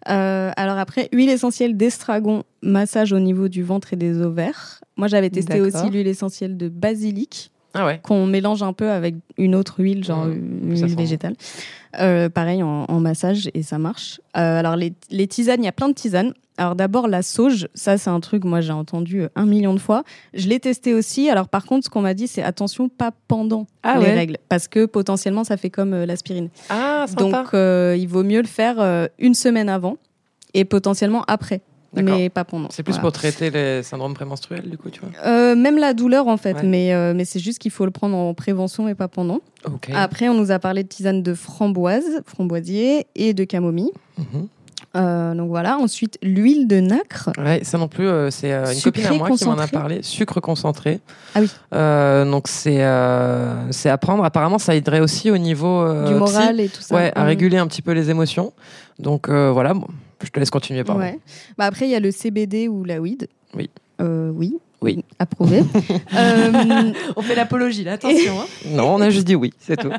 Euh, 0.08 0.50
alors 0.56 0.78
après, 0.78 1.08
huile 1.12 1.30
essentielle 1.30 1.76
d'estragon, 1.76 2.42
massage 2.62 3.12
au 3.12 3.20
niveau 3.20 3.48
du 3.48 3.62
ventre 3.62 3.92
et 3.92 3.96
des 3.96 4.20
ovaires. 4.20 4.80
Moi, 4.96 5.08
j'avais 5.08 5.30
testé 5.30 5.60
aussi 5.60 5.90
l'huile 5.90 6.08
essentielle 6.08 6.56
de 6.56 6.68
basilic. 6.68 7.50
Ah 7.74 7.86
ouais. 7.86 8.00
qu'on 8.02 8.26
mélange 8.26 8.62
un 8.62 8.74
peu 8.74 8.90
avec 8.90 9.14
une 9.38 9.54
autre 9.54 9.80
huile, 9.80 10.04
genre 10.04 10.26
une 10.26 10.70
huile 10.76 10.94
végétale. 10.94 11.34
Euh, 11.98 12.28
pareil 12.28 12.62
en, 12.62 12.84
en 12.86 13.00
massage 13.00 13.48
et 13.54 13.62
ça 13.62 13.78
marche. 13.78 14.20
Euh, 14.36 14.58
alors 14.58 14.76
les, 14.76 14.92
les 15.10 15.26
tisanes, 15.26 15.62
il 15.62 15.64
y 15.64 15.68
a 15.68 15.72
plein 15.72 15.88
de 15.88 15.94
tisanes. 15.94 16.34
Alors 16.58 16.74
d'abord 16.76 17.08
la 17.08 17.22
sauge, 17.22 17.68
ça 17.74 17.96
c'est 17.96 18.10
un 18.10 18.20
truc 18.20 18.44
moi 18.44 18.60
j'ai 18.60 18.72
entendu 18.72 19.22
euh, 19.22 19.28
un 19.36 19.46
million 19.46 19.72
de 19.72 19.78
fois. 19.78 20.04
Je 20.34 20.48
l'ai 20.48 20.60
testé 20.60 20.92
aussi. 20.94 21.30
Alors 21.30 21.48
par 21.48 21.64
contre 21.64 21.84
ce 21.86 21.90
qu'on 21.90 22.02
m'a 22.02 22.14
dit 22.14 22.28
c'est 22.28 22.42
attention 22.42 22.88
pas 22.90 23.10
pendant 23.26 23.66
Ah 23.82 23.98
les 23.98 24.04
ouais. 24.06 24.14
règles 24.14 24.36
parce 24.50 24.68
que 24.68 24.84
potentiellement 24.84 25.44
ça 25.44 25.56
fait 25.56 25.70
comme 25.70 25.94
euh, 25.94 26.06
l'aspirine. 26.06 26.50
Ah, 26.68 27.06
sympa. 27.08 27.22
Donc 27.22 27.54
euh, 27.54 27.96
il 27.98 28.06
vaut 28.06 28.22
mieux 28.22 28.42
le 28.42 28.46
faire 28.46 28.76
euh, 28.80 29.06
une 29.18 29.34
semaine 29.34 29.68
avant 29.70 29.96
et 30.52 30.66
potentiellement 30.66 31.24
après, 31.26 31.62
D'accord. 31.94 32.18
mais 32.18 32.28
pas 32.28 32.44
pendant. 32.44 32.68
C'est 32.70 32.82
plus 32.82 32.92
Voilà. 32.92 33.00
pour 33.02 33.12
traiter 33.12 33.50
les 33.50 33.82
syndromes 33.82 34.12
prémenstruels, 34.12 34.68
du 34.68 34.76
coup, 34.76 34.90
tu 34.90 35.00
vois. 35.00 35.08
Euh, 35.24 35.56
même 35.56 35.78
la 35.78 35.94
douleur 35.94 36.28
en 36.28 36.36
fait, 36.36 36.56
Ouais. 36.56 36.62
mais, 36.64 36.92
euh, 36.92 37.14
mais 37.14 37.24
c'est 37.24 37.38
juste 37.40 37.58
qu'il 37.58 37.70
faut 37.70 37.86
le 37.86 37.90
prendre 37.90 38.14
en 38.14 38.34
prévention 38.34 38.86
et 38.88 38.94
pas 38.94 39.08
pendant. 39.08 39.40
Ok. 39.64 39.88
Après, 39.94 40.28
on 40.28 40.34
nous 40.34 40.50
a 40.50 40.58
parlé 40.58 40.82
de 40.82 40.88
tisane 40.88 41.22
de 41.22 41.32
framboise, 41.32 42.20
framboisier 42.26 43.06
et 43.14 43.32
de 43.32 43.44
camomille. 43.44 43.90
Mhm. 44.18 44.48
Euh, 44.94 45.34
donc 45.34 45.48
voilà. 45.48 45.78
Ensuite, 45.78 46.18
l'huile 46.22 46.66
de 46.68 46.80
nacre. 46.80 47.30
Ouais, 47.38 47.60
ça 47.64 47.78
non 47.78 47.88
plus, 47.88 48.06
euh, 48.06 48.30
c'est 48.30 48.52
euh, 48.52 48.66
une 48.66 48.74
Sucré, 48.78 49.02
copine 49.02 49.14
à 49.14 49.18
moi 49.28 49.36
qui 49.36 49.44
m'en 49.46 49.58
a 49.58 49.66
parlé. 49.66 50.02
Sucre 50.02 50.40
concentré. 50.40 51.00
Ah 51.34 51.40
oui. 51.40 51.50
Donc 52.30 52.48
c'est 52.48 52.84
c'est 53.70 53.88
à 53.88 53.98
prendre. 53.98 54.24
Apparemment, 54.24 54.58
ça 54.58 54.74
aiderait 54.74 55.00
aussi 55.00 55.30
au 55.30 55.38
niveau 55.38 55.82
Du 56.06 56.14
moral 56.14 56.56
psy. 56.56 56.64
et 56.64 56.68
tout 56.68 56.82
ça. 56.82 56.94
Ouais, 56.94 57.12
à 57.14 57.22
Ouais. 57.22 57.28
réguler 57.28 57.56
un 57.58 57.66
petit 57.66 57.82
peu 57.82 57.92
les 57.92 58.10
émotions. 58.10 58.52
Donc 58.98 59.28
voilà, 59.28 59.74
bon, 59.74 59.86
je 60.22 60.28
te 60.30 60.38
laisse 60.38 60.50
continuer, 60.50 60.84
pardon. 60.84 61.00
Ouais. 61.00 61.18
Bah 61.58 61.64
après, 61.66 61.86
il 61.86 61.90
y 61.90 61.96
a 61.96 62.00
le 62.00 62.10
CBD 62.10 62.68
ou 62.68 62.84
la 62.84 63.00
weed. 63.00 63.28
Oui. 63.56 63.70
Oui. 64.00 64.58
Oui. 64.82 65.04
Approuvé. 65.18 65.62
Euh, 66.14 66.92
On 67.16 67.22
fait 67.22 67.34
l'apologie 67.34 67.84
là, 67.84 67.92
attention. 67.92 68.40
hein. 68.40 68.44
Non, 68.70 68.94
on 68.94 69.00
a 69.00 69.08
juste 69.10 69.26
dit 69.26 69.34
oui, 69.34 69.52
c'est 69.58 69.76
tout. 69.76 69.90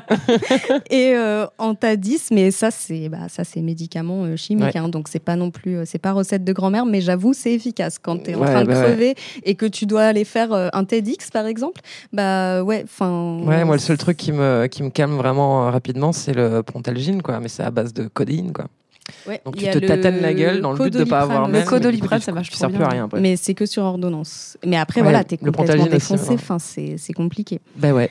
et 0.90 1.12
euh, 1.16 1.46
Antadis, 1.58 2.20
mais 2.30 2.50
ça 2.50 2.70
c'est 2.70 3.08
bah, 3.08 3.28
ça 3.28 3.42
c'est 3.44 3.60
médicament 3.62 4.24
euh, 4.24 4.36
chimique, 4.36 4.66
Ouais. 4.66 4.76
hein, 4.78 4.88
donc 4.88 5.08
c'est 5.08 5.18
pas 5.18 5.36
non 5.36 5.50
plus 5.50 5.78
euh, 5.78 5.82
c'est 5.86 5.98
pas 5.98 6.12
recette 6.12 6.44
de 6.44 6.52
grand-mère, 6.52 6.86
mais 6.86 7.00
j'avoue 7.00 7.32
c'est 7.32 7.52
efficace 7.52 7.98
quand 7.98 8.22
tu 8.24 8.30
es 8.30 8.34
en 8.34 8.40
Ouais, 8.40 8.46
train 8.46 8.62
de 8.62 8.68
bah 8.68 8.78
ouais. 8.80 8.84
crever 8.84 9.14
et 9.44 9.54
que 9.56 9.66
tu 9.66 9.86
dois 9.86 10.02
aller 10.04 10.24
faire 10.24 10.52
un 10.52 10.84
TEDx 10.84 11.30
par 11.30 11.46
exemple. 11.46 11.80
Bah 12.12 12.62
ouais, 12.62 12.82
enfin. 12.84 13.38
Ouais, 13.44 13.64
moi 13.64 13.74
le 13.76 13.80
seul 13.80 13.98
truc 13.98 14.16
qui 14.16 14.32
me 14.32 14.66
qui 14.66 14.82
me 14.82 14.90
calme 14.90 15.16
vraiment 15.16 15.70
rapidement, 15.70 16.12
c'est 16.12 16.34
le 16.34 16.62
Prontalgine, 16.62 17.22
quoi. 17.22 17.40
Mais 17.40 17.48
c'est 17.48 17.62
à 17.62 17.70
base 17.70 17.92
de 17.92 18.06
codéine, 18.08 18.52
quoi. 18.52 18.66
Ouais, 19.26 19.40
Donc 19.44 19.56
tu 19.56 19.64
te 19.64 19.78
le 19.78 19.86
tatanes 19.86 20.20
la 20.20 20.32
gueule 20.32 20.60
dans 20.60 20.72
le 20.72 20.78
but 20.78 20.92
de 20.92 21.04
pas 21.04 21.20
avoir 21.20 21.50
Codoliprane, 21.66 22.20
tu- 22.20 22.24
ça 22.26 22.32
marche 22.32 22.50
trop 22.50 22.68
plus 22.68 22.78
bien. 22.78 22.86
à 22.86 22.90
rien 22.90 23.04
après. 23.04 23.20
Mais 23.20 23.36
c'est 23.36 23.54
que 23.54 23.66
sur 23.66 23.82
ordonnance. 23.82 24.56
Mais 24.66 24.76
après, 24.76 25.00
Ouais, 25.00 25.04
voilà, 25.04 25.24
t'es 25.24 25.38
le 25.42 25.52
complètement 25.52 25.86
défoncé. 25.86 26.32
Enfin, 26.34 26.58
c'est 26.58 26.96
c'est 26.96 27.12
compliqué. 27.12 27.60
Ben 27.76 27.92
ouais. 27.92 28.10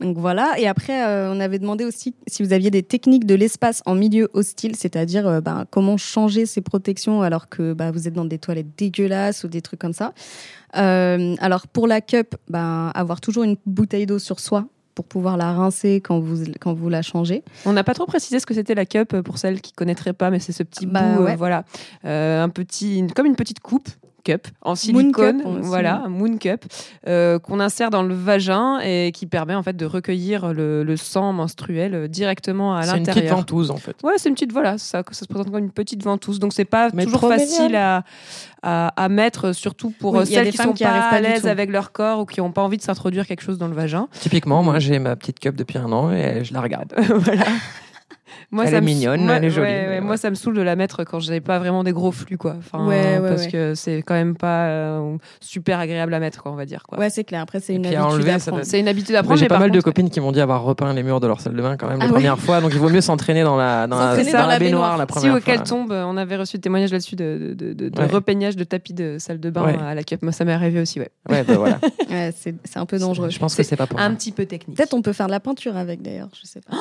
Donc 0.00 0.16
voilà. 0.16 0.54
Et 0.58 0.66
après, 0.66 1.04
euh, 1.06 1.30
on 1.30 1.40
avait 1.40 1.58
demandé 1.58 1.84
aussi 1.84 2.14
si 2.26 2.42
vous 2.42 2.54
aviez 2.54 2.70
des 2.70 2.82
techniques 2.82 3.26
de 3.26 3.34
l'espace 3.34 3.82
en 3.84 3.94
milieu 3.94 4.30
hostile, 4.32 4.74
c'est-à-dire 4.74 5.28
euh, 5.28 5.40
ben, 5.42 5.66
comment 5.70 5.98
changer 5.98 6.46
ses 6.46 6.62
protections 6.62 7.20
alors 7.20 7.50
que 7.50 7.74
bah, 7.74 7.90
vous 7.90 8.08
êtes 8.08 8.14
dans 8.14 8.24
des 8.24 8.38
toilettes 8.38 8.74
dégueulasses 8.78 9.44
ou 9.44 9.48
des 9.48 9.60
trucs 9.60 9.78
comme 9.80 9.92
ça. 9.92 10.14
Euh, 10.76 11.34
alors 11.40 11.66
pour 11.66 11.86
la 11.86 12.00
cup, 12.00 12.34
ben, 12.48 12.90
avoir 12.94 13.20
toujours 13.20 13.42
une 13.42 13.56
bouteille 13.66 14.06
d'eau 14.06 14.18
sur 14.18 14.40
soi 14.40 14.64
pour 14.94 15.04
pouvoir 15.04 15.36
la 15.36 15.52
rincer 15.52 16.00
quand 16.00 16.18
vous, 16.20 16.44
quand 16.60 16.74
vous 16.74 16.88
la 16.88 17.02
changez. 17.02 17.42
On 17.66 17.72
n'a 17.72 17.84
pas 17.84 17.94
trop 17.94 18.06
précisé 18.06 18.40
ce 18.40 18.46
que 18.46 18.54
c'était 18.54 18.74
la 18.74 18.86
cup 18.86 19.14
euh, 19.14 19.22
pour 19.22 19.38
celles 19.38 19.60
qui 19.60 19.72
connaîtraient 19.72 20.12
pas, 20.12 20.30
mais 20.30 20.38
c'est 20.40 20.52
ce 20.52 20.62
petit 20.62 20.86
Bah, 20.86 21.14
bout, 21.16 21.24
euh, 21.26 21.36
voilà, 21.36 21.64
Euh, 22.04 22.42
un 22.42 22.48
petit, 22.48 23.04
comme 23.14 23.26
une 23.26 23.36
petite 23.36 23.60
coupe 23.60 23.88
cup 24.24 24.48
en 24.62 24.74
silicone, 24.74 25.42
cup, 25.42 25.46
voilà, 25.62 26.04
moon 26.08 26.36
cup 26.38 26.64
euh, 27.06 27.38
qu'on 27.38 27.60
insère 27.60 27.90
dans 27.90 28.02
le 28.02 28.14
vagin 28.14 28.78
et 28.80 29.12
qui 29.12 29.26
permet 29.26 29.54
en 29.54 29.62
fait 29.62 29.76
de 29.76 29.86
recueillir 29.86 30.52
le, 30.52 30.82
le 30.84 30.96
sang 30.96 31.32
menstruel 31.32 32.08
directement 32.08 32.74
à 32.76 32.82
C'est 32.82 32.90
une 32.92 32.96
l'intérieur. 32.98 33.22
petite 33.24 33.30
ventouse 33.36 33.70
en 33.70 33.76
fait. 33.76 33.96
Ouais, 34.02 34.14
c'est 34.16 34.28
une 34.28 34.34
petite 34.34 34.52
voilà, 34.52 34.78
ça, 34.78 35.02
ça 35.10 35.20
se 35.20 35.26
présente 35.26 35.50
comme 35.50 35.58
une 35.64 35.70
petite 35.70 36.02
ventouse, 36.02 36.38
donc 36.38 36.52
c'est 36.52 36.64
pas 36.64 36.88
Mais 36.94 37.04
toujours 37.04 37.28
facile 37.28 37.76
à, 37.76 38.04
à, 38.62 38.88
à 38.88 39.08
mettre, 39.08 39.52
surtout 39.52 39.90
pour 39.98 40.14
Oui, 40.14 40.24
il 40.26 40.30
y 40.30 40.34
a 40.34 40.36
celles 40.38 40.44
des 40.46 40.50
qui 40.52 40.56
sont 40.58 40.72
qui 40.72 40.84
pas 40.84 40.90
à 41.06 41.10
pas 41.10 41.16
du 41.18 41.22
l'aise 41.24 41.46
avec 41.46 41.70
leur 41.70 41.92
corps 41.92 42.20
ou 42.20 42.26
qui 42.26 42.40
n'ont 42.40 42.52
pas 42.52 42.62
envie 42.62 42.76
de 42.76 42.82
s'introduire 42.82 43.26
quelque 43.26 43.42
chose 43.42 43.58
dans 43.58 43.68
le 43.68 43.74
vagin. 43.74 44.08
Typiquement, 44.20 44.62
moi 44.62 44.78
j'ai 44.78 44.98
ma 44.98 45.16
petite 45.16 45.40
cup 45.40 45.56
depuis 45.56 45.78
un 45.78 45.90
an 45.92 46.10
et 46.12 46.44
je 46.44 46.52
la 46.52 46.60
regarde. 46.60 46.92
voilà. 47.08 47.44
Moi, 48.50 48.64
Elle 48.64 48.70
ça 48.70 48.76
est 48.78 48.80
me- 48.80 48.86
mignonne, 48.86 49.24
moi- 49.24 49.36
elle 49.36 49.44
est 49.44 49.50
jolie, 49.50 49.66
ouais, 49.66 49.88
ouais. 49.88 50.00
Moi, 50.00 50.16
ça 50.16 50.30
me 50.30 50.34
saoule 50.34 50.54
de 50.56 50.62
la 50.62 50.76
mettre 50.76 51.04
quand 51.04 51.20
j'ai 51.20 51.40
pas 51.40 51.58
vraiment 51.58 51.84
des 51.84 51.92
gros 51.92 52.12
flux, 52.12 52.36
quoi. 52.38 52.56
Enfin, 52.58 52.84
Ouais, 52.86 53.18
ouais, 53.18 53.28
parce 53.28 53.42
ouais. 53.44 53.50
que 53.50 53.74
c'est 53.74 54.02
quand 54.02 54.14
même 54.14 54.36
pas 54.36 54.66
euh, 54.66 55.16
super 55.40 55.78
agréable 55.78 56.12
à 56.14 56.20
mettre, 56.20 56.42
quoi, 56.42 56.52
on 56.52 56.56
va 56.56 56.64
dire. 56.66 56.82
Quoi. 56.88 56.98
Ouais, 56.98 57.10
c'est 57.10 57.24
clair. 57.24 57.42
Après, 57.42 57.60
c'est 57.60 57.74
une 57.74 57.86
enlever, 57.98 58.32
à 58.32 58.38
ça 58.38 58.50
prendre. 58.50 58.64
C'est 58.66 58.80
une 58.80 58.88
habitude 58.88 59.14
à 59.14 59.22
prendre. 59.22 59.38
J'ai 59.38 59.46
pas 59.48 59.58
mal 59.58 59.70
de 59.70 59.80
copines 59.80 60.10
qui 60.10 60.20
m'ont 60.20 60.32
dit 60.32 60.40
avoir 60.40 60.62
repeint 60.62 60.92
les 60.92 61.02
murs 61.02 61.20
de 61.20 61.26
leur 61.26 61.40
salle 61.40 61.54
de 61.54 61.62
bain 61.62 61.76
quand 61.76 61.86
même 61.88 61.98
Ah 62.00 62.04
la 62.04 62.06
ouais 62.06 62.12
première 62.12 62.38
fois, 62.38 62.60
donc 62.60 62.72
il 62.72 62.78
vaut 62.78 62.88
mieux 62.88 63.00
s'entraîner 63.00 63.42
dans 63.42 63.56
la 63.56 63.86
dans, 63.86 63.98
la, 63.98 64.08
S'entraîner 64.16 64.32
dans 64.32 64.38
dans 64.38 64.46
la 64.46 64.52
la 64.54 64.58
baignoire 64.58 64.80
baignoire. 64.82 64.96
la 64.98 65.04
Si 65.04 65.12
première 65.12 65.34
auquel 65.36 65.56
fois. 65.56 65.64
tombe, 65.64 65.92
on 65.92 66.16
avait 66.16 66.36
reçu 66.36 66.56
des 66.56 66.60
témoignages 66.62 66.92
là-dessus 66.92 67.16
de, 67.16 67.54
de, 67.56 67.72
de, 67.72 67.88
de 67.88 67.98
Ouais. 68.00 68.06
repeignage 68.06 68.56
de 68.56 68.64
tapis 68.64 68.94
de 68.94 69.16
salle 69.18 69.40
de 69.40 69.50
bain 69.50 69.64
à 69.86 69.94
la 69.94 70.02
cup. 70.02 70.22
Moi, 70.22 70.32
ça 70.32 70.44
m'est 70.44 70.52
arrivé 70.52 70.80
aussi, 70.80 70.98
ouais. 71.00 71.10
Ouais, 71.28 71.42
bah 71.44 71.54
voilà. 71.56 71.78
C'est 72.32 72.54
un 72.76 72.86
peu 72.86 72.98
dangereux. 72.98 73.30
Je 73.30 73.38
pense 73.38 73.54
que 73.54 73.62
c'est 73.62 73.76
pas 73.76 73.86
pour 73.86 73.98
Un 74.00 74.14
petit 74.14 74.32
peu 74.32 74.46
technique. 74.46 74.76
Peut-être 74.76 74.94
on 74.94 75.02
peut 75.02 75.12
faire 75.12 75.26
de 75.26 75.32
la 75.32 75.40
peinture 75.40 75.76
avec 75.76 76.02
d'ailleurs, 76.02 76.28
je 76.40 76.46
sais 76.46 76.60
pas. 76.60 76.76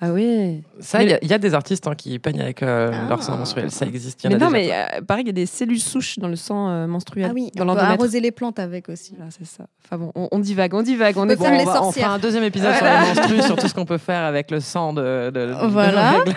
Ah 0.00 0.12
oui. 0.12 0.62
Ça, 0.90 1.02
il 1.02 1.10
y 1.10 1.12
a- 1.14 1.18
il 1.22 1.28
y, 1.30 1.32
a 1.34 1.38
des 1.38 1.54
artistes 1.54 1.86
hein, 1.86 1.94
qui 1.94 2.18
peignent 2.18 2.40
avec 2.40 2.62
euh, 2.62 2.90
Ah. 2.92 3.08
leur 3.08 3.22
sang 3.22 3.36
menstruel. 3.36 3.70
Ça 3.70 3.86
existe. 3.86 4.22
Il 4.24 4.30
y 4.30 4.34
en 4.34 4.36
Mais 4.38 4.42
a 4.42 4.46
non, 4.46 4.52
déjà 4.52 4.86
mais 4.96 4.98
euh, 4.98 5.00
pareil, 5.02 5.24
il 5.24 5.28
y 5.28 5.30
a 5.30 5.32
des 5.32 5.46
cellules 5.46 5.80
souches 5.80 6.18
dans 6.18 6.28
le 6.28 6.36
sang 6.36 6.68
euh, 6.68 6.86
menstruel. 6.86 7.26
Ah 7.30 7.32
oui, 7.34 7.50
dans 7.54 7.68
on 7.68 7.74
peut 7.74 7.80
arroser 7.80 8.20
les 8.20 8.30
plantes 8.32 8.58
avec 8.58 8.88
aussi. 8.88 9.14
Voilà, 9.16 9.30
c'est 9.30 9.46
ça. 9.46 9.66
Enfin 9.84 9.98
bon, 9.98 10.12
on, 10.14 10.28
on 10.32 10.38
divague, 10.38 10.74
on 10.74 10.82
divague, 10.82 11.16
on 11.16 11.26
peut 11.26 11.32
est 11.32 11.36
faire 11.36 11.50
bon, 11.52 11.58
les 11.58 11.62
on 11.66 11.72
va- 11.72 11.84
on 11.84 11.92
fera 11.92 12.14
un 12.14 12.18
deuxième 12.18 12.44
épisode 12.44 12.72
sur 12.74 12.80
Voilà. 12.80 13.00
les 13.14 13.14
menstrues, 13.20 13.42
sur 13.42 13.56
tout 13.56 13.68
ce 13.68 13.74
qu'on 13.74 13.84
peut 13.84 13.98
faire 13.98 14.22
avec 14.22 14.50
le 14.50 14.60
sang 14.60 14.92
de. 14.92 15.30
de- 15.30 15.54
Voilà. 15.68 16.24
de. 16.26 16.32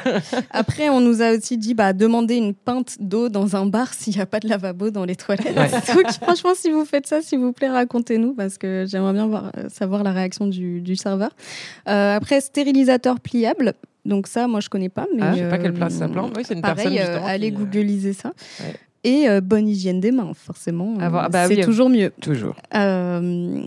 Après, 0.52 0.90
on 0.90 1.02
nous 1.02 1.22
a 1.22 1.32
aussi 1.36 1.58
dit 1.58 1.74
bah, 1.74 1.94
demander 1.94 2.36
une 2.36 2.54
pinte 2.54 2.98
d'eau 3.00 3.30
dans 3.30 3.56
un 3.56 3.66
bar 3.66 3.94
s'il 3.94 4.16
n'y 4.16 4.22
a 4.22 4.26
pas 4.26 4.40
de 4.40 4.48
lavabo 4.48 4.90
dans 4.92 5.06
les 5.06 5.16
toilettes. 5.16 5.56
Ouais. 5.58 5.70
Donc, 5.96 6.12
franchement, 6.22 6.52
si 6.56 6.70
vous 6.72 6.86
faites 6.86 7.08
ça, 7.08 7.22
s'il 7.22 7.40
vous 7.40 7.54
plaît, 7.54 7.70
racontez-nous 7.70 8.34
parce 8.34 8.58
que 8.58 8.86
j'aimerais 8.88 9.14
bien 9.14 9.28
voir, 9.28 9.52
savoir 9.70 10.04
la 10.04 10.12
réaction 10.12 10.48
du, 10.48 10.82
du 10.82 10.96
serveur. 10.96 11.32
Euh, 11.88 12.16
après, 12.18 12.42
stérilisateur 12.42 13.20
pliable. 13.20 13.74
Donc 14.06 14.28
ça, 14.28 14.48
moi, 14.48 14.60
je 14.60 14.70
connais 14.70 14.90
pas. 14.90 15.08
Mais, 15.16 15.22
Ah, 15.24 15.32
je 15.34 15.38
sais 15.40 15.50
pas 15.50 15.56
euh, 15.56 15.62
quelle 15.62 15.74
place 15.74 15.94
ça 15.94 16.08
plante. 16.10 16.34
Oui, 16.36 16.44
c'est 16.46 16.54
une 16.56 16.62
pareil, 16.62 16.76
personne 16.86 16.98
euh, 16.98 17.06
justement. 17.14 17.26
allez 17.28 17.52
qui, 17.52 17.56
euh, 17.62 17.66
googliser 17.66 18.14
ça. 18.14 18.34
Ouais. 18.60 18.76
Et 19.06 19.28
euh, 19.28 19.42
bonne 19.42 19.68
hygiène 19.68 20.00
des 20.00 20.12
mains, 20.12 20.32
forcément. 20.34 20.94
Ah, 21.00 21.10
bah, 21.10 21.24
Euh, 21.26 21.30
bah 21.30 21.48
c'est 21.48 21.58
oui. 21.58 21.62
toujours 21.64 21.90
mieux. 21.90 22.12
Toujours. 22.22 22.56
Euh, 22.74 23.62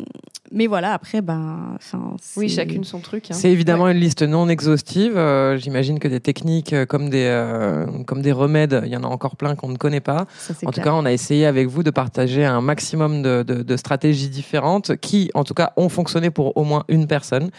mais 0.52 0.66
voilà, 0.66 0.92
après, 0.94 1.20
ben, 1.20 1.72
enfin, 1.74 2.16
Oui, 2.36 2.48
chacune 2.48 2.84
son 2.84 3.00
truc. 3.00 3.24
hein. 3.30 3.34
C'est 3.34 3.50
évidemment 3.50 3.88
une 3.88 3.98
liste 3.98 4.22
non 4.22 4.48
exhaustive. 4.48 5.14
Euh, 5.16 5.56
J'imagine 5.58 5.98
que 5.98 6.08
des 6.08 6.20
techniques 6.20 6.72
euh, 6.72 6.86
comme 6.86 7.10
des, 7.10 7.24
euh, 7.26 7.84
comme 8.06 8.22
des 8.22 8.32
remèdes, 8.32 8.80
il 8.86 8.92
y 8.92 8.96
en 8.96 9.02
a 9.02 9.08
encore 9.08 9.36
plein 9.36 9.56
qu'on 9.56 9.68
ne 9.68 9.76
connaît 9.76 10.00
pas. 10.00 10.26
Ça, 10.38 10.54
En 10.64 10.70
tout 10.70 10.80
cas, 10.80 10.92
on 10.94 11.04
a 11.04 11.12
essayé 11.12 11.44
avec 11.46 11.66
vous 11.68 11.82
de 11.82 11.90
partager 11.90 12.44
un 12.44 12.60
maximum 12.62 13.20
de, 13.22 13.42
de- 13.42 13.62
de 13.62 13.76
stratégies 13.76 14.28
différentes 14.30 14.96
qui, 14.96 15.30
en 15.34 15.44
tout 15.44 15.54
cas, 15.54 15.72
ont 15.76 15.88
fonctionné 15.90 16.30
pour 16.30 16.56
au 16.56 16.64
moins 16.64 16.84
une 16.88 17.06
personne. 17.08 17.50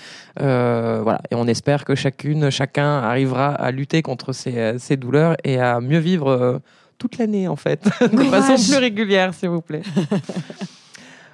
Euh, 0.42 1.02
voilà. 1.04 1.22
Et 1.30 1.36
on 1.36 1.46
espère 1.46 1.86
que 1.86 1.94
chacune, 1.94 2.50
chacun 2.50 3.00
arrivera 3.00 3.50
à 3.50 3.70
lutter 3.72 4.02
contre 4.02 4.32
ces, 4.34 4.58
euh, 4.58 4.78
ces 4.80 4.98
douleurs 4.98 5.36
et 5.44 5.60
à 5.60 5.80
mieux 5.82 6.00
vivre 6.00 6.30
euh, 6.30 6.58
toute 6.98 7.18
l'année, 7.18 7.48
en 7.48 7.56
fait, 7.56 7.84
de 8.02 8.24
façon 8.24 8.56
plus 8.56 8.80
régulière, 8.80 9.34
s'il 9.34 9.50
vous 9.50 9.62
plaît. 9.62 9.84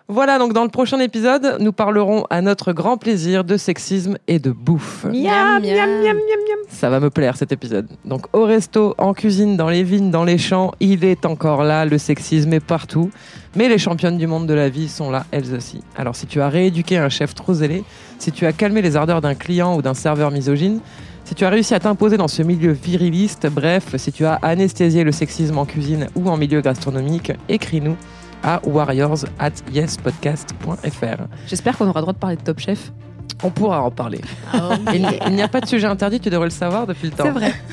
Voilà, 0.09 0.37
donc 0.37 0.51
dans 0.51 0.63
le 0.63 0.69
prochain 0.69 0.99
épisode, 0.99 1.57
nous 1.61 1.71
parlerons 1.71 2.25
à 2.29 2.41
notre 2.41 2.73
grand 2.73 2.97
plaisir 2.97 3.45
de 3.45 3.55
sexisme 3.55 4.17
et 4.27 4.37
de 4.37 4.51
bouffe. 4.51 5.05
Miam, 5.05 5.63
miam. 5.63 6.17
Ça 6.67 6.89
va 6.89 6.99
me 6.99 7.09
plaire 7.09 7.37
cet 7.37 7.53
épisode. 7.53 7.87
Donc 8.03 8.27
au 8.33 8.43
resto, 8.43 8.95
en 8.97 9.13
cuisine, 9.13 9.55
dans 9.55 9.69
les 9.69 9.83
vignes, 9.83 10.11
dans 10.11 10.25
les 10.25 10.37
champs, 10.37 10.73
il 10.81 11.05
est 11.05 11.25
encore 11.25 11.63
là, 11.63 11.85
le 11.85 11.97
sexisme 11.97 12.51
est 12.51 12.59
partout. 12.59 13.11
Mais 13.55 13.69
les 13.69 13.77
championnes 13.77 14.17
du 14.17 14.27
monde 14.27 14.45
de 14.45 14.53
la 14.53 14.67
vie 14.67 14.89
sont 14.89 15.09
là, 15.09 15.25
elles 15.31 15.53
aussi. 15.55 15.81
Alors 15.95 16.17
si 16.17 16.27
tu 16.27 16.41
as 16.41 16.49
rééduqué 16.49 16.97
un 16.97 17.09
chef 17.09 17.33
trop 17.33 17.53
zélé, 17.53 17.85
si 18.19 18.33
tu 18.33 18.45
as 18.45 18.51
calmé 18.51 18.81
les 18.81 18.97
ardeurs 18.97 19.21
d'un 19.21 19.35
client 19.35 19.77
ou 19.77 19.81
d'un 19.81 19.93
serveur 19.93 20.31
misogyne, 20.31 20.81
si 21.23 21.35
tu 21.35 21.45
as 21.45 21.49
réussi 21.49 21.73
à 21.73 21.79
t'imposer 21.79 22.17
dans 22.17 22.27
ce 22.27 22.43
milieu 22.43 22.71
viriliste, 22.71 23.47
bref, 23.47 23.95
si 23.97 24.11
tu 24.11 24.25
as 24.25 24.35
anesthésié 24.41 25.03
le 25.03 25.11
sexisme 25.11 25.57
en 25.57 25.65
cuisine 25.65 26.07
ou 26.15 26.29
en 26.29 26.37
milieu 26.37 26.61
gastronomique, 26.61 27.31
écris-nous 27.49 27.95
à 28.43 28.59
warriors 28.65 29.25
at 29.39 29.51
yespodcast.fr. 29.71 31.23
J'espère 31.47 31.77
qu'on 31.77 31.87
aura 31.87 31.99
le 31.99 32.03
droit 32.03 32.13
de 32.13 32.19
parler 32.19 32.35
de 32.35 32.41
Top 32.41 32.59
Chef. 32.59 32.91
On 33.41 33.49
pourra 33.49 33.81
en 33.81 33.91
parler. 33.91 34.21
Il, 34.93 35.07
il 35.27 35.33
n'y 35.33 35.41
a 35.41 35.47
pas 35.47 35.61
de 35.61 35.67
sujet 35.67 35.87
interdit, 35.87 36.19
tu 36.19 36.29
devrais 36.29 36.47
le 36.47 36.51
savoir 36.51 36.87
depuis 36.87 37.07
le 37.07 37.13
temps. 37.13 37.23
C'est 37.23 37.31
vrai. 37.31 37.53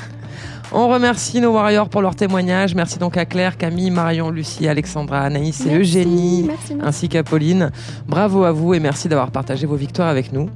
On 0.73 0.87
remercie 0.87 1.41
nos 1.41 1.51
warriors 1.51 1.89
pour 1.89 2.01
leur 2.01 2.15
témoignage. 2.15 2.75
Merci 2.75 2.97
donc 2.97 3.17
à 3.17 3.25
Claire, 3.25 3.57
Camille, 3.57 3.91
Marion, 3.91 4.29
Lucie, 4.29 4.69
Alexandra, 4.69 5.19
Anaïs 5.19 5.59
et 5.61 5.65
Merci, 5.65 5.81
Eugénie, 5.81 6.43
merci, 6.47 6.75
merci. 6.75 6.87
ainsi 6.87 7.09
qu'à 7.09 7.23
Pauline. 7.23 7.71
Bravo 8.07 8.45
à 8.45 8.53
vous 8.53 8.73
et 8.73 8.79
merci 8.79 9.09
d'avoir 9.09 9.31
partagé 9.31 9.67
vos 9.67 9.75
victoires 9.75 10.07
avec 10.07 10.31
nous. 10.31 10.49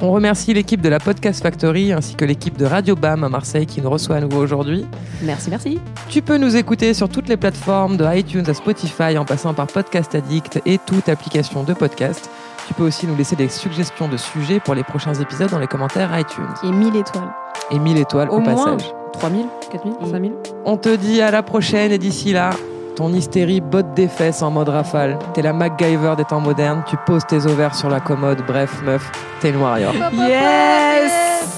On 0.00 0.12
remercie 0.12 0.54
l'équipe 0.54 0.80
de 0.80 0.88
la 0.88 1.00
Podcast 1.00 1.42
Factory 1.42 1.92
ainsi 1.92 2.14
que 2.14 2.24
l'équipe 2.24 2.56
de 2.56 2.64
Radio 2.64 2.94
BAM 2.94 3.24
à 3.24 3.28
Marseille 3.28 3.66
qui 3.66 3.82
nous 3.82 3.90
reçoit 3.90 4.16
à 4.16 4.20
nouveau 4.20 4.38
aujourd'hui. 4.40 4.86
Merci, 5.22 5.50
merci. 5.50 5.80
Tu 6.08 6.22
peux 6.22 6.36
nous 6.38 6.54
écouter 6.56 6.94
sur 6.94 7.08
toutes 7.08 7.28
les 7.28 7.36
plateformes 7.36 7.96
de 7.96 8.04
iTunes 8.16 8.44
à 8.46 8.54
Spotify 8.54 9.18
en 9.18 9.24
passant 9.24 9.54
par 9.54 9.66
Podcast 9.66 10.14
Addict 10.14 10.60
et 10.66 10.78
toute 10.78 11.08
application 11.08 11.64
de 11.64 11.74
podcast. 11.74 12.30
Tu 12.68 12.74
peux 12.74 12.84
aussi 12.84 13.08
nous 13.08 13.16
laisser 13.16 13.34
des 13.34 13.48
suggestions 13.48 14.06
de 14.08 14.16
sujets 14.16 14.60
pour 14.60 14.76
les 14.76 14.84
prochains 14.84 15.14
épisodes 15.14 15.50
dans 15.50 15.58
les 15.58 15.66
commentaires 15.66 16.16
iTunes. 16.16 16.44
Et 16.62 16.70
1000 16.70 16.94
étoiles. 16.94 17.30
Et 17.72 17.78
1000 17.80 17.98
étoiles 17.98 18.28
au, 18.30 18.34
Au 18.36 18.40
moins. 18.40 18.54
passage. 18.76 18.92
3000, 19.14 19.46
4000, 19.72 19.94
5000 20.12 20.32
On 20.64 20.76
te 20.76 20.94
dit 20.94 21.20
à 21.20 21.32
la 21.32 21.42
prochaine 21.42 21.90
et 21.90 21.98
d'ici 21.98 22.32
là, 22.32 22.50
ton 22.98 23.12
hystérie 23.12 23.60
botte 23.60 23.94
des 23.94 24.08
fesses 24.08 24.42
en 24.42 24.50
mode 24.50 24.70
rafale. 24.70 25.20
T'es 25.32 25.42
la 25.42 25.52
MacGyver 25.52 26.14
des 26.16 26.24
temps 26.24 26.40
modernes, 26.40 26.82
tu 26.84 26.96
poses 27.06 27.24
tes 27.26 27.46
ovaires 27.46 27.76
sur 27.76 27.88
la 27.88 28.00
commode. 28.00 28.44
Bref, 28.44 28.82
meuf, 28.82 29.08
t'es 29.40 29.50
une 29.50 29.58
warrior. 29.58 29.94
Yes 30.14 31.57